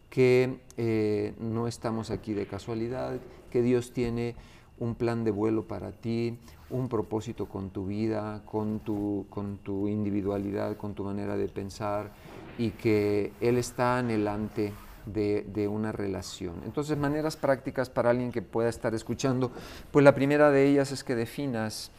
que 0.09 0.59
eh, 0.77 1.33
no 1.39 1.67
estamos 1.67 2.11
aquí 2.11 2.33
de 2.33 2.45
casualidad, 2.45 3.19
que 3.51 3.61
Dios 3.61 3.91
tiene 3.91 4.35
un 4.79 4.95
plan 4.95 5.23
de 5.23 5.31
vuelo 5.31 5.67
para 5.67 5.91
ti, 5.91 6.37
un 6.69 6.89
propósito 6.89 7.47
con 7.47 7.69
tu 7.69 7.85
vida, 7.85 8.41
con 8.45 8.79
tu, 8.79 9.25
con 9.29 9.57
tu 9.57 9.87
individualidad, 9.87 10.77
con 10.77 10.93
tu 10.93 11.03
manera 11.03 11.37
de 11.37 11.47
pensar 11.47 12.11
y 12.57 12.71
que 12.71 13.31
Él 13.39 13.57
está 13.57 13.97
anhelante 13.97 14.73
de, 15.05 15.45
de, 15.53 15.67
una 15.67 15.91
relación. 15.91 16.55
Entonces, 16.65 16.97
maneras 16.97 17.35
prácticas 17.35 17.89
para 17.89 18.09
alguien 18.09 18.31
que 18.31 18.41
pueda 18.41 18.69
estar 18.69 18.95
escuchando, 18.95 19.51
pues 19.91 20.03
la 20.03 20.15
primera 20.15 20.49
de 20.49 20.67
ellas 20.67 20.91
es 20.91 21.03
que 21.03 21.15
definas, 21.15 21.91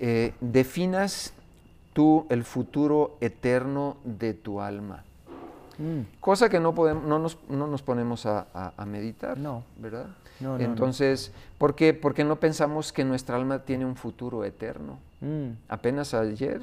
eh, 0.00 0.34
definas 0.40 1.32
tú 1.92 2.26
el 2.30 2.44
futuro 2.44 3.16
eterno 3.20 3.96
de 4.04 4.34
tu 4.34 4.60
alma. 4.60 5.04
Mm. 5.78 6.20
Cosa 6.20 6.48
que 6.48 6.60
no, 6.60 6.74
podemos, 6.74 7.04
no, 7.04 7.18
nos, 7.18 7.38
no 7.48 7.66
nos 7.66 7.82
ponemos 7.82 8.26
a, 8.26 8.46
a, 8.76 8.84
meditar, 8.84 9.38
no. 9.38 9.64
¿verdad? 9.76 10.06
No, 10.40 10.58
Entonces, 10.58 11.32
¿por 11.56 11.74
qué? 11.74 11.94
Porque 11.94 12.24
no 12.24 12.38
pensamos 12.38 12.92
que 12.92 13.04
nuestra 13.04 13.36
alma 13.36 13.64
tiene 13.64 13.84
un 13.84 13.96
futuro 13.96 14.44
eterno. 14.44 14.98
Mm. 15.20 15.50
Apenas 15.68 16.14
ayer, 16.14 16.60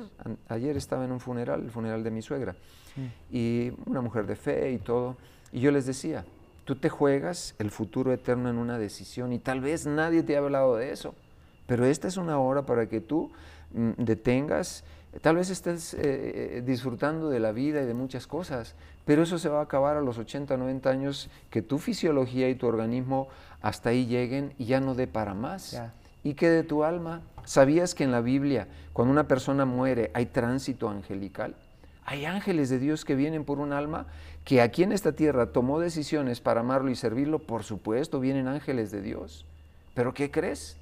ayer 0.48 0.78
estaba 0.78 1.06
en 1.06 1.12
un 1.12 1.20
funeral, 1.20 1.64
el 1.64 1.72
funeral 1.72 2.04
de 2.04 2.12
mi 2.12 2.22
suegra, 2.22 2.56
mm. 2.96 3.36
y 3.36 3.72
una 3.86 4.02
mujer 4.02 4.28
de 4.28 4.36
fe 4.36 4.72
y 4.72 4.78
todo, 4.78 5.18
y 5.52 5.60
yo 5.60 5.72
les 5.72 5.86
decía, 5.86 6.26
tú 6.66 6.76
te 6.76 6.90
juegas 6.90 7.56
el 7.60 7.72
futuro 7.72 8.12
eterno 8.14 8.50
en 8.50 8.58
una 8.58 8.78
decisión 8.78 9.32
y 9.34 9.40
tal 9.40 9.62
vez 9.62 9.86
nadie 9.86 10.24
te 10.24 10.36
ha 10.36 10.40
hablado 10.40 10.76
de 10.76 10.92
eso, 10.92 11.16
pero 11.68 11.86
esta 11.86 12.08
es 12.08 12.18
una 12.18 12.40
hora 12.40 12.66
para 12.66 12.88
que 12.88 13.02
tú 13.02 13.32
detengas 13.98 14.84
Tal 15.22 15.36
vez 15.36 15.50
estés 15.50 15.96
eh, 15.98 16.62
disfrutando 16.66 17.30
de 17.30 17.40
la 17.40 17.52
vida 17.52 17.82
y 17.82 17.86
de 17.86 17.94
muchas 17.94 18.28
cosas, 18.28 18.76
pero 19.06 19.24
eso 19.24 19.38
se 19.38 19.50
va 19.50 19.60
a 19.60 19.64
acabar 19.64 19.98
a 19.98 20.02
los 20.02 20.18
80, 20.18 20.58
90 20.58 20.90
años 20.90 21.30
que 21.50 21.62
tu 21.62 21.78
fisiología 21.78 22.50
y 22.50 22.56
tu 22.56 22.68
organismo 22.68 23.28
hasta 23.62 23.90
ahí 23.90 24.06
lleguen 24.06 24.54
y 24.58 24.66
ya 24.66 24.80
no 24.80 24.96
dé 24.96 25.08
para 25.08 25.34
más. 25.34 25.82
Y 26.24 26.34
que 26.34 26.50
de 26.50 26.64
tu 26.64 26.84
alma, 26.84 27.22
¿sabías 27.46 27.94
que 27.96 28.04
en 28.04 28.12
la 28.12 28.22
Biblia, 28.22 28.68
cuando 28.94 29.12
una 29.12 29.28
persona 29.28 29.66
muere, 29.66 30.12
hay 30.14 30.26
tránsito 30.26 30.90
angelical? 30.90 31.56
Hay 32.04 32.26
ángeles 32.26 32.70
de 32.70 32.80
Dios 32.80 33.06
que 33.06 33.16
vienen 33.16 33.46
por 33.46 33.60
un 33.60 33.74
alma 33.74 34.06
que 34.44 34.62
aquí 34.62 34.84
en 34.84 34.92
esta 34.92 35.14
tierra 35.14 35.52
tomó 35.52 35.80
decisiones 35.80 36.40
para 36.40 36.60
amarlo 36.60 36.92
y 36.92 36.96
servirlo. 36.96 37.40
Por 37.40 37.64
supuesto, 37.64 38.20
vienen 38.20 38.48
ángeles 38.48 38.92
de 38.92 39.02
Dios. 39.02 39.46
Pero 39.96 40.14
¿qué 40.14 40.30
crees? 40.30 40.78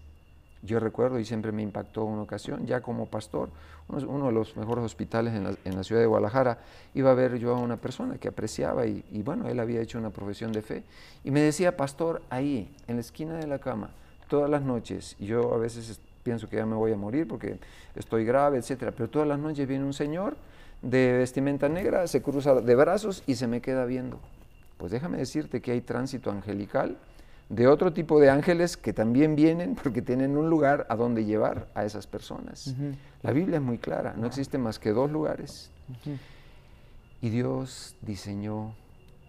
Yo 0.65 0.79
recuerdo 0.79 1.19
y 1.19 1.25
siempre 1.25 1.51
me 1.51 1.61
impactó 1.61 2.05
una 2.05 2.21
ocasión, 2.21 2.65
ya 2.65 2.81
como 2.81 3.05
pastor, 3.05 3.49
uno, 3.89 4.27
de 4.27 4.31
los 4.31 4.55
mejores 4.55 4.85
hospitales 4.85 5.33
en 5.33 5.75
la, 5.75 5.83
ciudad 5.83 5.99
de 5.99 6.07
Guadalajara, 6.07 6.59
iba 6.93 7.11
a 7.11 7.13
ver 7.13 7.37
yo 7.37 7.53
a 7.53 7.59
una 7.59 7.75
persona 7.75 8.17
que 8.17 8.29
apreciaba 8.29 8.85
y, 8.85 9.21
bueno, 9.25 9.49
él 9.49 9.59
había 9.59 9.81
hecho 9.81 9.97
una 9.97 10.09
profesión 10.09 10.53
de 10.53 10.61
fe 10.61 10.83
y 11.25 11.31
me 11.31 11.41
decía, 11.41 11.75
pastor, 11.75 12.21
ahí, 12.29 12.73
en 12.87 12.95
la 12.95 13.01
esquina 13.01 13.35
de 13.35 13.45
la 13.45 13.59
cama, 13.59 13.89
todas 14.29 14.49
las 14.49 14.61
noches, 14.61 15.17
y 15.19 15.25
yo 15.25 15.53
a 15.53 15.57
veces 15.57 15.99
pienso 16.23 16.47
que 16.47 16.55
ya 16.55 16.65
me 16.65 16.75
voy 16.75 16.93
a 16.93 16.97
morir 16.97 17.27
porque 17.27 17.59
estoy 17.93 18.23
grave, 18.23 18.57
etcétera, 18.57 18.93
pero 18.95 19.09
todas 19.09 19.27
las 19.27 19.39
noches 19.39 19.67
viene 19.67 19.83
un 19.83 19.93
señor 19.93 20.37
de 20.81 21.11
vestimenta 21.17 21.67
negra, 21.67 22.07
se 22.07 22.21
cruza 22.21 22.55
de 22.55 22.75
brazos 22.75 23.21
y 23.27 23.35
se 23.35 23.47
me 23.47 23.61
queda 23.61 23.83
viendo. 23.83 24.19
Pues 24.77 24.93
déjame 24.93 25.17
decirte 25.17 25.61
que 25.61 25.71
hay 25.71 25.81
tránsito 25.81 26.31
angelical 26.31 26.97
de 27.49 27.67
otro 27.67 27.93
tipo 27.93 28.19
de 28.19 28.29
ángeles 28.29 28.77
que 28.77 28.93
también 28.93 29.35
vienen 29.35 29.75
porque 29.83 30.01
tienen 30.01 30.37
un 30.37 30.49
lugar 30.49 30.85
a 30.89 30.95
donde 30.95 31.25
llevar 31.25 31.67
a 31.75 31.85
esas 31.85 32.07
personas. 32.07 32.75
La 33.21 33.31
Biblia 33.31 33.57
es 33.57 33.63
muy 33.63 33.77
clara, 33.77 34.13
no 34.17 34.27
existen 34.27 34.61
más 34.61 34.79
que 34.79 34.91
dos 34.91 35.09
lugares. 35.09 35.71
Y 37.21 37.29
Dios 37.29 37.95
diseñó 38.01 38.75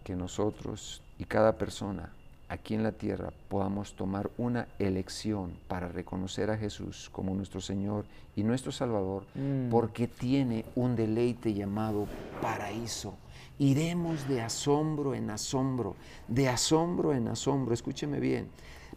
que 0.02 0.16
nosotros 0.16 1.02
y 1.18 1.24
cada 1.24 1.56
persona 1.56 2.12
aquí 2.48 2.74
en 2.74 2.82
la 2.82 2.92
tierra 2.92 3.32
podamos 3.48 3.94
tomar 3.94 4.30
una 4.36 4.68
elección 4.78 5.58
para 5.68 5.88
reconocer 5.88 6.50
a 6.50 6.56
Jesús 6.56 7.08
como 7.10 7.34
nuestro 7.34 7.60
Señor 7.60 8.04
y 8.36 8.42
nuestro 8.42 8.72
Salvador, 8.72 9.24
mm. 9.34 9.70
porque 9.70 10.08
tiene 10.08 10.64
un 10.74 10.96
deleite 10.96 11.54
llamado 11.54 12.06
paraíso 12.42 13.14
iremos 13.58 14.26
de 14.28 14.40
asombro 14.42 15.14
en 15.14 15.30
asombro, 15.30 15.96
de 16.28 16.48
asombro 16.48 17.12
en 17.14 17.28
asombro. 17.28 17.74
Escúcheme 17.74 18.20
bien, 18.20 18.48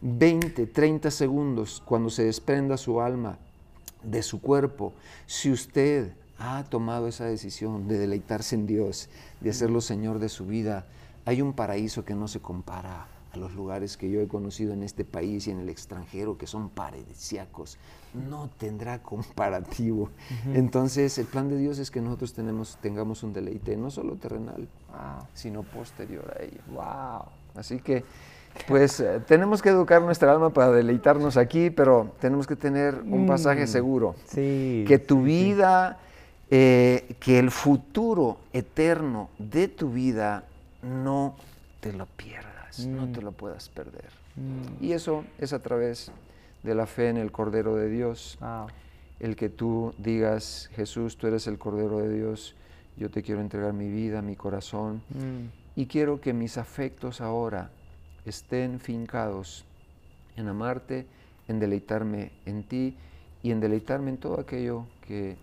20, 0.01 0.67
30 0.67 1.11
segundos 1.11 1.81
cuando 1.85 2.09
se 2.09 2.23
desprenda 2.23 2.77
su 2.77 3.01
alma 3.01 3.37
de 4.03 4.23
su 4.23 4.41
cuerpo, 4.41 4.93
si 5.25 5.51
usted 5.51 6.13
ha 6.37 6.63
tomado 6.63 7.07
esa 7.07 7.25
decisión 7.25 7.87
de 7.87 7.97
deleitarse 7.97 8.55
en 8.55 8.67
Dios, 8.67 9.09
de 9.41 9.49
hacerlo 9.49 9.81
Señor 9.81 10.19
de 10.19 10.29
su 10.29 10.45
vida, 10.45 10.85
hay 11.25 11.41
un 11.41 11.53
paraíso 11.53 12.05
que 12.05 12.15
no 12.15 12.27
se 12.27 12.39
compara 12.39 13.07
a 13.31 13.37
los 13.37 13.53
lugares 13.53 13.97
que 13.97 14.09
yo 14.09 14.21
he 14.21 14.27
conocido 14.27 14.73
en 14.73 14.83
este 14.83 15.05
país 15.05 15.47
y 15.47 15.51
en 15.51 15.59
el 15.59 15.69
extranjero, 15.69 16.37
que 16.37 16.47
son 16.47 16.69
paradisíacos, 16.69 17.77
no 18.29 18.49
tendrá 18.57 19.01
comparativo. 19.03 20.09
Entonces, 20.53 21.17
el 21.17 21.25
plan 21.25 21.49
de 21.49 21.57
Dios 21.57 21.79
es 21.79 21.91
que 21.91 22.01
nosotros 22.01 22.33
tenemos, 22.33 22.77
tengamos 22.81 23.23
un 23.23 23.33
deleite, 23.33 23.75
no 23.77 23.91
solo 23.91 24.15
terrenal, 24.15 24.67
sino 25.33 25.63
posterior 25.63 26.35
a 26.37 26.43
ello. 26.43 26.61
Wow. 26.71 27.25
Así 27.55 27.79
que, 27.79 28.05
pues, 28.67 28.99
eh, 28.99 29.19
tenemos 29.27 29.61
que 29.61 29.69
educar 29.69 30.01
nuestra 30.01 30.31
alma 30.31 30.51
para 30.51 30.71
deleitarnos 30.71 31.37
aquí, 31.37 31.69
pero 31.69 32.13
tenemos 32.19 32.47
que 32.47 32.55
tener 32.55 32.95
un 32.95 33.25
mm. 33.25 33.27
pasaje 33.27 33.67
seguro. 33.67 34.15
Sí, 34.25 34.85
que 34.87 34.99
tu 34.99 35.23
vida, 35.23 35.99
eh, 36.49 37.15
que 37.19 37.39
el 37.39 37.51
futuro 37.51 38.37
eterno 38.53 39.29
de 39.37 39.67
tu 39.67 39.91
vida 39.91 40.45
no 40.81 41.35
te 41.81 41.93
lo 41.93 42.05
pierdas, 42.05 42.56
no 42.85 43.11
te 43.11 43.21
mm. 43.21 43.23
lo 43.23 43.31
puedas 43.31 43.69
perder. 43.69 44.09
Mm. 44.35 44.83
Y 44.83 44.91
eso 44.91 45.23
es 45.39 45.53
a 45.53 45.59
través 45.59 46.11
de 46.63 46.75
la 46.75 46.85
fe 46.85 47.09
en 47.09 47.17
el 47.17 47.31
Cordero 47.31 47.75
de 47.75 47.89
Dios. 47.89 48.37
El 49.19 49.35
que 49.35 49.49
tú 49.49 49.93
digas, 49.97 50.69
Jesús, 50.73 51.17
tú 51.17 51.27
eres 51.27 51.47
el 51.47 51.57
Cordero 51.57 51.99
de 51.99 52.13
Dios, 52.13 52.55
yo 52.97 53.09
te 53.09 53.23
quiero 53.23 53.41
entregar 53.41 53.73
mi 53.73 53.89
vida, 53.89 54.21
mi 54.21 54.35
corazón, 54.35 55.01
mm. 55.09 55.79
y 55.79 55.85
quiero 55.87 56.21
que 56.21 56.33
mis 56.33 56.57
afectos 56.57 57.21
ahora 57.21 57.71
estén 58.25 58.79
fincados 58.79 59.65
en 60.35 60.47
amarte, 60.47 61.07
en 61.47 61.59
deleitarme 61.59 62.31
en 62.45 62.63
ti 62.63 62.95
y 63.41 63.51
en 63.51 63.59
deleitarme 63.59 64.11
en 64.11 64.17
todo 64.17 64.39
aquello 64.39 64.85
que, 65.01 65.37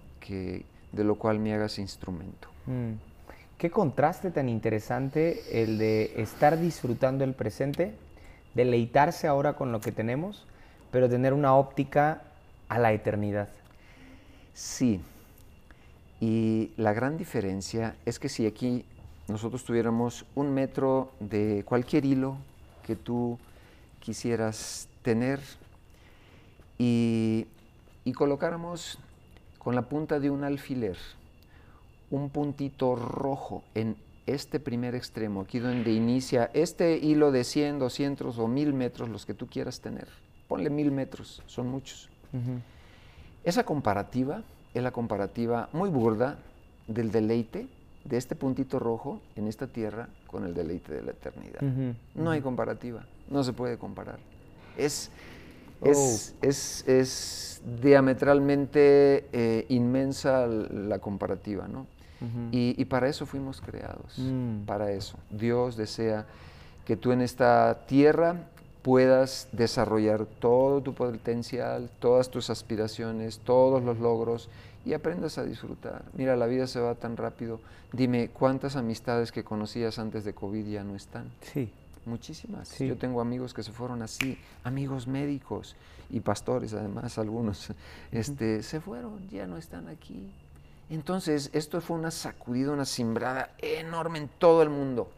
de 0.93 1.05
lo 1.05 1.17
cual 1.17 1.39
me 1.39 1.55
hagas 1.55 1.79
instrumento. 1.79 2.49
Mm. 2.67 2.93
Qué 3.65 3.71
contraste 3.71 4.31
tan 4.31 4.51
interesante 4.51 5.63
el 5.63 5.79
de 5.79 6.21
estar 6.21 6.61
disfrutando 6.61 7.25
el 7.25 7.33
presente, 7.33 7.95
deleitarse 8.53 9.27
ahora 9.27 9.55
con 9.55 9.73
lo 9.73 9.81
que 9.81 9.91
tenemos 9.91 10.47
pero 10.91 11.09
tener 11.09 11.33
una 11.33 11.55
óptica 11.55 12.25
a 12.69 12.79
la 12.79 12.93
eternidad. 12.93 13.49
Sí, 14.53 15.01
y 16.21 16.73
la 16.77 16.93
gran 16.93 17.17
diferencia 17.17 17.97
es 18.05 18.19
que 18.19 18.29
si 18.29 18.45
aquí 18.45 18.85
nosotros 19.29 19.65
tuviéramos 19.65 20.27
un 20.35 20.53
metro 20.53 21.13
de 21.19 21.65
cualquier 21.65 22.05
hilo 22.05 22.37
que 22.87 22.97
tú 22.97 23.39
quisieras 23.99 24.91
tener 25.01 25.41
y, 26.77 27.47
y 28.05 28.13
colocáramos 28.13 28.99
con 29.57 29.75
la 29.75 29.89
punta 29.89 30.21
de 30.21 30.29
un 30.29 30.45
alfiler 30.45 30.99
un 32.15 32.31
puntito 32.31 32.97
rojo 32.97 33.63
en 33.75 33.97
este 34.27 34.59
primer 34.61 34.95
extremo, 34.95 35.43
aquí 35.43 35.59
donde 35.59 35.93
inicia 35.93 36.51
este 36.55 36.97
hilo 36.97 37.31
de 37.31 37.45
100, 37.45 37.79
200 37.79 38.39
o 38.39 38.49
1000 38.49 38.73
metros, 38.73 39.09
los 39.09 39.27
que 39.27 39.35
tú 39.35 39.47
quieras 39.47 39.81
tener 39.81 40.09
ponle 40.49 40.71
mil 40.71 40.91
metros, 40.91 41.43
son 41.47 41.69
muchos. 41.69 42.09
Esa 43.45 43.65
comparativa 43.65 44.43
es 44.73 44.83
la 44.83 44.91
comparativa 44.91 45.69
muy 45.73 45.89
burda 45.89 46.39
del 46.89 47.11
deleite 47.13 47.69
de 48.05 48.17
este 48.17 48.35
puntito 48.35 48.79
rojo 48.79 49.21
en 49.37 49.47
esta 49.47 49.67
tierra 49.67 50.09
con 50.27 50.45
el 50.45 50.53
deleite 50.53 50.93
de 50.93 51.03
la 51.03 51.13
eternidad. 51.13 51.61
No 52.15 52.31
hay 52.31 52.41
comparativa, 52.41 53.07
no 53.31 53.45
se 53.45 53.53
puede 53.53 53.79
comparar. 53.79 54.19
Es, 54.77 55.11
es, 55.83 56.35
oh. 56.43 56.91
es, 56.91 57.63
diametralmente 57.81 59.27
eh, 59.33 59.67
inmensa 59.69 60.47
la 60.47 60.99
comparativa, 60.99 61.69
¿no? 61.69 61.87
Y, 62.53 62.85
para 62.87 63.09
eso 63.09 63.27
fuimos 63.27 63.61
creados, 63.61 64.19
mm. 64.19 64.65
para 64.65 64.93
eso. 64.93 65.19
Dios 65.31 65.77
desea 65.77 66.27
que 66.87 66.97
tú 66.97 67.13
en 67.13 67.21
esta 67.21 67.87
tierra 67.87 68.37
puedas 68.83 69.49
desarrollar 69.53 70.27
todo 70.27 70.83
tu 70.83 70.95
potencial, 70.95 71.91
todas 71.99 72.31
tus 72.31 72.51
aspiraciones, 72.51 73.39
todos 73.39 73.83
los 73.83 73.99
logros 73.99 74.49
y 74.85 74.93
aprendas 74.93 75.39
a 75.39 75.45
disfrutar. 75.45 76.05
Mira, 76.15 76.37
la 76.37 76.47
vida 76.47 76.67
se 76.67 76.81
va 76.81 76.95
tan 76.95 77.17
rápido. 77.17 77.61
Dime, 77.93 78.29
¿cuántas 78.29 78.77
amistades 78.77 79.33
que 79.33 79.45
conocías 79.45 79.99
antes 79.99 80.25
de 80.25 80.35
COVID 80.35 80.67
ya 80.67 80.85
no 80.85 80.97
están? 80.97 81.31
Sí. 81.41 81.71
Muchísimas. 82.07 82.79
Yo 82.79 82.99
tengo 82.99 83.23
amigos 83.23 83.55
que 83.55 83.63
se 83.63 83.73
fueron 83.73 84.03
así, 84.03 84.39
amigos 84.63 85.07
médicos 85.07 85.75
y 86.11 86.21
pastores 86.21 86.75
además, 86.75 87.17
algunos, 87.19 87.73
este, 88.13 88.63
se 88.63 88.81
fueron, 88.81 89.27
ya 89.31 89.47
no 89.47 89.57
están 89.57 89.89
aquí. 89.89 90.31
Entonces, 90.95 91.51
esto 91.53 91.81
fue 91.81 91.97
una 91.97 92.11
sacudida, 92.11 92.71
una 92.71 92.85
simbrada 92.85 93.51
enorme 93.59 94.19
en 94.19 94.29
todo 94.29 94.63
el 94.63 94.71
mundo. 94.71 95.11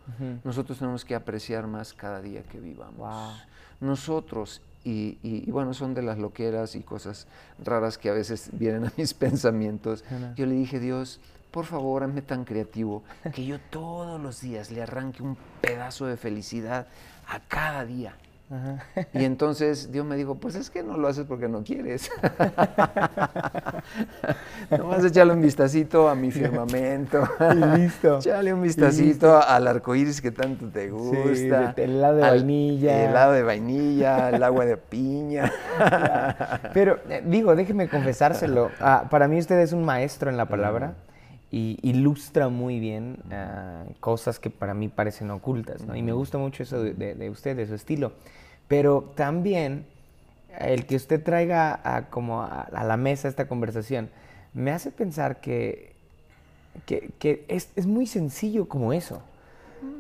Nosotros 0.42 0.78
tenemos 0.78 1.04
que 1.04 1.14
apreciar 1.14 1.66
más 1.66 1.92
cada 1.92 2.22
día 2.22 2.42
que 2.44 2.58
vivamos. 2.58 3.42
Nosotros, 3.80 4.62
y, 4.84 5.50
bueno, 5.50 5.74
son 5.74 5.92
de 5.92 6.02
las 6.02 6.18
loqueras 6.18 6.74
y 6.76 6.80
cosas 6.80 7.26
raras 7.62 7.98
que 7.98 8.08
a 8.08 8.14
veces 8.14 8.48
vienen 8.58 8.86
a 8.86 8.92
mis 8.96 9.12
pensamientos. 9.12 10.02
Yo 10.34 10.46
le 10.46 10.54
dije, 10.54 10.80
Dios, 10.80 11.20
por 11.50 11.66
favor, 11.66 12.02
hazme 12.02 12.22
tan 12.22 12.44
creativo 12.44 13.02
que 13.34 13.44
yo 13.44 13.58
todos 13.70 14.20
los 14.20 14.40
días 14.40 14.70
le 14.70 14.82
arranque 14.82 15.22
un 15.22 15.36
pedazo 15.60 16.06
de 16.06 16.16
felicidad 16.16 16.86
a 17.28 17.40
cada 17.40 17.84
día. 17.84 18.14
Y 19.12 19.24
entonces 19.24 19.90
Dios 19.90 20.06
me 20.06 20.16
dijo, 20.16 20.36
pues 20.36 20.54
es 20.54 20.70
que 20.70 20.84
no 20.84 20.96
lo 20.96 21.08
haces 21.08 21.24
porque 21.26 21.48
no 21.48 21.64
quieres. 21.64 22.10
Nomás 24.70 25.04
echarle 25.04 25.32
un 25.32 25.42
vistacito 25.42 26.08
a 26.08 26.14
mi 26.14 26.30
firmamento. 26.30 27.28
y 27.52 27.78
listo. 27.78 28.18
Echarle 28.18 28.54
un 28.54 28.62
vistacito 28.62 29.42
al 29.42 29.66
arco 29.66 29.96
iris 29.96 30.20
que 30.20 30.30
tanto 30.30 30.68
te 30.68 30.90
gusta. 30.90 31.74
el 31.76 31.96
helado 31.96 32.16
de 32.16 32.22
vainilla. 32.22 33.04
El 33.04 33.10
helado 33.10 33.32
de 33.32 33.42
vainilla, 33.42 34.30
el 34.30 34.42
agua 34.42 34.64
de 34.64 34.76
piña. 34.76 35.52
Pero 36.72 37.00
eh, 37.08 37.22
digo, 37.26 37.56
déjeme 37.56 37.88
confesárselo. 37.88 38.70
Ah, 38.80 39.06
para 39.10 39.26
mí 39.26 39.38
usted 39.38 39.58
es 39.58 39.72
un 39.72 39.84
maestro 39.84 40.30
en 40.30 40.36
la 40.36 40.46
palabra 40.46 40.94
y 41.50 41.78
ilustra 41.82 42.48
muy 42.48 42.80
bien 42.80 43.18
ah, 43.30 43.84
cosas 44.00 44.38
que 44.38 44.50
para 44.50 44.74
mí 44.74 44.88
parecen 44.88 45.30
ocultas, 45.30 45.84
¿no? 45.84 45.96
Y 45.96 46.02
me 46.02 46.12
gusta 46.12 46.38
mucho 46.38 46.62
eso 46.62 46.82
de, 46.82 47.30
usted, 47.30 47.56
de 47.56 47.66
su 47.66 47.74
estilo. 47.74 48.12
Pero 48.68 49.12
también 49.14 49.86
el 50.58 50.86
que 50.86 50.96
usted 50.96 51.22
traiga 51.22 51.80
a, 51.84 52.08
como 52.08 52.42
a, 52.42 52.68
la 52.70 52.96
mesa 52.96 53.28
esta 53.28 53.46
conversación 53.46 54.10
me 54.54 54.72
hace 54.72 54.90
pensar 54.90 55.40
que, 55.40 55.94
que, 56.86 57.44
es, 57.48 57.70
es, 57.76 57.86
muy 57.86 58.06
sencillo 58.06 58.68
como 58.68 58.92
eso, 58.92 59.22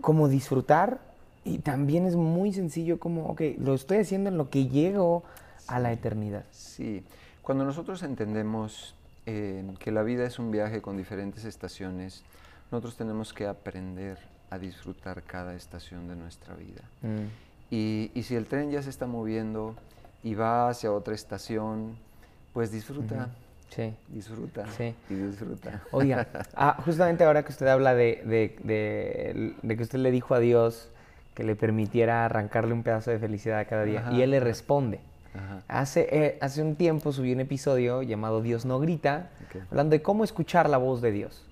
como 0.00 0.28
disfrutar 0.28 1.00
y 1.44 1.58
también 1.58 2.06
es 2.06 2.16
muy 2.16 2.52
sencillo 2.52 2.98
como, 2.98 3.26
ok, 3.26 3.42
lo 3.58 3.74
estoy 3.74 3.98
haciendo 3.98 4.30
en 4.30 4.38
lo 4.38 4.50
que 4.50 4.66
llego 4.68 5.22
a 5.66 5.78
la 5.78 5.92
eternidad. 5.92 6.44
Sí, 6.50 7.04
cuando 7.42 7.64
nosotros 7.64 8.02
entendemos 8.02 8.94
que 9.26 9.90
la 9.90 10.02
vida 10.04 10.24
es 10.24 10.38
un 10.38 10.52
viaje 10.52 10.80
con 10.80 10.96
diferentes 10.96 11.44
estaciones, 11.44 12.22
nosotros 12.70 12.96
tenemos 12.96 13.32
que 13.32 13.46
aprender 13.46 14.18
a 14.50 14.58
disfrutar 14.58 15.22
cada 15.24 15.54
estación 15.54 16.06
de 16.08 16.14
nuestra 16.14 16.54
vida. 16.54 16.82
Mm. 17.02 17.45
Y, 17.70 18.10
y, 18.14 18.22
si 18.22 18.36
el 18.36 18.46
tren 18.46 18.70
ya 18.70 18.82
se 18.82 18.90
está 18.90 19.06
moviendo 19.06 19.74
y 20.22 20.34
va 20.34 20.68
hacia 20.68 20.92
otra 20.92 21.14
estación, 21.14 21.96
pues 22.52 22.70
disfruta. 22.70 23.28
Sí. 23.70 23.94
Disfruta. 24.08 24.66
Sí. 24.76 24.94
Y 25.10 25.14
disfruta. 25.14 25.82
Oiga, 25.90 26.26
ah, 26.54 26.80
justamente 26.84 27.24
ahora 27.24 27.44
que 27.44 27.52
usted 27.52 27.66
habla 27.66 27.94
de, 27.94 28.22
de, 28.24 29.54
de, 29.62 29.76
que 29.76 29.82
usted 29.82 29.98
le 29.98 30.10
dijo 30.10 30.34
a 30.34 30.38
Dios 30.38 30.90
que 31.34 31.44
le 31.44 31.56
permitiera 31.56 32.24
arrancarle 32.24 32.72
un 32.72 32.82
pedazo 32.82 33.10
de 33.10 33.18
felicidad 33.18 33.66
cada 33.68 33.84
día, 33.84 34.08
y 34.10 34.22
Él 34.22 34.30
le 34.30 34.40
responde. 34.40 35.00
Hace, 35.68 36.08
eh, 36.10 36.38
hace 36.40 36.62
un 36.62 36.76
tiempo 36.76 37.12
subí 37.12 37.32
un 37.32 37.40
episodio 37.40 38.02
llamado 38.02 38.40
Dios 38.40 38.64
no 38.64 38.80
grita, 38.80 39.28
hablando 39.70 39.90
de 39.90 40.00
cómo 40.00 40.24
escuchar 40.24 40.70
la 40.70 40.78
voz 40.78 41.02
de 41.02 41.12
Dios. 41.12 41.45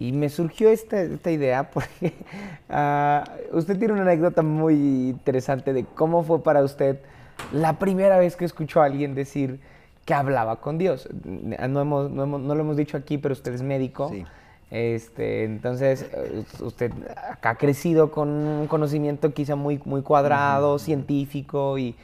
Y 0.00 0.12
me 0.12 0.28
surgió 0.28 0.68
esta, 0.68 1.00
esta 1.00 1.30
idea 1.30 1.70
porque 1.70 2.14
ah, 2.70 3.24
usted 3.52 3.78
tiene 3.78 3.94
una 3.94 4.02
anécdota 4.02 4.42
muy 4.42 4.74
interesante 5.10 5.72
de 5.72 5.84
cómo 5.84 6.22
fue 6.22 6.42
para 6.42 6.62
usted 6.62 7.00
la 7.52 7.78
primera 7.78 8.18
vez 8.18 8.36
que 8.36 8.44
escuchó 8.44 8.80
a 8.80 8.86
alguien 8.86 9.14
decir 9.14 9.60
que 10.04 10.14
hablaba 10.14 10.56
con 10.56 10.78
Dios. 10.78 11.08
No, 11.24 11.80
hemos, 11.80 12.10
no, 12.10 12.22
hemos, 12.22 12.40
no 12.40 12.54
lo 12.54 12.60
hemos 12.60 12.76
dicho 12.76 12.96
aquí, 12.96 13.18
pero 13.18 13.32
usted 13.32 13.52
es 13.52 13.62
médico. 13.62 14.10
Este, 14.70 15.44
entonces, 15.44 16.06
eh, 16.12 16.44
usted 16.60 16.92
ha 17.42 17.54
crecido 17.56 18.10
con 18.10 18.28
un 18.28 18.66
conocimiento 18.66 19.32
quizá 19.32 19.56
muy, 19.56 19.80
muy 19.84 20.02
cuadrado, 20.02 20.78
científico 20.78 21.78
y 21.78 21.94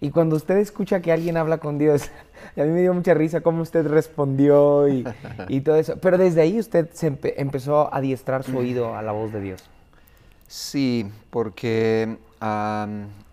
y 0.00 0.10
cuando 0.10 0.36
usted 0.36 0.56
escucha 0.56 1.00
que 1.00 1.12
alguien 1.12 1.36
habla 1.36 1.58
con 1.58 1.78
Dios, 1.78 2.10
a 2.56 2.62
mí 2.62 2.70
me 2.70 2.80
dio 2.80 2.94
mucha 2.94 3.14
risa 3.14 3.42
cómo 3.42 3.62
usted 3.62 3.86
respondió 3.86 4.88
y, 4.88 5.04
todo 5.60 5.76
eso. 5.76 5.96
Pero 6.00 6.16
desde 6.16 6.40
ahí 6.40 6.58
usted 6.58 6.88
se 6.92 7.18
empezó 7.36 7.92
a 7.92 7.98
adiestrar 7.98 8.42
su 8.42 8.56
oído 8.56 8.96
a 8.96 9.02
la 9.02 9.12
voz 9.12 9.32
de 9.32 9.40
Dios. 9.40 9.62
Sí, 10.48 11.06
porque 11.30 12.16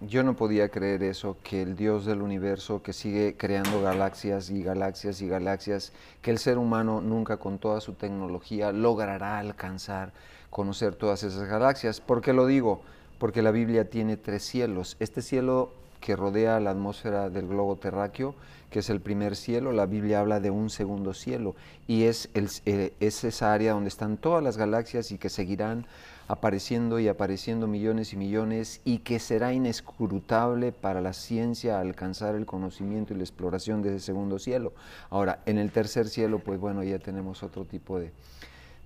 yo 0.02 0.24
no 0.24 0.36
podía 0.36 0.70
creer 0.70 1.02
eso, 1.04 1.38
que 1.42 1.62
el 1.62 1.78
Dios 1.78 2.06
del 2.06 2.22
universo 2.22 2.84
que 2.84 2.92
sigue 2.92 3.36
creando 3.38 3.82
galaxias 3.82 4.50
y 4.50 4.62
galaxias 4.62 5.22
y 5.22 5.28
galaxias, 5.28 5.94
que 6.22 6.32
el 6.32 6.38
ser 6.38 6.58
humano 6.58 7.02
nunca 7.02 7.38
con 7.38 7.58
toda 7.58 7.80
su 7.80 7.94
tecnología 7.94 8.74
logrará 8.74 9.40
alcanzar, 9.40 10.12
conocer 10.50 10.96
todas 10.96 11.24
esas 11.24 11.48
galaxias. 11.48 12.02
¿Por 12.02 12.22
qué 12.22 12.34
lo 12.34 12.46
digo? 12.46 12.82
Porque 13.18 13.42
la 13.42 13.52
Biblia 13.52 13.90
tiene 13.90 14.18
tres 14.18 14.44
cielos. 14.44 14.98
Este 15.00 15.22
cielo 15.22 15.72
que 16.00 16.16
rodea 16.16 16.60
la 16.60 16.72
atmósfera 16.72 17.30
del 17.30 17.48
globo 17.48 17.76
terráqueo, 17.76 18.36
que 18.70 18.80
es 18.80 18.90
el 18.90 19.02
primer 19.02 19.36
cielo. 19.36 19.72
La 19.72 19.86
Biblia 19.86 20.20
habla 20.20 20.40
de 20.40 20.50
un 20.50 20.70
segundo 20.70 21.14
cielo 21.14 21.56
y 21.88 22.04
es, 22.04 22.30
el, 22.34 22.50
eh, 22.66 22.94
es 23.00 23.24
esa 23.24 23.54
área 23.54 23.74
donde 23.74 23.90
están 23.90 24.18
todas 24.18 24.44
las 24.44 24.58
galaxias 24.58 25.12
y 25.12 25.18
que 25.18 25.30
seguirán 25.30 25.86
apareciendo 26.28 27.00
y 27.00 27.08
apareciendo 27.08 27.68
millones 27.68 28.12
y 28.12 28.18
millones 28.18 28.82
y 28.84 29.00
que 29.00 29.20
será 29.20 29.54
inescrutable 29.54 30.74
para 30.74 31.00
la 31.02 31.14
ciencia 31.14 31.80
alcanzar 31.80 32.36
el 32.36 32.46
conocimiento 32.46 33.14
y 33.14 33.18
la 33.18 33.24
exploración 33.24 33.82
de 33.82 33.96
ese 33.96 34.08
segundo 34.08 34.38
cielo. 34.38 34.74
Ahora, 35.10 35.40
en 35.46 35.58
el 35.58 35.72
tercer 35.72 36.10
cielo, 36.10 36.40
pues 36.40 36.60
bueno, 36.60 36.84
ya 36.84 37.00
tenemos 37.00 37.44
otro 37.44 37.64
tipo 37.64 38.00
de, 38.00 38.12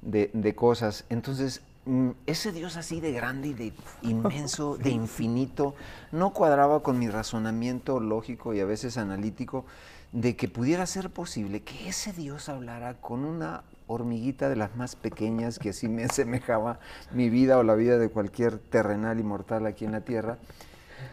de, 0.04 0.30
de 0.34 0.56
cosas. 0.56 1.06
Entonces, 1.10 1.62
ese 2.28 2.52
Dios 2.52 2.78
así 2.78 3.02
de 3.02 3.12
grande 3.12 3.50
y 3.50 3.54
de 3.54 3.74
inmenso, 4.04 4.78
de 4.78 4.92
infinito, 4.92 5.76
no 6.12 6.32
cuadraba 6.32 6.84
con 6.84 7.00
mi 7.00 7.10
razonamiento 7.10 8.00
lógico 8.00 8.54
y 8.54 8.60
a 8.60 8.66
veces 8.66 8.98
analítico 8.98 9.66
de 10.12 10.36
que 10.36 10.48
pudiera 10.48 10.86
ser 10.86 11.10
posible 11.10 11.62
que 11.62 11.90
ese 11.90 12.12
Dios 12.14 12.50
hablara 12.50 12.96
con 12.96 13.24
una 13.24 13.64
hormiguita 13.88 14.50
de 14.50 14.58
las 14.58 14.76
más 14.76 14.96
pequeñas 14.96 15.58
que 15.58 15.70
así 15.70 15.88
me 15.88 16.04
asemejaba 16.06 16.80
mi 17.12 17.30
vida 17.30 17.58
o 17.58 17.64
la 17.64 17.76
vida 17.76 17.98
de 17.98 18.10
cualquier 18.10 18.60
terrenal 18.60 19.20
y 19.20 19.24
mortal 19.24 19.66
aquí 19.66 19.86
en 19.86 19.94
la 19.94 20.02
tierra 20.02 20.38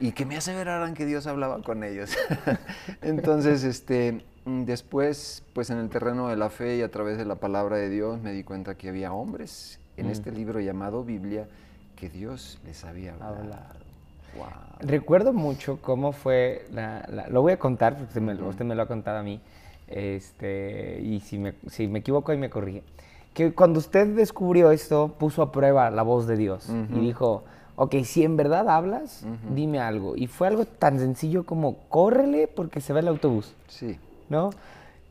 y 0.01 0.13
que 0.13 0.27
me 0.27 0.37
aseveraran 0.37 0.93
que 0.95 1.07
Dios 1.07 1.27
hablaba 1.27 1.63
con 1.63 1.83
ellos. 1.83 2.11
Entonces, 3.01 3.65
este, 3.65 4.23
después, 4.45 5.43
pues 5.55 5.71
en 5.71 5.79
el 5.79 5.89
terreno 5.89 6.29
de 6.29 6.37
la 6.37 6.51
fe 6.51 6.77
y 6.77 6.83
a 6.83 6.91
través 6.91 7.17
de 7.17 7.25
la 7.25 7.37
palabra 7.37 7.77
de 7.77 7.89
Dios 7.89 8.21
me 8.21 8.33
di 8.33 8.45
cuenta 8.45 8.77
que 8.77 8.91
había 8.91 9.15
hombres 9.15 9.81
en 9.99 10.07
mm. 10.07 10.11
este 10.11 10.33
libro 10.33 10.61
llamado 10.61 11.05
Biblia 11.05 11.47
que 11.97 12.09
Dios 12.09 12.59
les 12.65 12.85
había 12.85 13.15
hablado. 13.15 13.79
Recuerdo 14.81 15.33
mucho 15.33 15.79
cómo 15.83 16.13
fue, 16.13 16.67
la, 16.73 17.27
lo 17.29 17.43
voy 17.43 17.53
a 17.53 17.59
contar 17.59 17.95
porque 17.95 18.09
usted 18.09 18.21
me, 18.21 18.35
usted 18.35 18.65
me, 18.65 18.75
lo 18.75 18.83
ha 18.83 18.87
contado 18.87 19.19
a 19.19 19.23
mí, 19.23 19.41
este, 19.89 21.01
y 21.03 21.19
si 21.21 21.39
me, 21.39 21.55
si 21.69 21.89
me 21.89 21.99
equivoco 21.99 22.31
ahí 22.31 22.39
me 22.39 22.49
corrige, 22.49 22.85
que 23.35 23.53
cuando 23.53 23.81
usted 23.81 24.15
descubrió 24.15 24.71
esto 24.71 25.15
puso 25.19 25.43
a 25.43 25.51
prueba 25.51 25.91
la 25.91 26.03
voz 26.03 26.27
de 26.27 26.37
Dios 26.37 26.69
y 26.69 27.01
dijo, 27.01 27.45
ok, 27.77 27.97
si 28.05 28.25
en 28.25 28.37
verdad 28.37 28.69
hablas, 28.69 29.25
dime 29.55 29.81
algo. 29.81 30.17
Y 30.17 30.27
fue 30.27 30.49
algo 30.49 30.65
tan 30.65 30.99
sencillo 30.99 31.45
como, 31.45 31.79
córrele 31.89 32.49
porque 32.49 32.81
se 32.81 32.93
ve 32.93 33.01
el 33.01 33.09
autobús. 33.09 33.55
Sí. 33.69 33.99
¿No? 34.29 34.51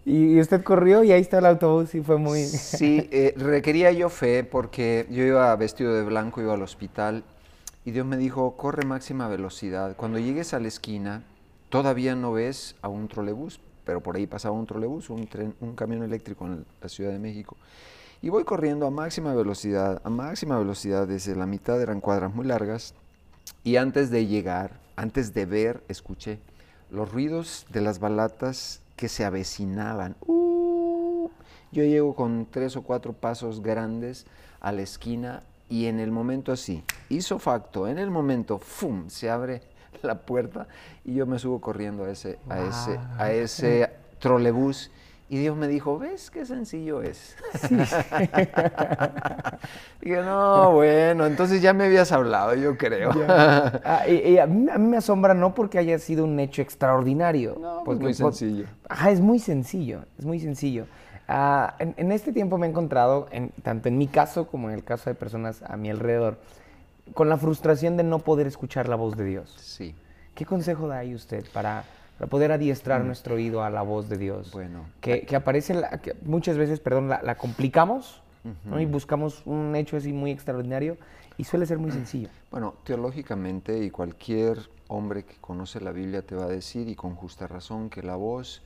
Y 0.10 0.39
usted 0.39 0.64
corrió 0.64 1.03
y 1.03 1.12
ahí 1.12 1.20
está 1.20 1.39
el 1.39 1.45
autobús 1.45 1.93
y 1.93 2.01
fue 2.01 2.18
muy... 2.18 2.45
Sí, 2.45 3.10
eh, 3.12 3.34
requería 3.36 3.91
yo 3.91 4.08
fe 4.08 4.45
porque 4.45 5.05
yo 5.10 5.22
iba 5.22 5.53
vestido 5.58 5.93
de 5.93 6.03
blanco, 6.03 6.39
iba 6.39 6.53
al 6.53 6.62
hospital 6.62 7.26
y 7.84 7.91
Dios 7.91 8.05
me 8.05 8.16
dijo, 8.16 8.55
corre 8.55 8.86
máxima 8.86 9.28
velocidad. 9.28 9.97
Cuando 9.97 10.18
llegues 10.18 10.53
a 10.53 10.62
la 10.62 10.70
esquina, 10.70 11.26
todavía 11.68 12.16
no 12.16 12.32
ves 12.32 12.78
a 12.82 12.88
un 12.88 13.10
trolebús, 13.10 13.60
pero 13.84 13.99
por 13.99 14.16
ahí 14.16 14.28
pasaba 14.28 14.55
un 14.55 14.66
trolebús, 14.66 15.10
un, 15.10 15.28
tren, 15.28 15.53
un 15.60 15.76
camión 15.76 16.01
eléctrico 16.03 16.45
en 16.45 16.66
la 16.82 16.88
Ciudad 16.88 17.12
de 17.12 17.20
México. 17.20 17.58
Y 18.22 18.30
voy 18.30 18.45
corriendo 18.45 18.88
a 18.88 18.91
máxima 18.91 19.34
velocidad, 19.34 20.01
a 20.05 20.10
máxima 20.10 20.58
velocidad, 20.58 21.05
desde 21.05 21.36
la 21.36 21.45
mitad 21.45 21.82
eran 21.82 21.99
cuadras 21.99 22.34
muy 22.34 22.45
largas. 22.45 22.93
Y 23.66 23.76
antes 23.76 24.10
de 24.10 24.26
llegar, 24.26 24.80
antes 24.95 25.34
de 25.34 25.45
ver, 25.45 25.84
escuché 25.89 26.39
los 26.91 27.12
ruidos 27.12 27.66
de 27.74 27.82
las 27.82 27.99
balatas 27.99 28.80
que 28.98 29.08
se 29.08 29.24
avecinaban. 29.24 30.18
Uh, 30.26 31.30
yo 31.72 31.84
llego 31.84 32.16
con 32.16 32.48
tres 32.52 32.76
o 32.76 32.82
cuatro 32.82 33.14
pasos 33.14 33.62
grandes 33.62 34.26
a 34.60 34.74
la 34.74 34.82
esquina 34.82 35.43
y 35.70 35.86
en 35.86 36.00
el 36.00 36.12
momento 36.12 36.52
así, 36.52 36.84
hizo 37.08 37.39
facto, 37.39 37.88
en 37.88 38.00
el 38.00 38.10
momento, 38.10 38.58
¡fum!, 38.58 39.10
se 39.10 39.30
abre 39.30 39.62
la 40.02 40.20
puerta 40.26 40.68
y 41.06 41.14
yo 41.14 41.26
me 41.26 41.39
subo 41.39 41.62
corriendo 41.62 42.06
a 42.06 42.12
ese, 42.12 42.39
a 42.50 42.62
ese, 42.62 43.00
a 43.18 43.32
ese 43.32 43.89
trolebús 44.20 44.91
y 45.30 45.39
Dios 45.39 45.57
me 45.57 45.67
dijo, 45.67 45.99
¿ves 45.99 46.32
qué 46.32 46.45
sencillo 46.45 47.01
es? 47.01 47.36
Sí. 47.67 47.75
Dije, 50.01 50.21
no, 50.21 50.71
bueno, 50.71 51.25
entonces 51.25 51.61
ya 51.61 51.73
me 51.73 51.86
habías 51.86 52.13
hablado, 52.13 52.55
yo 52.55 52.78
creo. 52.78 53.11
Ah, 53.89 54.07
y, 54.07 54.38
a, 54.38 54.47
mí, 54.47 54.67
me 54.80 54.97
asombra 54.97 55.34
no 55.34 55.53
porque 55.53 55.78
haya 55.78 55.99
sido 55.99 56.23
un 56.23 56.39
hecho 56.39 56.61
extraordinario. 56.61 57.57
No, 57.59 57.82
pues 57.84 57.99
muy 57.99 58.13
sencillo. 58.13 58.65
Ajá, 58.88 59.11
es 59.11 59.19
muy 59.19 59.39
sencillo, 59.39 60.03
es 60.17 60.25
muy 60.25 60.39
sencillo. 60.39 60.86
Ah, 61.28 61.75
en, 61.80 62.11
este 62.11 62.32
tiempo 62.32 62.57
me 62.57 62.67
he 62.67 62.69
encontrado, 62.69 63.28
en, 63.32 63.49
tanto 63.63 63.89
en 63.89 63.97
mi 63.97 64.07
caso 64.07 64.47
como 64.47 64.69
en 64.69 64.75
el 64.75 64.84
caso 64.84 65.09
de 65.09 65.15
personas 65.15 65.61
a 65.63 65.75
mi 65.75 65.89
alrededor, 65.89 66.38
con 67.13 67.30
la 67.30 67.38
frustración 67.38 67.97
de 67.97 68.03
no 68.03 68.19
poder 68.19 68.47
escuchar 68.47 68.88
la 68.88 68.95
voz 68.95 69.17
de 69.17 69.25
Dios. 69.25 69.55
Sí. 69.59 69.95
¿Qué 70.36 70.45
consejo 70.45 70.88
da 70.88 70.99
ahí 70.99 71.15
usted 71.15 71.45
para 71.51 71.84
para 72.18 72.30
poder 72.30 72.51
adiestrar 72.51 73.03
mm. 73.03 73.07
nuestro 73.07 73.36
oído 73.36 73.63
a 73.63 73.70
la 73.70 73.82
voz 73.82 74.09
de 74.09 74.18
Dios. 74.18 74.51
Bueno. 74.51 74.86
Que, 75.01 75.22
que 75.22 75.36
aparece, 75.36 75.76
que 76.01 76.15
muchas 76.24 76.57
veces, 76.57 76.80
perdón, 76.80 77.09
la, 77.09 77.36
complicamos 77.36 78.22
y 78.80 78.86
buscamos 78.86 79.41
un 79.45 79.76
hecho 79.76 79.97
así 79.97 80.13
muy 80.13 80.32
extraordinario 80.32 80.97
y 81.38 81.43
suele 81.43 81.65
ser 81.65 81.78
muy 81.78 81.91
sencillo. 81.91 82.30
Bueno, 82.49 82.76
teológicamente 82.86 83.84
y 83.84 83.89
cualquier 83.89 84.57
hombre 84.88 85.24
que 85.26 85.36
conoce 85.41 85.82
la 85.82 85.91
Biblia 85.91 86.22
te 86.22 86.34
va 86.34 86.45
a 86.45 86.47
decir, 86.47 86.88
y 86.88 86.95
con 86.95 87.13
justa 87.13 87.45
razón, 87.45 87.89
que 87.89 88.01
la 88.01 88.15
voz 88.15 88.61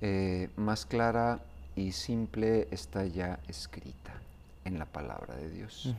eh, 0.00 0.50
más 0.54 0.86
clara 0.86 1.40
y 1.74 1.90
simple 1.90 2.68
está 2.70 3.04
ya 3.06 3.40
escrita 3.48 4.12
en 4.64 4.78
la 4.78 4.84
palabra 4.84 5.34
de 5.34 5.50
Dios. 5.50 5.92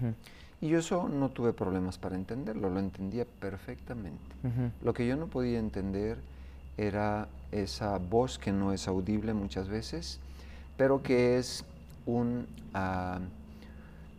Y 0.62 0.70
yo 0.70 0.80
eso 0.80 1.10
no 1.10 1.30
tuve 1.30 1.52
problemas 1.52 1.98
para 1.98 2.16
entenderlo, 2.16 2.70
lo 2.70 2.80
entendía 2.80 3.26
perfectamente. 3.26 4.36
Lo 4.82 4.94
que 4.94 5.06
yo 5.06 5.18
no 5.18 5.28
podía 5.28 5.60
entender 5.60 6.18
era 6.80 7.28
esa 7.52 7.98
voz 7.98 8.40
que 8.40 8.52
no 8.52 8.72
es 8.72 8.88
audible 8.88 9.34
muchas 9.34 9.68
veces, 9.68 10.20
pero 10.78 11.04
que 11.04 11.38
es, 11.38 11.66
un, 12.06 12.48
ah, 12.74 13.20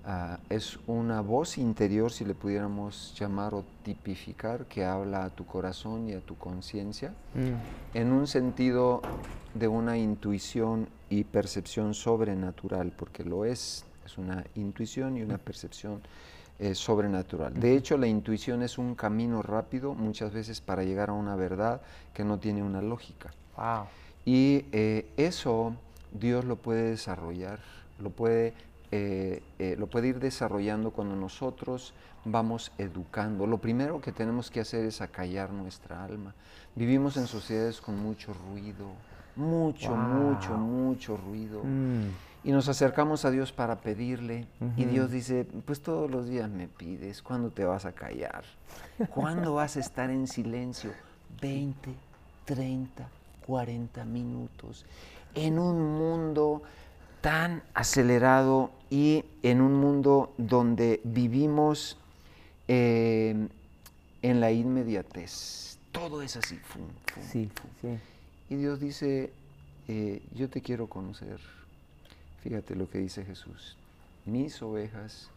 ah, 0.04 0.38
es 0.50 0.78
una 0.86 1.22
voz 1.22 1.56
interior, 1.56 2.12
si 2.12 2.26
le 2.26 2.34
pudiéramos 2.34 3.14
llamar 3.18 3.54
o 3.54 3.64
tipificar, 3.82 4.66
que 4.66 4.84
habla 4.84 5.24
a 5.24 5.30
tu 5.30 5.46
corazón 5.46 6.08
y 6.08 6.12
a 6.12 6.20
tu 6.20 6.36
conciencia, 6.36 7.14
mm. 7.34 7.96
en 7.96 8.12
un 8.12 8.26
sentido 8.26 9.00
de 9.54 9.66
una 9.66 9.96
intuición 9.96 10.88
y 11.08 11.24
percepción 11.24 11.94
sobrenatural, 11.94 12.92
porque 12.94 13.24
lo 13.24 13.46
es, 13.46 13.86
es 14.04 14.18
una 14.18 14.44
intuición 14.54 15.16
y 15.16 15.22
una 15.22 15.38
percepción 15.38 16.02
sobrenatural. 16.74 17.54
De 17.58 17.74
hecho, 17.74 17.96
la 17.96 18.06
intuición 18.06 18.62
es 18.62 18.76
un 18.76 18.94
camino 18.94 19.42
rápido 19.42 19.94
muchas 19.94 20.32
veces 20.32 20.60
para 20.60 20.82
llegar 20.84 21.10
a 21.10 21.14
una 21.14 21.36
verdad 21.36 21.80
que 22.12 22.24
no 22.24 22.38
tiene 22.38 22.62
una 22.62 22.82
lógica. 22.82 23.30
Y 24.24 24.64
eh, 24.72 25.06
eso 25.16 25.74
Dios 26.12 26.44
lo 26.44 26.56
puede 26.56 26.90
desarrollar, 26.90 27.60
lo 27.98 28.10
puede, 28.10 28.54
eh, 28.90 29.42
eh, 29.58 29.76
lo 29.78 29.86
puede 29.86 30.08
ir 30.08 30.20
desarrollando 30.20 30.90
cuando 30.90 31.16
nosotros 31.16 31.94
vamos 32.24 32.72
educando. 32.78 33.46
Lo 33.46 33.58
primero 33.58 34.00
que 34.00 34.12
tenemos 34.12 34.50
que 34.50 34.60
hacer 34.60 34.84
es 34.84 35.00
acallar 35.00 35.52
nuestra 35.52 36.04
alma. 36.04 36.34
Vivimos 36.74 37.16
en 37.16 37.26
sociedades 37.26 37.80
con 37.80 37.98
mucho 37.98 38.32
ruido, 38.34 38.86
mucho, 39.36 39.94
mucho, 39.96 40.52
mucho 40.56 41.16
ruido. 41.16 41.62
Mm 41.64 42.29
y 42.42 42.52
nos 42.52 42.68
acercamos 42.68 43.24
a 43.24 43.30
Dios 43.30 43.52
para 43.52 43.80
pedirle 43.80 44.46
y 44.76 44.84
Dios 44.84 45.10
dice, 45.10 45.46
pues 45.66 45.82
todos 45.82 46.10
los 46.10 46.28
días 46.28 46.48
me 46.48 46.68
pides, 46.68 47.22
¿cuándo 47.22 47.50
te 47.50 47.64
vas 47.64 47.84
a 47.84 47.92
callar? 47.92 48.44
¿Cuándo 49.10 49.54
vas 49.54 49.76
a 49.76 49.80
estar 49.80 50.10
en 50.10 50.26
silencio? 50.26 50.92
20, 51.40 51.90
30, 52.46 53.08
40 53.46 54.04
minutos 54.04 54.86
en 55.34 55.58
un 55.58 55.98
mundo 55.98 56.62
tan 57.20 57.62
acelerado 57.74 58.70
y 58.88 59.24
en 59.42 59.60
un 59.60 59.74
mundo 59.74 60.32
donde 60.38 61.00
vivimos 61.04 61.98
eh, 62.68 63.48
en 64.22 64.40
la 64.40 64.50
inmediatez. 64.50 65.78
Todo 65.92 66.22
es 66.22 66.36
así. 66.36 66.58
sí, 67.30 67.50
Sí. 67.80 67.98
Y 68.48 68.56
Dios 68.56 68.80
dice, 68.80 69.32
eh, 69.86 70.22
yo 70.34 70.48
te 70.48 70.60
quiero 70.60 70.88
conocer 70.88 71.38
Fíjate 72.42 72.74
lo 72.74 72.88
que 72.88 72.98
dice 72.98 73.24
Jesús. 73.24 73.76
Mis 74.24 74.60
ovejas 74.62 75.30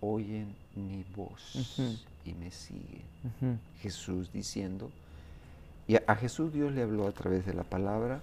oyen 0.00 0.54
mi 0.74 1.04
voz 1.16 1.78
y 2.24 2.32
me 2.34 2.50
siguen. 2.50 3.02
Jesús 3.80 4.32
diciendo, 4.32 4.90
y 5.86 5.96
a, 5.96 6.14
Jesús 6.16 6.52
Dios 6.52 6.72
le 6.72 6.82
habló 6.82 7.06
a 7.06 7.12
través 7.12 7.46
de 7.46 7.54
la 7.54 7.64
palabra, 7.64 8.20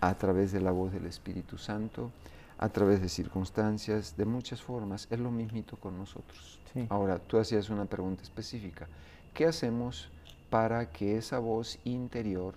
a 0.00 0.14
través 0.14 0.52
de 0.52 0.60
la 0.60 0.72
voz 0.72 0.92
del 0.92 1.06
Espíritu 1.06 1.56
Santo, 1.56 2.10
a 2.58 2.68
través 2.68 3.00
de 3.00 3.08
circunstancias, 3.08 4.16
de 4.16 4.24
muchas 4.24 4.60
formas. 4.62 5.06
Es 5.10 5.20
lo 5.20 5.30
mismito 5.30 5.76
con 5.76 5.96
nosotros. 5.96 6.58
Ahora, 6.88 7.18
tú 7.18 7.38
hacías 7.38 7.70
una 7.70 7.84
pregunta 7.84 8.22
específica. 8.22 8.88
¿Qué 9.34 9.46
hacemos 9.46 10.08
para 10.50 10.90
que 10.90 11.16
esa 11.16 11.38
voz 11.38 11.78
interior 11.84 12.54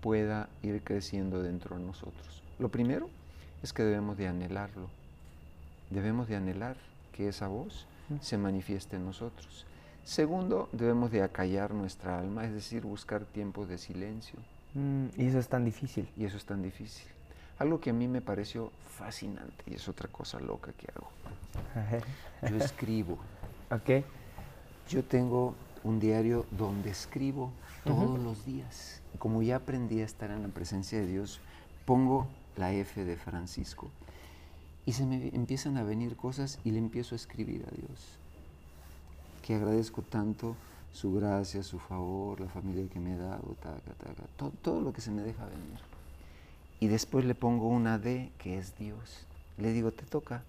pueda 0.00 0.48
ir 0.62 0.82
creciendo 0.82 1.42
dentro 1.42 1.76
de 1.76 1.84
nosotros? 1.84 2.42
Lo 2.58 2.70
primero 2.70 3.10
es 3.62 3.72
que 3.72 3.82
debemos 3.82 4.16
de 4.16 4.28
anhelarlo. 4.28 4.88
Debemos 5.90 6.28
de 6.28 6.36
anhelar 6.36 6.76
que 7.12 7.28
esa 7.28 7.48
voz 7.48 7.86
se 8.20 8.38
manifieste 8.38 8.96
en 8.96 9.04
nosotros. 9.04 9.66
Segundo, 10.04 10.68
debemos 10.72 11.10
de 11.10 11.22
acallar 11.22 11.74
nuestra 11.74 12.18
alma, 12.18 12.44
es 12.44 12.52
decir, 12.52 12.82
buscar 12.82 13.24
tiempos 13.24 13.68
de 13.68 13.76
silencio. 13.76 14.38
Mm, 14.74 15.06
y 15.16 15.26
eso 15.26 15.38
es 15.38 15.48
tan 15.48 15.64
difícil. 15.64 16.08
Y 16.16 16.24
eso 16.24 16.36
es 16.36 16.44
tan 16.44 16.62
difícil. 16.62 17.06
Algo 17.58 17.80
que 17.80 17.90
a 17.90 17.92
mí 17.92 18.08
me 18.08 18.20
pareció 18.20 18.72
fascinante 18.86 19.64
y 19.66 19.74
es 19.74 19.88
otra 19.88 20.08
cosa 20.08 20.38
loca 20.40 20.72
que 20.72 20.86
hago. 20.94 21.10
Yo 22.48 22.56
escribo. 22.56 23.18
Ok. 23.70 24.02
Yo 24.88 25.04
tengo 25.04 25.54
un 25.84 26.00
diario 26.00 26.46
donde 26.52 26.88
escribo 26.88 27.52
todos 27.84 28.18
los 28.18 28.46
días. 28.46 29.02
Como 29.18 29.42
ya 29.42 29.56
aprendí 29.56 30.00
a 30.00 30.06
estar 30.06 30.30
en 30.30 30.40
la 30.40 30.48
presencia 30.48 30.98
de 30.98 31.06
Dios, 31.06 31.42
pongo 31.84 32.26
la 32.58 32.72
F 32.72 33.04
de 33.04 33.16
Francisco. 33.16 33.90
Y 34.84 34.92
se 34.92 35.06
me 35.06 35.28
empiezan 35.28 35.76
a 35.76 35.82
venir 35.82 36.16
cosas 36.16 36.58
y 36.64 36.70
le 36.70 36.78
empiezo 36.78 37.14
a 37.14 37.16
escribir 37.16 37.64
a 37.66 37.70
Dios. 37.70 38.18
Que 39.42 39.54
agradezco 39.54 40.02
tanto 40.02 40.56
su 40.92 41.12
gracia, 41.14 41.62
su 41.62 41.78
favor, 41.78 42.40
la 42.40 42.48
familia 42.48 42.88
que 42.88 42.98
me 42.98 43.12
ha 43.14 43.18
dado, 43.18 43.56
todo, 44.36 44.50
todo 44.62 44.80
lo 44.80 44.92
que 44.92 45.00
se 45.00 45.10
me 45.10 45.22
deja 45.22 45.44
venir. 45.44 45.78
Y 46.80 46.88
después 46.88 47.24
le 47.24 47.34
pongo 47.34 47.68
una 47.68 47.98
D 47.98 48.30
que 48.38 48.58
es 48.58 48.76
Dios. 48.78 49.26
Le 49.58 49.72
digo, 49.72 49.92
te 49.92 50.04
toca, 50.04 50.42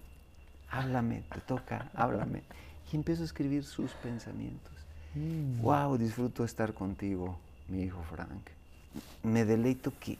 háblame, 0.70 1.22
te 1.32 1.40
toca, 1.40 1.90
háblame. 1.94 2.42
Y 2.92 2.96
empiezo 2.96 3.22
a 3.22 3.26
escribir 3.26 3.64
sus 3.64 3.92
pensamientos. 3.92 4.72
Wow, 5.60 5.94
mm. 5.94 5.98
disfruto 5.98 6.44
estar 6.44 6.72
contigo, 6.72 7.38
mi 7.68 7.82
hijo 7.82 8.02
Frank. 8.10 8.48
Me 9.22 9.44
deleito 9.44 9.92
que 9.98 10.18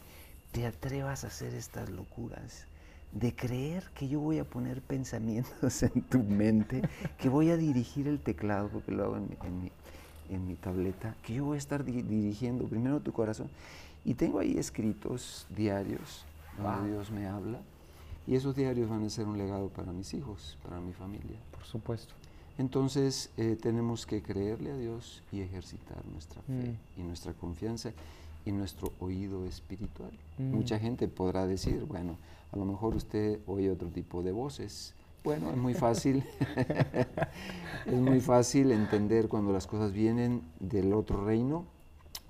te 0.53 0.66
atrevas 0.66 1.24
a 1.24 1.28
hacer 1.28 1.55
estas 1.55 1.90
locuras, 1.90 2.66
de 3.12 3.34
creer 3.34 3.84
que 3.94 4.09
yo 4.09 4.20
voy 4.20 4.38
a 4.38 4.44
poner 4.44 4.80
pensamientos 4.82 5.82
en 5.82 6.03
tu 6.03 6.18
mente, 6.18 6.82
que 7.18 7.28
voy 7.28 7.51
a 7.51 7.57
dirigir 7.57 8.09
el 8.09 8.20
teclado, 8.20 8.68
porque 8.68 8.92
lo 8.92 9.05
hago 9.05 9.16
en 9.16 10.46
mi, 10.46 10.55
tableta, 10.55 11.16
que 11.22 11.34
yo 11.34 11.44
voy 11.44 11.57
a 11.57 11.59
estar 11.59 11.84
dirigiendo 11.84 12.64
primero 12.66 13.01
tu 13.01 13.12
corazón. 13.12 13.48
Y 14.05 14.14
tengo 14.14 14.38
ahí 14.38 14.57
escritos 14.59 15.46
diarios 15.51 16.24
donde 16.57 16.90
Dios 16.90 17.11
me 17.11 17.26
habla, 17.26 17.59
y 18.26 18.34
esos 18.34 18.55
diarios 18.55 18.88
van 18.88 19.05
a 19.05 19.11
ser 19.11 19.26
un 19.26 19.38
legado 19.38 19.68
para 19.68 19.92
mis 19.92 20.14
hijos, 20.14 20.57
para 20.62 20.78
mi 20.80 20.92
familia. 20.92 21.38
Por 21.51 21.64
supuesto. 21.64 22.14
Entonces 22.59 23.30
eh, 23.38 23.57
tenemos 23.61 24.05
que 24.05 24.22
creerle 24.22 24.70
a 24.70 24.76
Dios 24.76 25.22
y 25.32 25.40
ejercitar 25.40 26.05
nuestra 26.12 26.42
fe 26.42 26.53
mm. 26.53 27.01
y 27.01 27.03
nuestra 27.03 27.32
confianza 27.32 27.92
y 28.45 28.53
nuestro 28.53 28.93
oído 29.01 29.45
espiritual. 29.47 30.12
Mm. 30.38 30.55
Mucha 30.55 30.78
gente 30.78 31.09
podrá 31.09 31.47
decir, 31.47 31.84
bueno, 31.84 32.16
a 32.53 32.57
lo 32.57 32.64
mejor 32.64 32.97
usted 32.97 33.41
oye 33.47 33.70
otro 33.70 33.88
tipo 33.88 34.22
de 34.22 34.32
voces. 34.32 34.95
Bueno, 35.22 35.51
es 35.51 35.57
muy 35.57 35.74
fácil, 35.74 36.24
es 37.86 38.01
muy 38.01 38.20
fácil 38.20 38.72
entender 38.72 39.28
cuando 39.28 39.53
las 39.53 39.66
cosas 39.66 39.93
vienen 39.93 40.43
del 40.61 40.95
otro 40.95 41.24
reino, 41.24 41.66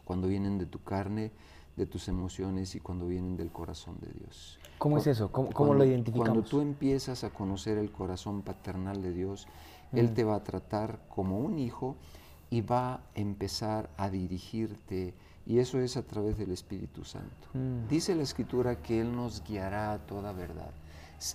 cuando 0.05 0.27
vienen 0.27 0.59
de 0.59 0.67
tu 0.67 0.83
carne, 0.83 1.31
de 1.77 1.87
tus 1.87 2.09
emociones 2.09 2.75
y 2.75 2.81
cuando 2.81 3.07
vienen 3.07 3.37
del 3.37 3.51
corazón 3.51 3.97
de 4.01 4.13
Dios. 4.13 4.59
¿Cómo 4.79 4.99
es 4.99 5.07
eso? 5.07 5.31
¿Cómo, 5.31 5.75
lo 5.75 5.85
identificamos? 5.85 6.29
Cuando 6.29 6.49
tú 6.49 6.61
empiezas 6.61 7.23
a 7.23 7.31
conocer 7.31 7.79
el 7.79 7.93
corazón 7.93 8.43
paternal 8.43 9.03
de 9.03 9.13
Dios, 9.13 9.47
Él 9.93 10.11
mm. 10.11 10.15
te 10.15 10.25
va 10.25 10.35
a 10.35 10.43
tratar 10.43 10.99
como 11.09 11.39
un 11.39 11.59
hijo 11.59 11.97
y 12.51 12.63
va 12.63 12.95
a 12.95 13.01
empezar 13.15 13.89
a 13.97 14.11
dirigirte 14.11 15.15
Y 15.47 15.59
eso 15.59 15.81
es 15.81 15.97
a 15.97 16.03
través 16.03 16.39
del 16.39 16.51
Espíritu 16.53 17.05
Santo. 17.05 17.49
Mm. 17.55 17.89
Dice 17.89 18.15
la 18.15 18.23
Escritura 18.23 18.77
que 18.83 19.01
Él 19.01 19.15
nos 19.15 19.43
guiará 19.43 19.93
a 19.93 19.99
toda 19.99 20.33
verdad. 20.33 20.71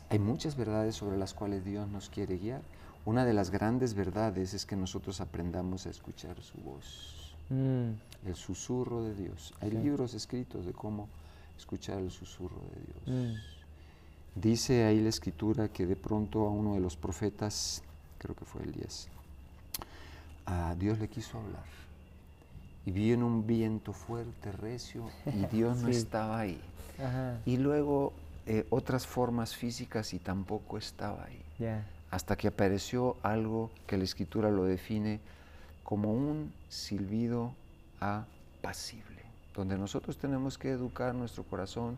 Hay 0.10 0.20
muchas 0.20 0.56
verdades 0.56 0.95
sobre 0.95 1.18
las 1.18 1.34
cuales 1.34 1.64
Dios 1.66 1.88
nos 1.89 2.10
quiere 2.10 2.38
guiar. 2.38 2.62
Una 3.06 3.24
de 3.26 3.34
las 3.34 3.51
grandes 3.51 3.93
verdades 3.93 4.53
es 4.53 4.66
que 4.66 4.76
nosotros 4.76 5.22
aprendamos 5.22 5.86
a 5.86 5.89
escuchar 5.89 6.41
su 6.41 6.58
voz, 6.60 7.36
Mm. 7.49 7.91
el 8.26 8.36
susurro 8.36 9.03
de 9.03 9.14
Dios. 9.14 9.53
Hay 9.62 9.70
Sí. 9.70 9.78
libros 9.78 10.14
escritos 10.16 10.66
de 10.66 10.74
cómo 10.74 11.08
escuchar 11.58 11.99
el 11.99 12.10
susurro 12.10 12.60
de 13.06 13.12
Dios. 13.14 13.36
Mm. 13.36 14.39
Dice 14.39 14.86
ahí 14.86 14.99
la 15.01 15.10
escritura 15.10 15.68
que 15.68 15.86
de 15.86 15.95
pronto 15.95 16.47
a 16.47 16.49
uno 16.49 16.74
de 16.74 16.80
los 16.80 16.97
profetas, 16.97 17.84
creo 18.18 18.36
que 18.36 18.45
fue 18.45 18.64
Elías, 18.64 19.08
a 20.47 20.76
Dios 20.76 20.99
le 20.99 21.08
quiso 21.08 21.38
hablar. 21.39 21.64
Y 22.86 22.91
vino 22.91 23.25
un 23.25 23.45
viento 23.47 23.93
fuerte, 23.93 24.51
recio, 24.51 25.09
y 25.25 25.45
Dios 25.51 25.77
no 25.81 25.88
Sí. 25.89 25.95
estaba 25.95 26.39
ahí. 26.39 26.61
Ajá. 26.99 27.41
Y 27.45 27.57
luego 27.57 28.13
eh, 28.45 28.65
otras 28.69 29.07
formas 29.07 29.55
físicas 29.55 30.13
y 30.13 30.19
tampoco 30.19 30.77
estaba 30.77 31.25
ahí. 31.25 31.41
Ya. 31.57 31.83
Hasta 32.11 32.36
que 32.36 32.47
apareció 32.47 33.17
algo 33.23 33.71
que 33.88 33.97
la 33.97 34.03
escritura 34.03 34.51
lo 34.51 34.65
define 34.65 35.19
como 35.83 36.13
un 36.13 36.53
silbido 36.69 37.53
apacible, 37.99 39.23
donde 39.55 39.77
nosotros 39.77 40.17
tenemos 40.17 40.57
que 40.57 40.69
educar 40.69 41.15
nuestro 41.15 41.43
corazón 41.43 41.97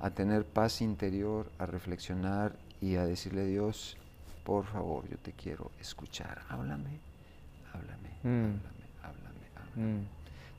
a 0.00 0.10
tener 0.10 0.44
paz 0.44 0.82
interior, 0.82 1.50
a 1.58 1.66
reflexionar 1.66 2.56
y 2.80 2.96
a 2.96 3.04
decirle 3.06 3.42
a 3.42 3.44
Dios, 3.46 3.96
por 4.44 4.66
favor, 4.66 5.08
yo 5.08 5.16
te 5.18 5.32
quiero 5.32 5.70
escuchar, 5.80 6.42
háblame, 6.48 6.98
háblame, 7.72 8.10
Mm. 8.22 8.56
háblame, 8.56 8.86
háblame, 9.02 9.46
háblame. 9.56 9.92
Mm. 10.00 10.06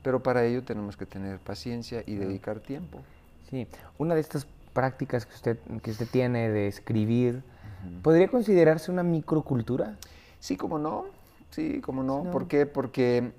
Pero 0.08 0.22
para 0.22 0.42
ello 0.42 0.64
tenemos 0.64 0.96
que 0.96 1.04
tener 1.04 1.38
paciencia 1.38 2.02
y 2.06 2.14
dedicar 2.14 2.60
tiempo. 2.60 3.02
Sí, 3.50 3.66
una 3.98 4.14
de 4.14 4.22
estas 4.22 4.46
prácticas 4.72 5.26
que 5.26 5.34
usted, 5.34 5.58
que 5.82 5.90
usted 5.90 6.08
tiene 6.10 6.48
de 6.48 6.66
escribir, 6.66 7.42
¿podría 8.02 8.28
considerarse 8.28 8.90
una 8.90 9.02
microcultura? 9.02 9.98
Sí, 10.40 10.56
como 10.56 10.78
no, 10.78 11.04
sí, 11.50 11.82
como 11.82 12.02
no. 12.02 12.24
No. 12.24 12.30
¿Por 12.30 12.48
qué? 12.48 12.64
Porque 12.64 13.32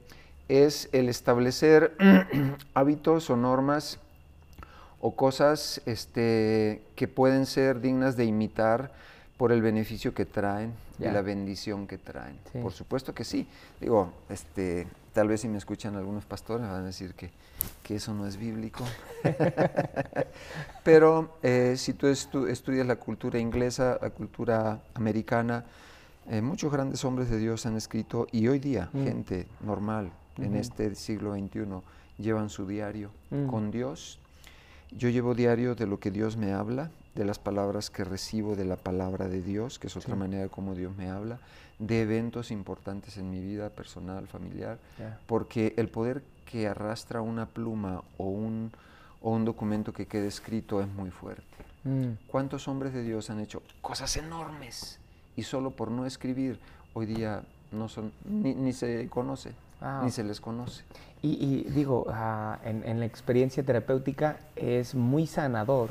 es 0.47 0.89
el 0.91 1.09
establecer 1.09 1.97
hábitos 2.75 3.31
o 3.31 3.35
normas 3.35 3.97
o 5.01 5.15
cosas 5.15 5.81
este, 5.87 6.83
que 6.95 7.07
pueden 7.07 7.47
ser 7.47 7.81
dignas 7.81 8.15
de 8.15 8.25
imitar 8.25 8.91
por 9.39 9.53
el 9.53 9.61
beneficio 9.61 10.13
que 10.13 10.25
traen 10.25 10.73
Ya. 10.99 11.09
y 11.09 11.13
la 11.13 11.21
bendición 11.21 11.87
que 11.87 11.97
traen. 11.97 12.37
Sí. 12.51 12.59
Por 12.59 12.73
supuesto 12.73 13.13
que 13.15 13.23
sí. 13.23 13.47
Digo, 13.79 14.11
este, 14.27 14.85
tal 15.13 15.29
vez 15.29 15.39
si 15.39 15.47
me 15.47 15.57
escuchan 15.57 15.95
algunos 15.95 16.25
pastores 16.25 16.67
van 16.67 16.81
a 16.81 16.85
decir 16.85 17.13
que, 17.13 17.31
que 17.81 17.95
eso 17.95 18.13
no 18.13 18.27
es 18.27 18.35
bíblico. 18.35 18.83
Pero 20.83 21.37
eh, 21.41 21.75
si 21.77 21.93
tú 21.93 22.07
estu- 22.07 22.49
estudias 22.49 22.85
la 22.85 22.97
cultura 22.97 23.39
inglesa, 23.39 23.97
la 24.01 24.09
cultura 24.09 24.81
americana, 24.93 25.63
eh, 26.29 26.41
muchos 26.41 26.71
grandes 26.71 27.03
hombres 27.05 27.29
de 27.29 27.37
Dios 27.37 27.65
han 27.65 27.77
escrito 27.77 28.27
y 28.31 28.47
hoy 28.49 28.59
día 28.59 28.89
Mm. 28.93 29.03
gente 29.05 29.47
normal 29.61 30.11
en 30.37 30.49
Ujú. 30.49 30.57
este 30.57 30.95
siglo 30.95 31.33
XXI 31.33 31.81
llevan 32.17 32.49
su 32.49 32.67
diario 32.67 33.09
Mm. 33.31 33.47
con 33.47 33.71
Dios. 33.71 34.19
Yo 34.91 35.09
llevo 35.09 35.33
diario 35.35 35.75
de 35.75 35.85
lo 35.87 35.99
que 35.99 36.11
Dios 36.11 36.35
me 36.35 36.51
habla, 36.51 36.91
de 37.15 37.25
las 37.25 37.39
palabras 37.39 37.89
que 37.89 38.03
recibo 38.03 38.55
de 38.55 38.65
la 38.65 38.75
palabra 38.75 39.27
de 39.27 39.41
Dios, 39.41 39.79
que 39.79 39.87
es 39.87 39.97
otra 39.97 40.13
Sí. 40.13 40.19
manera 40.19 40.47
como 40.49 40.75
Dios 40.75 40.95
me 40.95 41.09
habla, 41.09 41.39
de 41.79 42.01
eventos 42.01 42.51
importantes 42.51 43.17
en 43.17 43.29
mi 43.31 43.39
vida 43.41 43.69
personal, 43.69 44.27
familiar, 44.27 44.77
porque 45.27 45.73
el 45.77 45.87
poder 45.89 46.21
que 46.45 46.67
arrastra 46.67 47.21
una 47.21 47.45
pluma 47.45 48.03
o 48.17 48.25
un, 48.25 48.71
o 49.21 49.31
un 49.31 49.45
documento 49.45 49.93
que 49.93 50.05
quede 50.05 50.27
escrito 50.27 50.81
es 50.81 50.87
muy 50.87 51.09
fuerte. 51.09 51.43
Mm. 51.83 52.11
¿Cuántos 52.27 52.67
hombres 52.67 52.93
de 52.93 53.03
Dios 53.03 53.29
han 53.29 53.39
hecho 53.39 53.61
cosas 53.81 54.15
enormes 54.17 54.99
y 55.35 55.43
solo 55.43 55.71
por 55.71 55.89
no 55.91 56.05
escribir 56.05 56.59
hoy 56.93 57.05
día 57.05 57.43
no 57.71 57.87
son 57.87 58.11
ni, 58.25 58.53
ni 58.55 58.73
se 58.73 59.07
conoce, 59.09 59.53
Ah, 59.81 60.01
ni 60.03 60.11
se 60.11 60.23
les 60.23 60.41
conoce? 60.41 60.83
Y, 61.21 61.29
y 61.43 61.69
digo, 61.71 62.05
ah, 62.09 62.59
en, 62.63 62.83
en 62.85 62.99
la 62.99 63.05
experiencia 63.05 63.63
terapéutica 63.63 64.37
es 64.55 64.95
muy 64.95 65.25
sanador 65.27 65.89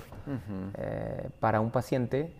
eh, 0.79 1.29
para 1.41 1.61
un 1.61 1.71
paciente 1.71 2.33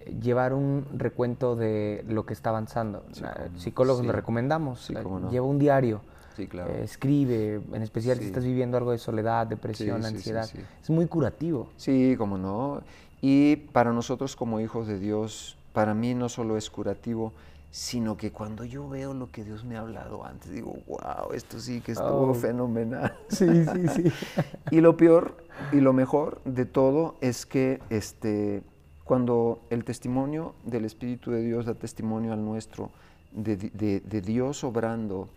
eh, 0.00 0.14
llevar 0.20 0.52
un 0.52 0.86
recuento 0.94 1.56
de 1.56 2.04
lo 2.08 2.24
que 2.26 2.32
está 2.32 2.50
avanzando. 2.50 3.04
Sí, 3.12 3.22
no. 3.22 3.58
Psicólogos 3.60 4.00
Sí. 4.02 4.06
le 4.06 4.12
recomendamos, 4.12 4.80
Sí, 4.86 4.94
eh, 4.96 5.00
no. 5.02 5.30
lleva 5.30 5.46
un 5.46 5.58
diario, 5.58 6.00
claro. 6.50 6.70
eh, 6.72 6.82
escribe, 6.84 7.60
en 7.72 7.82
especial 7.82 8.18
si 8.18 8.24
estás 8.26 8.44
viviendo 8.44 8.76
algo 8.76 8.92
de 8.92 8.98
soledad, 8.98 9.46
depresión, 9.46 10.04
ansiedad. 10.04 10.48
Es 10.82 10.90
muy 10.90 11.06
curativo. 11.06 11.68
Sí, 11.76 12.14
como 12.18 12.38
no. 12.38 12.82
Y 13.20 13.56
para 13.56 13.92
nosotros 13.92 14.34
como 14.34 14.58
hijos 14.60 14.86
de 14.88 14.98
Dios, 14.98 15.56
para 15.72 15.94
mí 15.94 16.14
no 16.14 16.28
solo 16.28 16.56
es 16.56 16.68
curativo, 16.70 17.32
sino 17.74 18.18
que 18.18 18.30
cuando 18.30 18.64
yo 18.66 18.86
veo 18.86 19.14
lo 19.14 19.30
que 19.30 19.44
Dios 19.44 19.64
me 19.64 19.76
ha 19.76 19.80
hablado 19.80 20.24
antes, 20.26 20.50
digo, 20.52 20.76
wow, 20.86 21.32
esto 21.32 21.58
sí 21.58 21.80
que 21.80 21.92
estuvo 21.92 22.30
Oh. 22.30 22.34
fenomenal. 22.34 23.16
Sí, 23.28 23.46
sí, 23.64 23.88
sí. 23.88 24.12
Y 24.70 24.80
lo 24.82 24.96
peor 24.96 25.38
y 25.72 25.80
lo 25.80 25.92
mejor 25.94 26.40
de 26.44 26.66
todo 26.66 27.16
es 27.22 27.46
que 27.46 27.80
este, 27.88 28.62
cuando 29.04 29.60
el 29.70 29.84
testimonio 29.84 30.54
del 30.64 30.84
Espíritu 30.84 31.30
de 31.30 31.40
Dios 31.42 31.64
da 31.64 31.72
testimonio 31.74 32.34
al 32.34 32.44
nuestro, 32.44 32.90
de, 33.32 33.56
de- 33.56 34.00
de 34.00 34.20
Dios 34.20 34.62
obrando, 34.64 35.28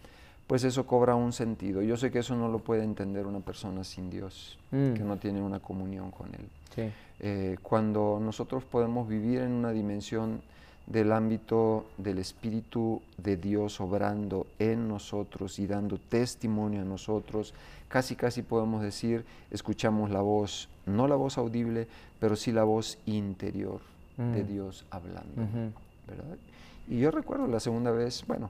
pues 0.45 0.65
eso 0.65 0.85
cobra 0.85 1.15
un 1.15 1.31
sentido. 1.31 1.81
Yo 1.81 1.95
sé 1.95 2.11
que 2.11 2.19
eso 2.19 2.35
no 2.35 2.49
lo 2.49 2.59
puede 2.59 2.83
entender 2.83 3.25
una 3.27 3.39
persona 3.39 3.85
sin 3.85 4.09
Dios, 4.09 4.59
Mm. 4.71 4.93
que 4.93 5.03
no 5.03 5.15
tiene 5.17 5.41
una 5.41 5.61
comunión 5.61 6.11
con 6.11 6.27
Él. 6.35 6.49
Sí. 6.75 6.91
Eh, 7.21 7.55
cuando 7.63 8.19
nosotros 8.21 8.65
podemos 8.65 9.07
vivir 9.07 9.39
en 9.39 9.53
una 9.53 9.71
dimensión 9.71 10.41
del 10.87 11.11
ámbito 11.11 11.85
del 11.97 12.19
Espíritu 12.19 13.01
de 13.17 13.37
Dios 13.37 13.81
obrando 13.81 14.45
en 14.59 14.87
nosotros 14.87 15.57
y 15.59 15.67
dando 15.67 15.97
testimonio 15.97 16.81
a 16.81 16.85
nosotros, 16.85 17.53
casi 17.87 18.15
casi 18.15 18.41
podemos 18.41 18.81
decir, 18.81 19.25
escuchamos 19.51 20.11
la 20.11 20.21
voz, 20.21 20.69
no 20.85 21.07
la 21.07 21.15
voz 21.15 21.37
audible, 21.37 21.87
pero 22.19 22.35
sí 22.35 22.51
la 22.51 22.63
voz 22.63 22.97
interior 23.05 23.79
de 24.17 24.43
Mm. 24.43 24.47
Dios 24.47 24.85
hablando. 24.91 25.41
¿verdad? 26.07 26.37
Y 26.87 26.99
yo 26.99 27.11
recuerdo 27.11 27.47
la 27.47 27.59
segunda 27.59 27.91
vez, 27.91 28.23
bueno, 28.27 28.49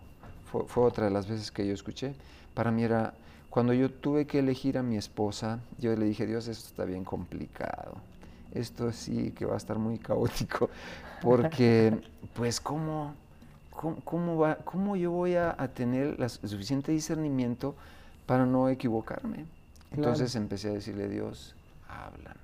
fue, 0.52 0.66
fue 0.66 0.84
otra 0.84 1.06
de 1.06 1.12
las 1.12 1.28
veces 1.28 1.52
que 1.52 1.66
yo 1.66 1.74
escuché, 1.74 2.14
para 2.54 2.70
mí 2.70 2.84
era, 2.84 3.14
cuando 3.50 3.74
yo 3.74 3.90
tuve 3.90 4.26
que 4.28 4.40
elegir 4.40 4.78
a 4.78 4.84
mi 4.84 4.98
esposa, 4.98 5.60
yo 5.80 5.96
le 5.96 6.06
dije, 6.06 6.26
Dios, 6.28 6.48
esto 6.48 6.68
está 6.68 6.86
bien 6.86 7.04
complicado, 7.04 7.96
esto 8.56 8.92
sí 8.92 9.32
que 9.32 9.46
va 9.46 9.54
a 9.54 9.58
estar 9.58 9.78
muy 9.78 9.98
caótico, 10.00 10.70
porque, 11.22 11.98
pues, 12.34 12.60
¿cómo, 12.60 13.14
cómo, 13.72 13.98
cómo 14.04 14.38
va, 14.38 14.56
cómo 14.56 14.96
yo 14.96 15.12
voy 15.12 15.36
a, 15.36 15.56
a 15.58 15.68
tener 15.68 16.18
suficiente 16.30 16.92
discernimiento 16.92 17.76
para 18.26 18.46
no 18.46 18.70
equivocarme? 18.70 19.46
Entonces 19.92 20.36
empecé 20.36 20.70
a 20.70 20.74
decirle, 20.74 21.08
Dios, 21.08 21.56
háblame, 21.88 22.36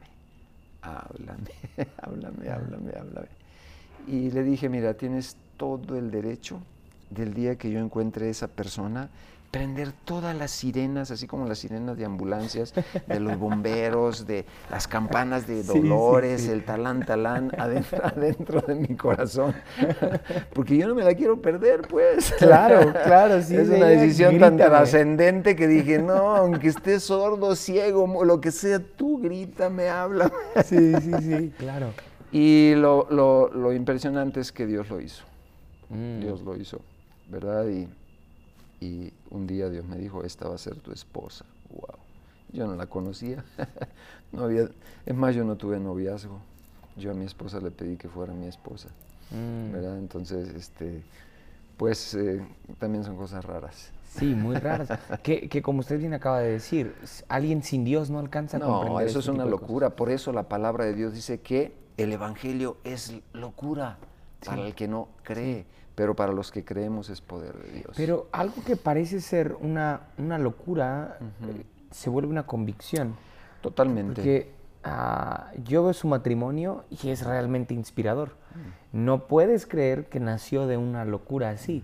háblame, 0.82 1.51
háblame, 1.97 2.49
háblame, 2.49 2.91
háblame. 2.97 3.28
Y 4.07 4.32
le 4.32 4.43
dije, 4.43 4.70
mira, 4.70 4.93
tienes 4.93 5.36
todo 5.57 5.97
el 5.97 6.12
derecho 6.12 6.59
del 7.09 7.34
día 7.34 7.57
que 7.57 7.70
yo 7.70 7.80
encuentre 7.80 8.30
esa 8.30 8.47
persona, 8.47 9.09
prender 9.52 9.91
todas 10.06 10.34
las 10.36 10.49
sirenas, 10.52 11.12
así 11.12 11.28
como 11.28 11.45
las 11.45 11.60
sirenas 11.60 11.97
de 11.97 12.06
ambulancias, 12.06 12.74
de 13.06 13.20
los 13.20 13.38
bomberos, 13.38 14.26
de 14.26 14.45
las 14.70 14.88
campanas 14.88 15.45
de 15.45 15.62
Sí, 15.64 15.74
sí, 15.74 15.80
dolores, 15.82 16.41
sí. 16.43 16.49
el 16.52 16.64
talán 16.64 17.06
talán 17.06 17.52
adentro, 17.58 17.99
adentro 18.06 18.62
de 18.62 18.76
mi 18.76 18.95
corazón. 18.95 19.54
Porque 20.54 20.78
yo 20.78 20.88
no 20.88 20.95
me 20.95 21.04
la 21.04 21.14
quiero 21.16 21.41
perder, 21.41 21.82
pues. 21.82 22.34
Claro, 22.38 22.93
claro, 23.04 23.41
sí, 23.41 23.56
Es 23.58 23.68
una 23.68 23.88
decisión 23.88 24.39
tan 24.39 24.56
trascendente 24.58 25.56
que 25.58 25.68
dije, 25.68 25.99
no, 25.99 26.36
aunque 26.36 26.70
estés 26.70 27.04
sordo, 27.04 27.56
ciego, 27.58 28.24
lo 28.24 28.39
que 28.39 28.52
sea, 28.52 28.80
tú 28.80 29.20
grítame, 29.22 29.89
háblame. 29.89 30.32
Sí, 30.64 30.93
sí, 31.02 31.12
sí, 31.22 31.54
claro. 31.58 31.88
Y 32.32 32.74
lo, 32.76 33.08
lo- 33.12 33.49
lo 33.49 33.74
impresionante 33.74 34.39
es 34.39 34.54
que 34.54 34.66
Dios 34.66 34.89
lo 34.89 35.02
hizo. 35.02 35.26
Mm. 35.89 36.22
Dios 36.22 36.41
lo 36.43 36.56
hizo, 36.56 36.80
¿verdad? 37.30 37.68
Y, 37.68 37.89
y 38.82 39.13
un 39.29 39.47
día 39.47 39.69
Dios 39.69 39.86
me 39.86 39.95
dijo, 39.97 40.23
esta 40.25 40.49
va 40.49 40.55
a 40.55 40.57
ser 40.57 40.75
tu 40.79 40.91
esposa. 40.91 41.45
Wow. 41.69 41.95
Yo 42.51 42.67
no 42.67 42.75
la 42.75 42.88
conocía. 42.88 43.45
no 44.34 44.43
había, 44.43 44.67
es 45.05 45.15
más, 45.15 45.34
yo 45.36 45.45
no 45.45 45.55
tuve 45.55 45.79
noviazgo. 45.79 46.39
Yo 46.97 47.11
a 47.11 47.13
mi 47.13 47.23
esposa 47.25 47.59
le 47.61 47.71
pedí 47.71 47.95
que 47.95 48.09
fuera 48.09 48.34
mi 48.34 48.47
esposa, 48.47 48.89
Mm. 49.32 49.71
¿verdad? 49.71 49.97
Entonces, 49.97 50.49
este, 50.49 51.01
pues 51.77 52.13
eh, 52.15 52.45
también 52.79 53.05
son 53.05 53.15
cosas 53.15 53.45
raras. 53.45 53.91
Sí, 54.09 54.25
muy 54.25 54.57
raras. 54.57 54.89
que, 55.23 55.47
que 55.47 55.61
como 55.61 55.79
usted 55.79 55.97
bien 55.99 56.13
acaba 56.13 56.39
de 56.41 56.51
decir, 56.51 56.93
alguien 57.29 57.63
sin 57.63 57.86
Dios 57.86 58.09
no 58.09 58.19
alcanza 58.19 58.57
a 58.57 58.59
No, 58.59 58.67
comprender 58.79 59.07
eso 59.07 59.19
es 59.19 59.25
este 59.25 59.32
una 59.32 59.45
de 59.45 59.51
cosas. 59.51 59.61
locura. 59.61 59.89
Por 59.95 60.09
eso 60.09 60.34
la 60.34 60.49
palabra 60.49 60.84
de 60.84 60.93
Dios 60.95 61.13
dice 61.13 61.39
que 61.39 61.73
el 61.95 62.11
Evangelio 62.11 62.75
es 62.84 63.13
locura 63.32 63.97
para 64.46 64.62
Sí. 64.62 64.68
el 64.68 64.76
que 64.76 64.88
no 64.88 65.10
cree, 65.24 65.66
pero 65.96 66.16
para 66.16 66.34
los 66.34 66.52
que 66.52 66.64
creemos 66.66 67.10
es 67.10 67.22
poder 67.22 67.54
de 67.58 67.72
Dios. 67.72 67.94
Pero 67.96 68.28
algo 68.32 68.56
que 68.66 68.76
parece 68.76 69.22
ser 69.22 69.56
una, 69.60 70.02
una 70.18 70.38
locura, 70.38 71.18
eh, 71.44 71.64
se 71.92 72.10
vuelve 72.10 72.30
una 72.30 72.46
convicción. 72.46 73.16
Totalmente. 73.62 74.16
Porque 74.16 74.52
ah, 74.84 75.52
yo 75.64 75.84
veo 75.84 75.94
su 75.94 76.08
matrimonio 76.08 76.86
y 76.89 77.10
es 77.10 77.26
realmente 77.26 77.74
inspirador. 77.74 78.36
No 78.92 79.28
puedes 79.28 79.66
creer 79.68 80.10
que 80.10 80.20
nació 80.20 80.68
de 80.68 80.78
una 80.78 81.06
locura 81.06 81.52
así, 81.52 81.84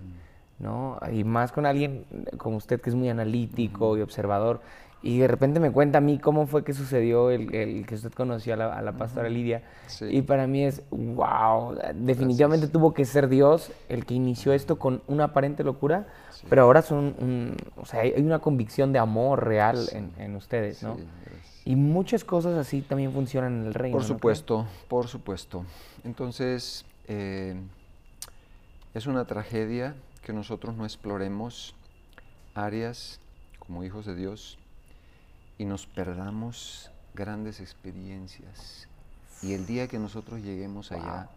¿no? 0.60 1.00
Y 1.14 1.24
más 1.24 1.52
con 1.52 1.66
alguien 1.66 2.06
como 2.38 2.58
usted 2.58 2.82
que 2.82 2.90
es 2.90 2.96
muy 2.96 3.10
analítico 3.10 3.98
y 3.98 4.02
observador. 4.02 4.62
Y 5.04 5.20
de 5.20 5.28
repente 5.28 5.60
me 5.60 5.72
cuenta 5.72 6.00
a 6.00 6.02
mí 6.02 6.18
cómo 6.18 6.48
fue 6.48 6.64
que 6.64 6.74
sucedió 6.74 7.30
el, 7.30 7.54
el 7.54 7.86
que 7.86 7.96
usted 7.96 8.12
conoció 8.12 8.56
a 8.56 8.58
la, 8.58 8.74
a 8.74 8.82
la 8.82 8.94
pastora 8.94 9.30
Lidia. 9.30 9.62
Sí. 9.86 10.06
Y 10.06 10.22
para 10.24 10.48
mí 10.48 10.64
es, 10.66 10.82
wow, 10.90 11.78
definitivamente 11.94 12.68
tuvo 12.68 12.94
que 12.94 13.06
ser 13.06 13.30
Dios 13.30 13.72
el 13.90 14.06
que 14.06 14.16
inició 14.16 14.54
esto 14.54 14.80
con 14.80 15.04
una 15.08 15.26
aparente 15.26 15.64
locura, 15.64 16.08
pero 16.50 16.64
ahora 16.64 16.82
son, 16.82 17.16
un- 17.20 17.56
o 17.78 17.86
sea, 17.86 18.02
hay 18.02 18.14
una 18.22 18.40
convicción 18.40 18.92
de 18.92 19.00
amor 19.00 19.46
real 19.46 19.88
en, 19.92 20.12
en 20.18 20.36
ustedes, 20.36 20.82
¿no? 20.82 20.98
Y 21.64 21.76
muchas 21.76 22.24
cosas 22.24 22.58
así 22.58 22.82
también 22.82 23.12
funcionan 23.12 23.62
en 23.62 23.68
el 23.68 23.74
reino. 23.76 23.98
Por 23.98 24.06
supuesto, 24.06 24.66
por 24.88 25.08
supuesto. 25.08 25.64
Entonces, 26.06 26.86
eh, 27.08 27.56
es 28.94 29.06
una 29.06 29.26
tragedia 29.26 29.94
que 30.24 30.34
nosotros 30.34 30.76
no 30.76 30.86
exploremos 30.86 31.76
áreas 32.56 33.20
como 33.60 33.84
hijos 33.84 34.06
de 34.06 34.16
Dios 34.16 34.58
y 35.58 35.66
nos 35.66 35.86
perdamos 35.86 36.92
grandes 37.14 37.60
experiencias. 37.60 38.88
Y 39.42 39.54
el 39.54 39.66
día 39.66 39.88
que 39.88 40.00
nosotros 40.00 40.42
lleguemos 40.42 40.92
allá, 40.92 41.30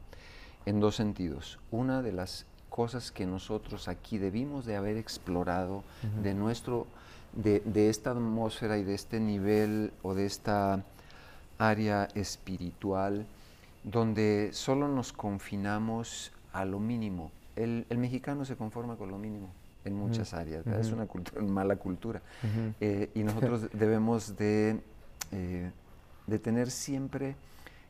en 0.66 0.80
dos 0.80 0.96
sentidos. 0.96 1.58
Una 1.70 2.02
de 2.02 2.12
las 2.12 2.46
cosas 2.68 3.10
que 3.10 3.26
nosotros 3.26 3.88
aquí 3.88 4.18
debimos 4.18 4.66
de 4.66 4.76
haber 4.76 4.96
explorado 4.96 5.82
de 6.22 6.34
nuestro, 6.34 6.86
de, 7.32 7.60
de 7.60 7.88
esta 7.90 8.10
atmósfera 8.10 8.78
y 8.78 8.84
de 8.84 8.94
este 8.94 9.20
nivel 9.20 9.92
o 10.02 10.14
de 10.14 10.26
esta 10.26 10.84
área 11.58 12.08
espiritual, 12.14 13.26
donde 13.84 14.50
solo 14.52 14.88
nos 14.88 15.12
confinamos 15.12 16.32
a 16.52 16.64
lo 16.64 16.78
mínimo. 16.78 17.32
El, 17.56 17.86
el 17.88 17.98
mexicano 17.98 18.44
se 18.44 18.56
conforma 18.56 18.96
con 18.96 19.10
lo 19.10 19.18
mínimo 19.18 19.50
en 19.84 19.94
muchas 19.94 20.34
áreas, 20.34 20.66
es 20.66 20.92
una 20.92 21.06
cultura, 21.06 21.42
mala 21.42 21.76
cultura. 21.76 22.20
Eh, 22.80 23.10
y 23.14 23.22
nosotros 23.22 23.68
debemos 23.72 24.36
de, 24.36 24.80
eh, 25.32 25.70
de 26.26 26.38
tener 26.38 26.70
siempre 26.70 27.34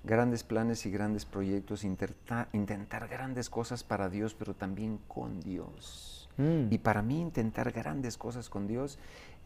grandes 0.05 0.45
planes 0.45 0.87
y 0.87 0.91
grandes 0.91 1.25
proyectos, 1.25 1.85
intentar 1.85 3.09
grandes 3.09 3.51
cosas 3.51 3.85
para 3.85 4.09
Dios, 4.09 4.35
pero 4.35 4.55
también 4.55 4.99
con 5.09 5.41
Dios. 5.41 6.29
Mm. 6.39 6.73
Y 6.73 6.79
para 6.79 7.03
mí 7.03 7.21
intentar 7.21 7.71
grandes 7.73 8.17
cosas 8.17 8.49
con 8.49 8.67
Dios 8.67 8.99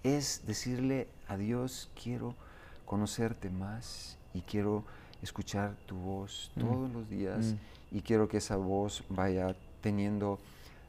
es 0.03 0.43
decirle 0.47 1.09
a 1.29 1.37
Dios, 1.37 1.91
quiero 2.01 2.35
conocerte 2.85 3.49
más 3.49 4.19
y 4.35 4.43
quiero 4.43 4.85
escuchar 5.23 5.75
tu 5.87 5.97
voz 5.97 6.53
Mm. 6.55 6.61
todos 6.61 6.91
los 6.93 7.09
días 7.09 7.55
Mm. 7.55 7.97
y 7.97 8.01
quiero 8.03 8.29
que 8.29 8.37
esa 8.37 8.57
voz 8.57 9.03
vaya 9.09 9.57
teniendo 9.81 10.39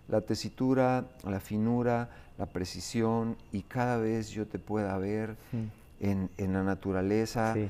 la 0.08 0.22
tesitura, 0.22 1.06
la 1.24 1.40
finura, 1.40 2.10
la 2.38 2.46
precisión 2.46 3.38
y 3.52 3.62
cada 3.62 3.98
vez 3.98 4.30
yo 4.30 4.46
te 4.46 4.60
pueda 4.60 4.98
ver 4.98 5.36
Mm. 5.52 5.64
en, 6.02 6.30
en 6.38 6.54
la 6.54 6.64
naturaleza, 6.64 7.54
Sí. 7.54 7.70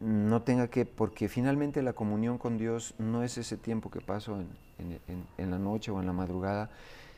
no 0.00 0.42
tenga 0.42 0.68
que, 0.68 0.84
porque 0.84 1.28
finalmente 1.28 1.80
la 1.82 1.94
comunión 1.94 2.36
con 2.38 2.58
Dios 2.58 2.94
no 2.98 3.22
es 3.22 3.38
ese 3.38 3.56
tiempo 3.56 3.90
que 3.90 4.00
paso 4.00 4.36
en, 4.38 4.46
en- 4.78 5.00
en- 5.08 5.24
en 5.38 5.50
la 5.50 5.58
noche 5.58 5.90
o 5.90 5.98
en 6.00 6.06
la 6.06 6.12
madrugada, 6.12 6.70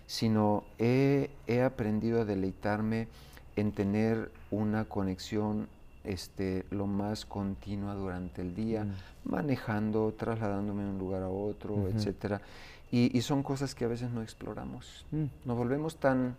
sino 0.07 0.65
he, 0.79 1.31
he 1.47 1.63
aprendido 1.63 2.21
a 2.21 2.25
deleitarme 2.25 3.09
en 3.57 3.73
tener 3.73 4.31
una 4.51 4.85
conexión 4.85 5.69
este, 6.05 6.67
lo 6.71 6.87
más 6.87 7.25
continua 7.25 7.95
durante 7.95 8.43
el 8.43 8.55
día, 8.55 8.85
Mm. 8.85 8.93
manejando, 9.31 10.13
trasladándome 10.17 10.83
de 10.85 10.91
un 10.91 10.99
lugar 10.99 11.23
a 11.23 11.29
otro, 11.29 11.89
etcétera. 11.89 12.43
Y, 12.91 13.17
y 13.17 13.23
son 13.23 13.43
cosas 13.43 13.75
que 13.75 13.85
a 13.85 13.89
veces 13.89 14.11
no 14.11 14.23
exploramos. 14.23 15.05
Mm. 15.11 15.25
Nos 15.45 15.57
volvemos 15.57 15.97
tan, 15.97 16.37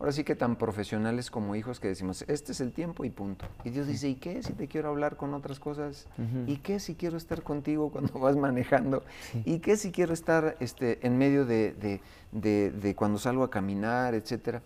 ahora 0.00 0.10
sí 0.10 0.24
que 0.24 0.34
tan 0.34 0.56
profesionales 0.56 1.30
como 1.30 1.54
hijos 1.54 1.78
que 1.78 1.86
decimos, 1.88 2.22
este 2.26 2.52
es 2.52 2.60
el 2.60 2.72
tiempo 2.72 3.04
y 3.04 3.10
punto. 3.10 3.44
Y 3.64 3.70
Dios 3.70 3.86
dice, 3.86 4.08
¿y 4.08 4.16
qué 4.16 4.42
si 4.42 4.52
te 4.52 4.66
quiero 4.66 4.88
hablar 4.88 5.16
con 5.16 5.32
otras 5.34 5.60
cosas? 5.60 6.08
Ujú. 6.18 6.50
¿Y 6.50 6.56
qué 6.56 6.80
si 6.80 6.94
quiero 6.96 7.16
estar 7.16 7.42
contigo 7.42 7.90
cuando 7.90 8.18
vas 8.18 8.36
manejando? 8.36 9.04
Sí. 9.30 9.42
¿Y 9.44 9.58
qué 9.60 9.76
si 9.76 9.92
quiero 9.92 10.12
estar 10.12 10.56
este, 10.58 10.98
en 11.06 11.18
medio 11.18 11.44
de, 11.46 11.72
de- 11.74 12.00
de- 12.32 12.70
de 12.72 12.94
cuando 12.96 13.18
salgo 13.18 13.44
a 13.44 13.50
caminar, 13.50 14.14
etcétera? 14.14 14.60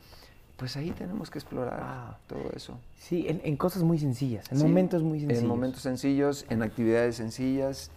Pues 0.56 0.74
ahí 0.78 0.90
tenemos 0.92 1.28
que 1.28 1.38
explorar 1.38 1.80
Wow. 1.80 2.38
todo 2.40 2.50
eso. 2.56 2.78
Sí, 2.98 3.26
en, 3.28 3.42
en 3.44 3.58
cosas 3.58 3.82
muy 3.82 3.98
sencillas, 3.98 4.50
en 4.50 4.56
Sí, 4.56 4.62
momentos 4.62 5.02
muy 5.02 5.20
sencillos. 5.20 5.42
En 5.42 5.48
momentos 5.48 5.82
sencillos, 5.82 6.46
en 6.48 6.62
actividades 6.62 7.16
sencillas. 7.16 7.90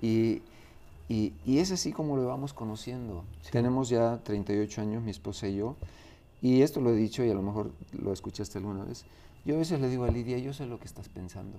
Y, 0.00 0.42
y- 1.08 1.32
y 1.44 1.58
es 1.58 1.72
así 1.72 1.92
como 1.92 2.16
lo 2.16 2.26
vamos 2.26 2.52
conociendo. 2.52 3.24
Tenemos 3.50 3.88
ya 3.88 4.18
38 4.22 4.80
años, 4.80 5.02
mi 5.02 5.10
esposa 5.10 5.48
y 5.48 5.56
yo. 5.56 5.76
Y 6.42 6.62
esto 6.62 6.80
lo 6.80 6.90
he 6.90 6.96
dicho 6.96 7.24
y 7.24 7.30
a 7.30 7.34
lo 7.34 7.42
mejor 7.42 7.70
lo 7.92 8.12
escuchaste 8.12 8.58
alguna 8.58 8.84
vez. 8.84 9.04
Yo 9.44 9.54
a 9.56 9.58
veces 9.58 9.80
le 9.80 9.88
digo 9.88 10.04
a 10.04 10.08
Lidia, 10.08 10.38
yo 10.38 10.52
sé 10.52 10.66
lo 10.66 10.78
que 10.78 10.84
estás 10.84 11.08
pensando. 11.08 11.58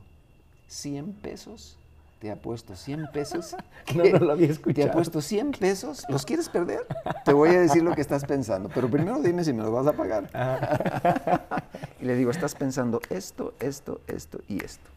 100 0.67 1.13
pesos, 1.13 1.77
te 2.19 2.29
apuesto 2.31 2.75
100 2.75 3.07
pesos. 3.11 3.55
No, 3.95 4.03
que 4.03 4.11
no 4.13 4.19
lo 4.19 4.31
había 4.33 4.45
Te 4.47 4.53
escuchado. 4.53 4.89
apuesto 4.89 5.19
100 5.19 5.51
pesos, 5.51 6.05
¿los 6.09 6.23
quieres 6.25 6.47
perder? 6.47 6.85
Te 7.25 7.33
voy 7.33 7.49
a 7.49 7.59
decir 7.59 7.81
lo 7.81 7.95
que 7.95 8.01
estás 8.01 8.23
pensando, 8.23 8.69
pero 8.69 8.87
primero 8.87 9.19
dime 9.19 9.43
si 9.43 9.51
me 9.51 9.63
lo 9.63 9.71
vas 9.71 9.87
a 9.87 9.93
pagar. 9.93 10.29
y 12.01 12.05
le 12.05 12.15
digo, 12.15 12.29
estás 12.29 12.53
pensando 12.53 13.01
esto, 13.09 13.55
esto, 13.59 14.01
esto 14.07 14.41
y 14.47 14.63
esto. 14.63 14.87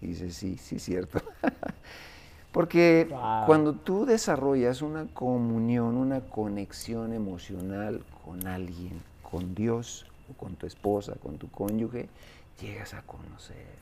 Y 0.00 0.06
dice, 0.06 0.30
sí, 0.30 0.56
sí, 0.56 0.78
cierto. 0.78 1.20
Porque 2.52 3.08
Wow. 3.10 3.46
cuando 3.46 3.72
tú 3.74 4.04
desarrollas 4.04 4.82
una 4.82 5.06
comunión, 5.14 5.96
una 5.96 6.20
conexión 6.20 7.12
emocional 7.12 8.02
con 8.24 8.46
alguien, 8.46 9.00
con 9.28 9.54
Dios, 9.54 10.06
o 10.30 10.34
con 10.34 10.54
tu 10.56 10.66
esposa, 10.66 11.14
con 11.22 11.38
tu 11.38 11.50
cónyuge, 11.50 12.08
llegas 12.60 12.94
a 12.94 13.02
conocer. 13.02 13.80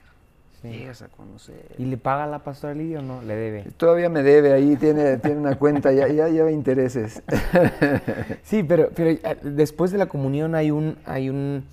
Sí. 0.63 0.69
Llegas 0.69 1.01
a 1.03 1.09
conocer. 1.09 1.75
¿Y 1.79 1.87
le 1.87 1.97
paga 1.97 2.27
la 2.27 2.41
pastora 2.41 2.75
Lidia 2.75 2.99
o 2.99 3.03
no? 3.03 3.23
Le 3.23 3.35
debe. 3.35 3.63
Todavía 3.79 4.11
me 4.11 4.23
debe 4.23 4.53
ahí, 4.53 4.77
tiene, 4.77 5.17
tiene 5.17 5.39
una 5.41 5.57
cuenta, 5.57 5.91
ya, 5.91 6.07
ya 6.09 6.29
lleva 6.29 6.51
intereses. 6.51 7.23
Sí, 8.43 8.63
pero, 8.63 8.91
pero 8.95 9.11
eh, 9.11 9.39
después 9.43 9.91
de 9.91 9.99
la 9.99 10.07
comunión 10.07 10.55
hay 10.55 10.71
un, 10.71 10.99
hay 11.07 11.31
un, 11.31 11.65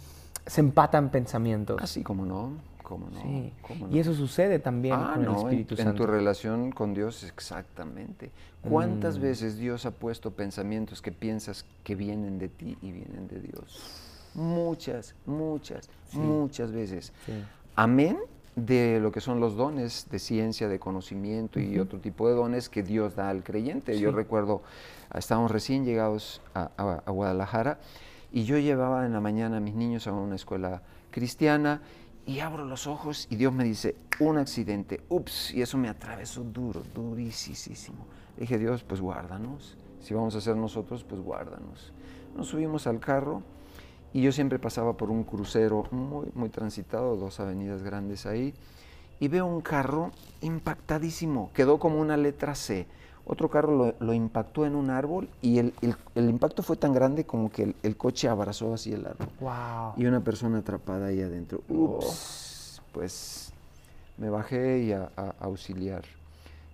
se 0.46 0.62
empatan 0.62 1.10
pensamientos. 1.10 1.82
Así 1.82 2.02
como 2.02 2.26
no, 2.26 2.52
como 2.88 3.10
no. 3.10 3.22
sí. 3.22 3.52
cómo 3.62 3.90
Y 3.90 4.00
eso 4.00 4.14
sucede 4.14 4.60
también 4.60 4.96
Ah, 4.98 5.12
con 5.16 5.20
el 5.24 5.26
no, 5.26 5.32
en- 5.34 5.46
Espíritu 5.48 5.74
en, 5.76 5.84
Santo. 5.84 6.06
tu 6.06 6.08
relación 6.10 6.72
con 6.72 6.94
Dios, 6.94 7.24
exactamente. 7.24 8.32
¿Cuántas 8.62 9.18
Mm. 9.18 9.22
veces 9.22 9.58
Dios 9.58 9.86
ha 9.86 9.92
puesto 9.92 10.32
pensamientos 10.32 11.02
que 11.02 11.12
piensas 11.12 11.66
que 11.84 11.96
vienen 11.96 12.40
de 12.40 12.48
ti 12.48 12.78
y 12.82 12.92
vienen 12.94 13.28
de 13.28 13.42
Dios? 13.42 14.30
Muchas, 14.36 15.16
muchas, 15.26 15.90
muchas 16.14 16.72
veces. 16.72 17.12
Sí. 17.26 17.34
Amén 17.76 18.18
de 18.56 19.00
lo 19.02 19.12
que 19.12 19.20
son 19.22 19.40
los 19.42 19.56
dones 19.58 20.08
de 20.10 20.18
ciencia, 20.20 20.68
de 20.70 20.80
conocimiento 20.80 21.60
y 21.60 21.78
otro 21.80 22.00
tipo 22.00 22.28
de 22.30 22.36
dones 22.36 22.70
que 22.70 22.84
Dios 22.84 23.16
da 23.16 23.30
al 23.30 23.44
creyente. 23.44 24.00
Yo 24.00 24.12
recuerdo, 24.12 24.62
estábamos 25.14 25.52
recién 25.52 25.84
llegados 25.86 26.42
a, 26.56 26.72
a- 26.78 27.04
a 27.06 27.12
Guadalajara 27.12 27.80
y 28.32 28.46
yo 28.46 28.58
llevaba 28.58 29.06
en 29.06 29.12
la 29.14 29.20
mañana 29.22 29.58
a 29.58 29.60
mis 29.60 29.76
niños 29.76 30.08
a 30.08 30.14
una 30.14 30.36
escuela 30.36 30.82
cristiana 31.12 31.82
y 32.28 32.42
abro 32.42 32.66
los 32.66 32.86
ojos 32.88 33.26
y 33.32 33.38
Dios 33.38 33.54
me 33.54 33.64
dice, 33.64 33.96
un 34.20 34.38
accidente, 34.38 35.00
ups, 35.08 35.54
y 35.54 35.62
eso 35.62 35.78
me 35.78 35.88
atravesó 35.88 36.44
duro, 36.44 36.84
durísimo. 36.94 38.06
Dije, 38.38 38.60
Dios, 38.60 38.84
pues 38.84 39.00
guárdanos. 39.00 39.78
Si 40.02 40.14
vamos 40.14 40.36
a 40.36 40.42
ser 40.42 40.58
nosotros, 40.58 41.06
pues 41.06 41.22
guárdanos. 41.22 41.94
Nos 42.36 42.48
subimos 42.48 42.86
al 42.86 43.00
carro 43.00 43.42
y 44.14 44.22
yo 44.22 44.34
siempre 44.34 44.60
pasaba 44.60 44.94
por 44.94 45.10
un 45.10 45.24
crucero 45.24 45.88
muy, 45.92 46.28
muy 46.36 46.50
transitado, 46.50 47.16
dos 47.16 47.40
avenidas 47.40 47.82
grandes 47.82 48.26
ahí, 48.26 48.54
y 49.20 49.30
veo 49.30 49.46
un 49.46 49.62
carro 49.62 50.12
impactadísimo, 50.42 51.50
quedó 51.54 51.80
como 51.80 52.00
una 52.00 52.18
letra 52.18 52.56
C. 52.56 52.88
Otro 53.30 53.50
carro 53.50 53.76
lo, 53.76 53.94
lo 54.00 54.14
impactó 54.14 54.66
en 54.66 54.74
un 54.76 54.90
árbol 54.90 55.28
y 55.42 55.60
el, 55.60 55.74
el- 55.82 55.96
el 56.16 56.30
impacto 56.30 56.64
fue 56.64 56.78
tan 56.78 56.94
grande 56.94 57.26
como 57.26 57.52
que 57.52 57.64
el, 57.64 57.76
el 57.84 57.98
coche 57.98 58.30
abrazó 58.30 58.74
así 58.74 58.94
el 58.94 59.06
árbol. 59.06 59.28
Wow. 59.42 59.94
Y 59.98 60.06
una 60.06 60.22
persona 60.22 60.60
atrapada 60.60 61.08
ahí 61.08 61.22
adentro. 61.22 61.62
Ups, 61.68 62.82
pues 62.94 63.52
me 64.18 64.30
bajé 64.30 64.80
y 64.80 64.94
a, 64.94 65.12
a- 65.18 65.36
a 65.40 65.46
auxiliar. 65.46 66.04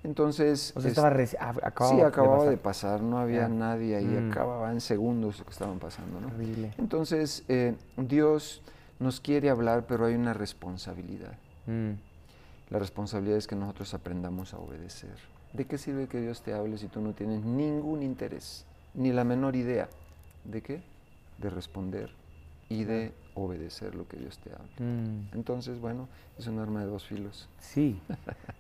Entonces... 0.04 0.74
O 0.76 0.82
sea, 0.82 0.92
es- 0.92 0.98
estaba 0.98 1.16
reci- 1.16 1.38
acababa 1.40 1.90
sí, 1.96 1.96
de 2.02 2.04
acababa 2.06 2.46
de 2.46 2.58
pasar. 2.58 2.92
pasar, 3.00 3.02
no 3.02 3.18
había 3.18 3.42
Ya. 3.42 3.48
nadie 3.50 3.96
ahí, 3.96 4.06
Mm. 4.06 4.32
acababa 4.32 4.72
en 4.72 4.82
segundos 4.82 5.40
lo 5.40 5.46
que 5.46 5.52
estaban 5.52 5.80
pasando, 5.80 6.20
¿no? 6.22 6.28
Horrible. 6.28 6.74
Entonces, 6.78 7.44
eh, 7.48 7.76
Dios 7.98 8.62
nos 9.00 9.20
quiere 9.22 9.50
hablar, 9.50 9.86
pero 9.88 10.06
hay 10.06 10.14
una 10.16 10.34
responsabilidad. 10.34 11.34
Mm. 11.68 11.92
La 12.70 12.80
responsabilidad 12.80 13.38
es 13.38 13.48
que 13.48 13.56
nosotros 13.56 13.94
aprendamos 13.94 14.54
a 14.54 14.58
obedecer. 14.60 15.16
¿De 15.54 15.66
qué 15.66 15.78
sirve 15.78 16.08
que 16.08 16.20
Dios 16.20 16.42
te 16.42 16.54
hable 16.54 16.78
si 16.78 16.88
tú 16.88 17.00
no 17.00 17.14
tienes 17.14 17.44
ningún 17.44 18.02
interés, 18.02 18.66
ni 18.96 19.12
la 19.12 19.24
menor 19.24 19.56
idea? 19.56 19.88
¿De 20.44 20.62
qué? 20.62 20.82
De 21.38 21.50
responder 21.50 22.10
y 22.70 22.86
de 22.86 23.14
obedecer 23.36 23.94
lo 23.94 24.08
que 24.08 24.18
Dios 24.18 24.40
te 24.40 24.52
habla. 24.52 24.68
Mm. 24.80 25.30
Entonces, 25.34 25.80
bueno, 25.80 26.08
es 26.40 26.48
un 26.48 26.60
arma 26.60 26.82
de 26.82 26.88
dos 26.88 27.06
filos. 27.06 27.48
Sí, 27.60 28.00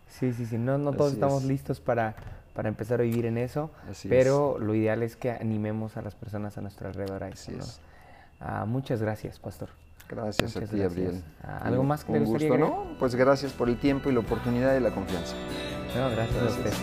sí, 0.07 0.33
sí, 0.33 0.45
sí. 0.45 0.57
No, 0.57 0.77
no 0.77 0.91
todos 0.93 1.11
Así 1.11 1.15
estamos 1.15 1.43
es. 1.43 1.49
listos 1.49 1.79
para, 1.79 2.15
para 2.53 2.69
empezar 2.69 2.99
a 2.99 3.03
vivir 3.03 3.25
en 3.25 3.39
eso, 3.39 3.71
Así 3.89 4.07
pero 4.07 4.59
lo 4.59 4.75
ideal 4.75 5.01
es 5.01 5.15
que 5.15 5.31
animemos 5.31 5.97
a 5.97 6.03
las 6.03 6.13
personas 6.13 6.57
a 6.57 6.61
nuestro 6.61 6.87
alrededor 6.87 7.23
a 7.23 7.29
eso. 7.29 7.51
Así 7.51 7.51
¿no? 7.53 7.63
es. 7.63 7.79
Ah, 8.39 8.65
muchas 8.65 9.01
gracias, 9.01 9.39
pastor. 9.39 9.69
Gracias 10.09 10.53
Muchas 10.55 10.69
a 10.69 10.71
ti, 10.71 10.79
gracias. 10.79 11.03
Gabriel. 11.05 11.23
Ah, 11.41 11.59
¿algo 11.63 11.83
más 11.83 12.03
que 12.03 12.11
un 12.11 12.25
gustaría 12.25 12.49
gusto? 12.49 12.67
¿no? 12.67 12.97
Pues 12.99 13.15
gracias 13.15 13.51
por 13.53 13.69
el 13.69 13.79
tiempo 13.79 14.09
y 14.09 14.13
la 14.13 14.19
oportunidad 14.19 14.75
y 14.75 14.79
la 14.79 14.91
confianza. 14.91 15.35
No, 15.95 16.09
gracias, 16.09 16.41
a 16.41 16.45
usted. 16.45 16.73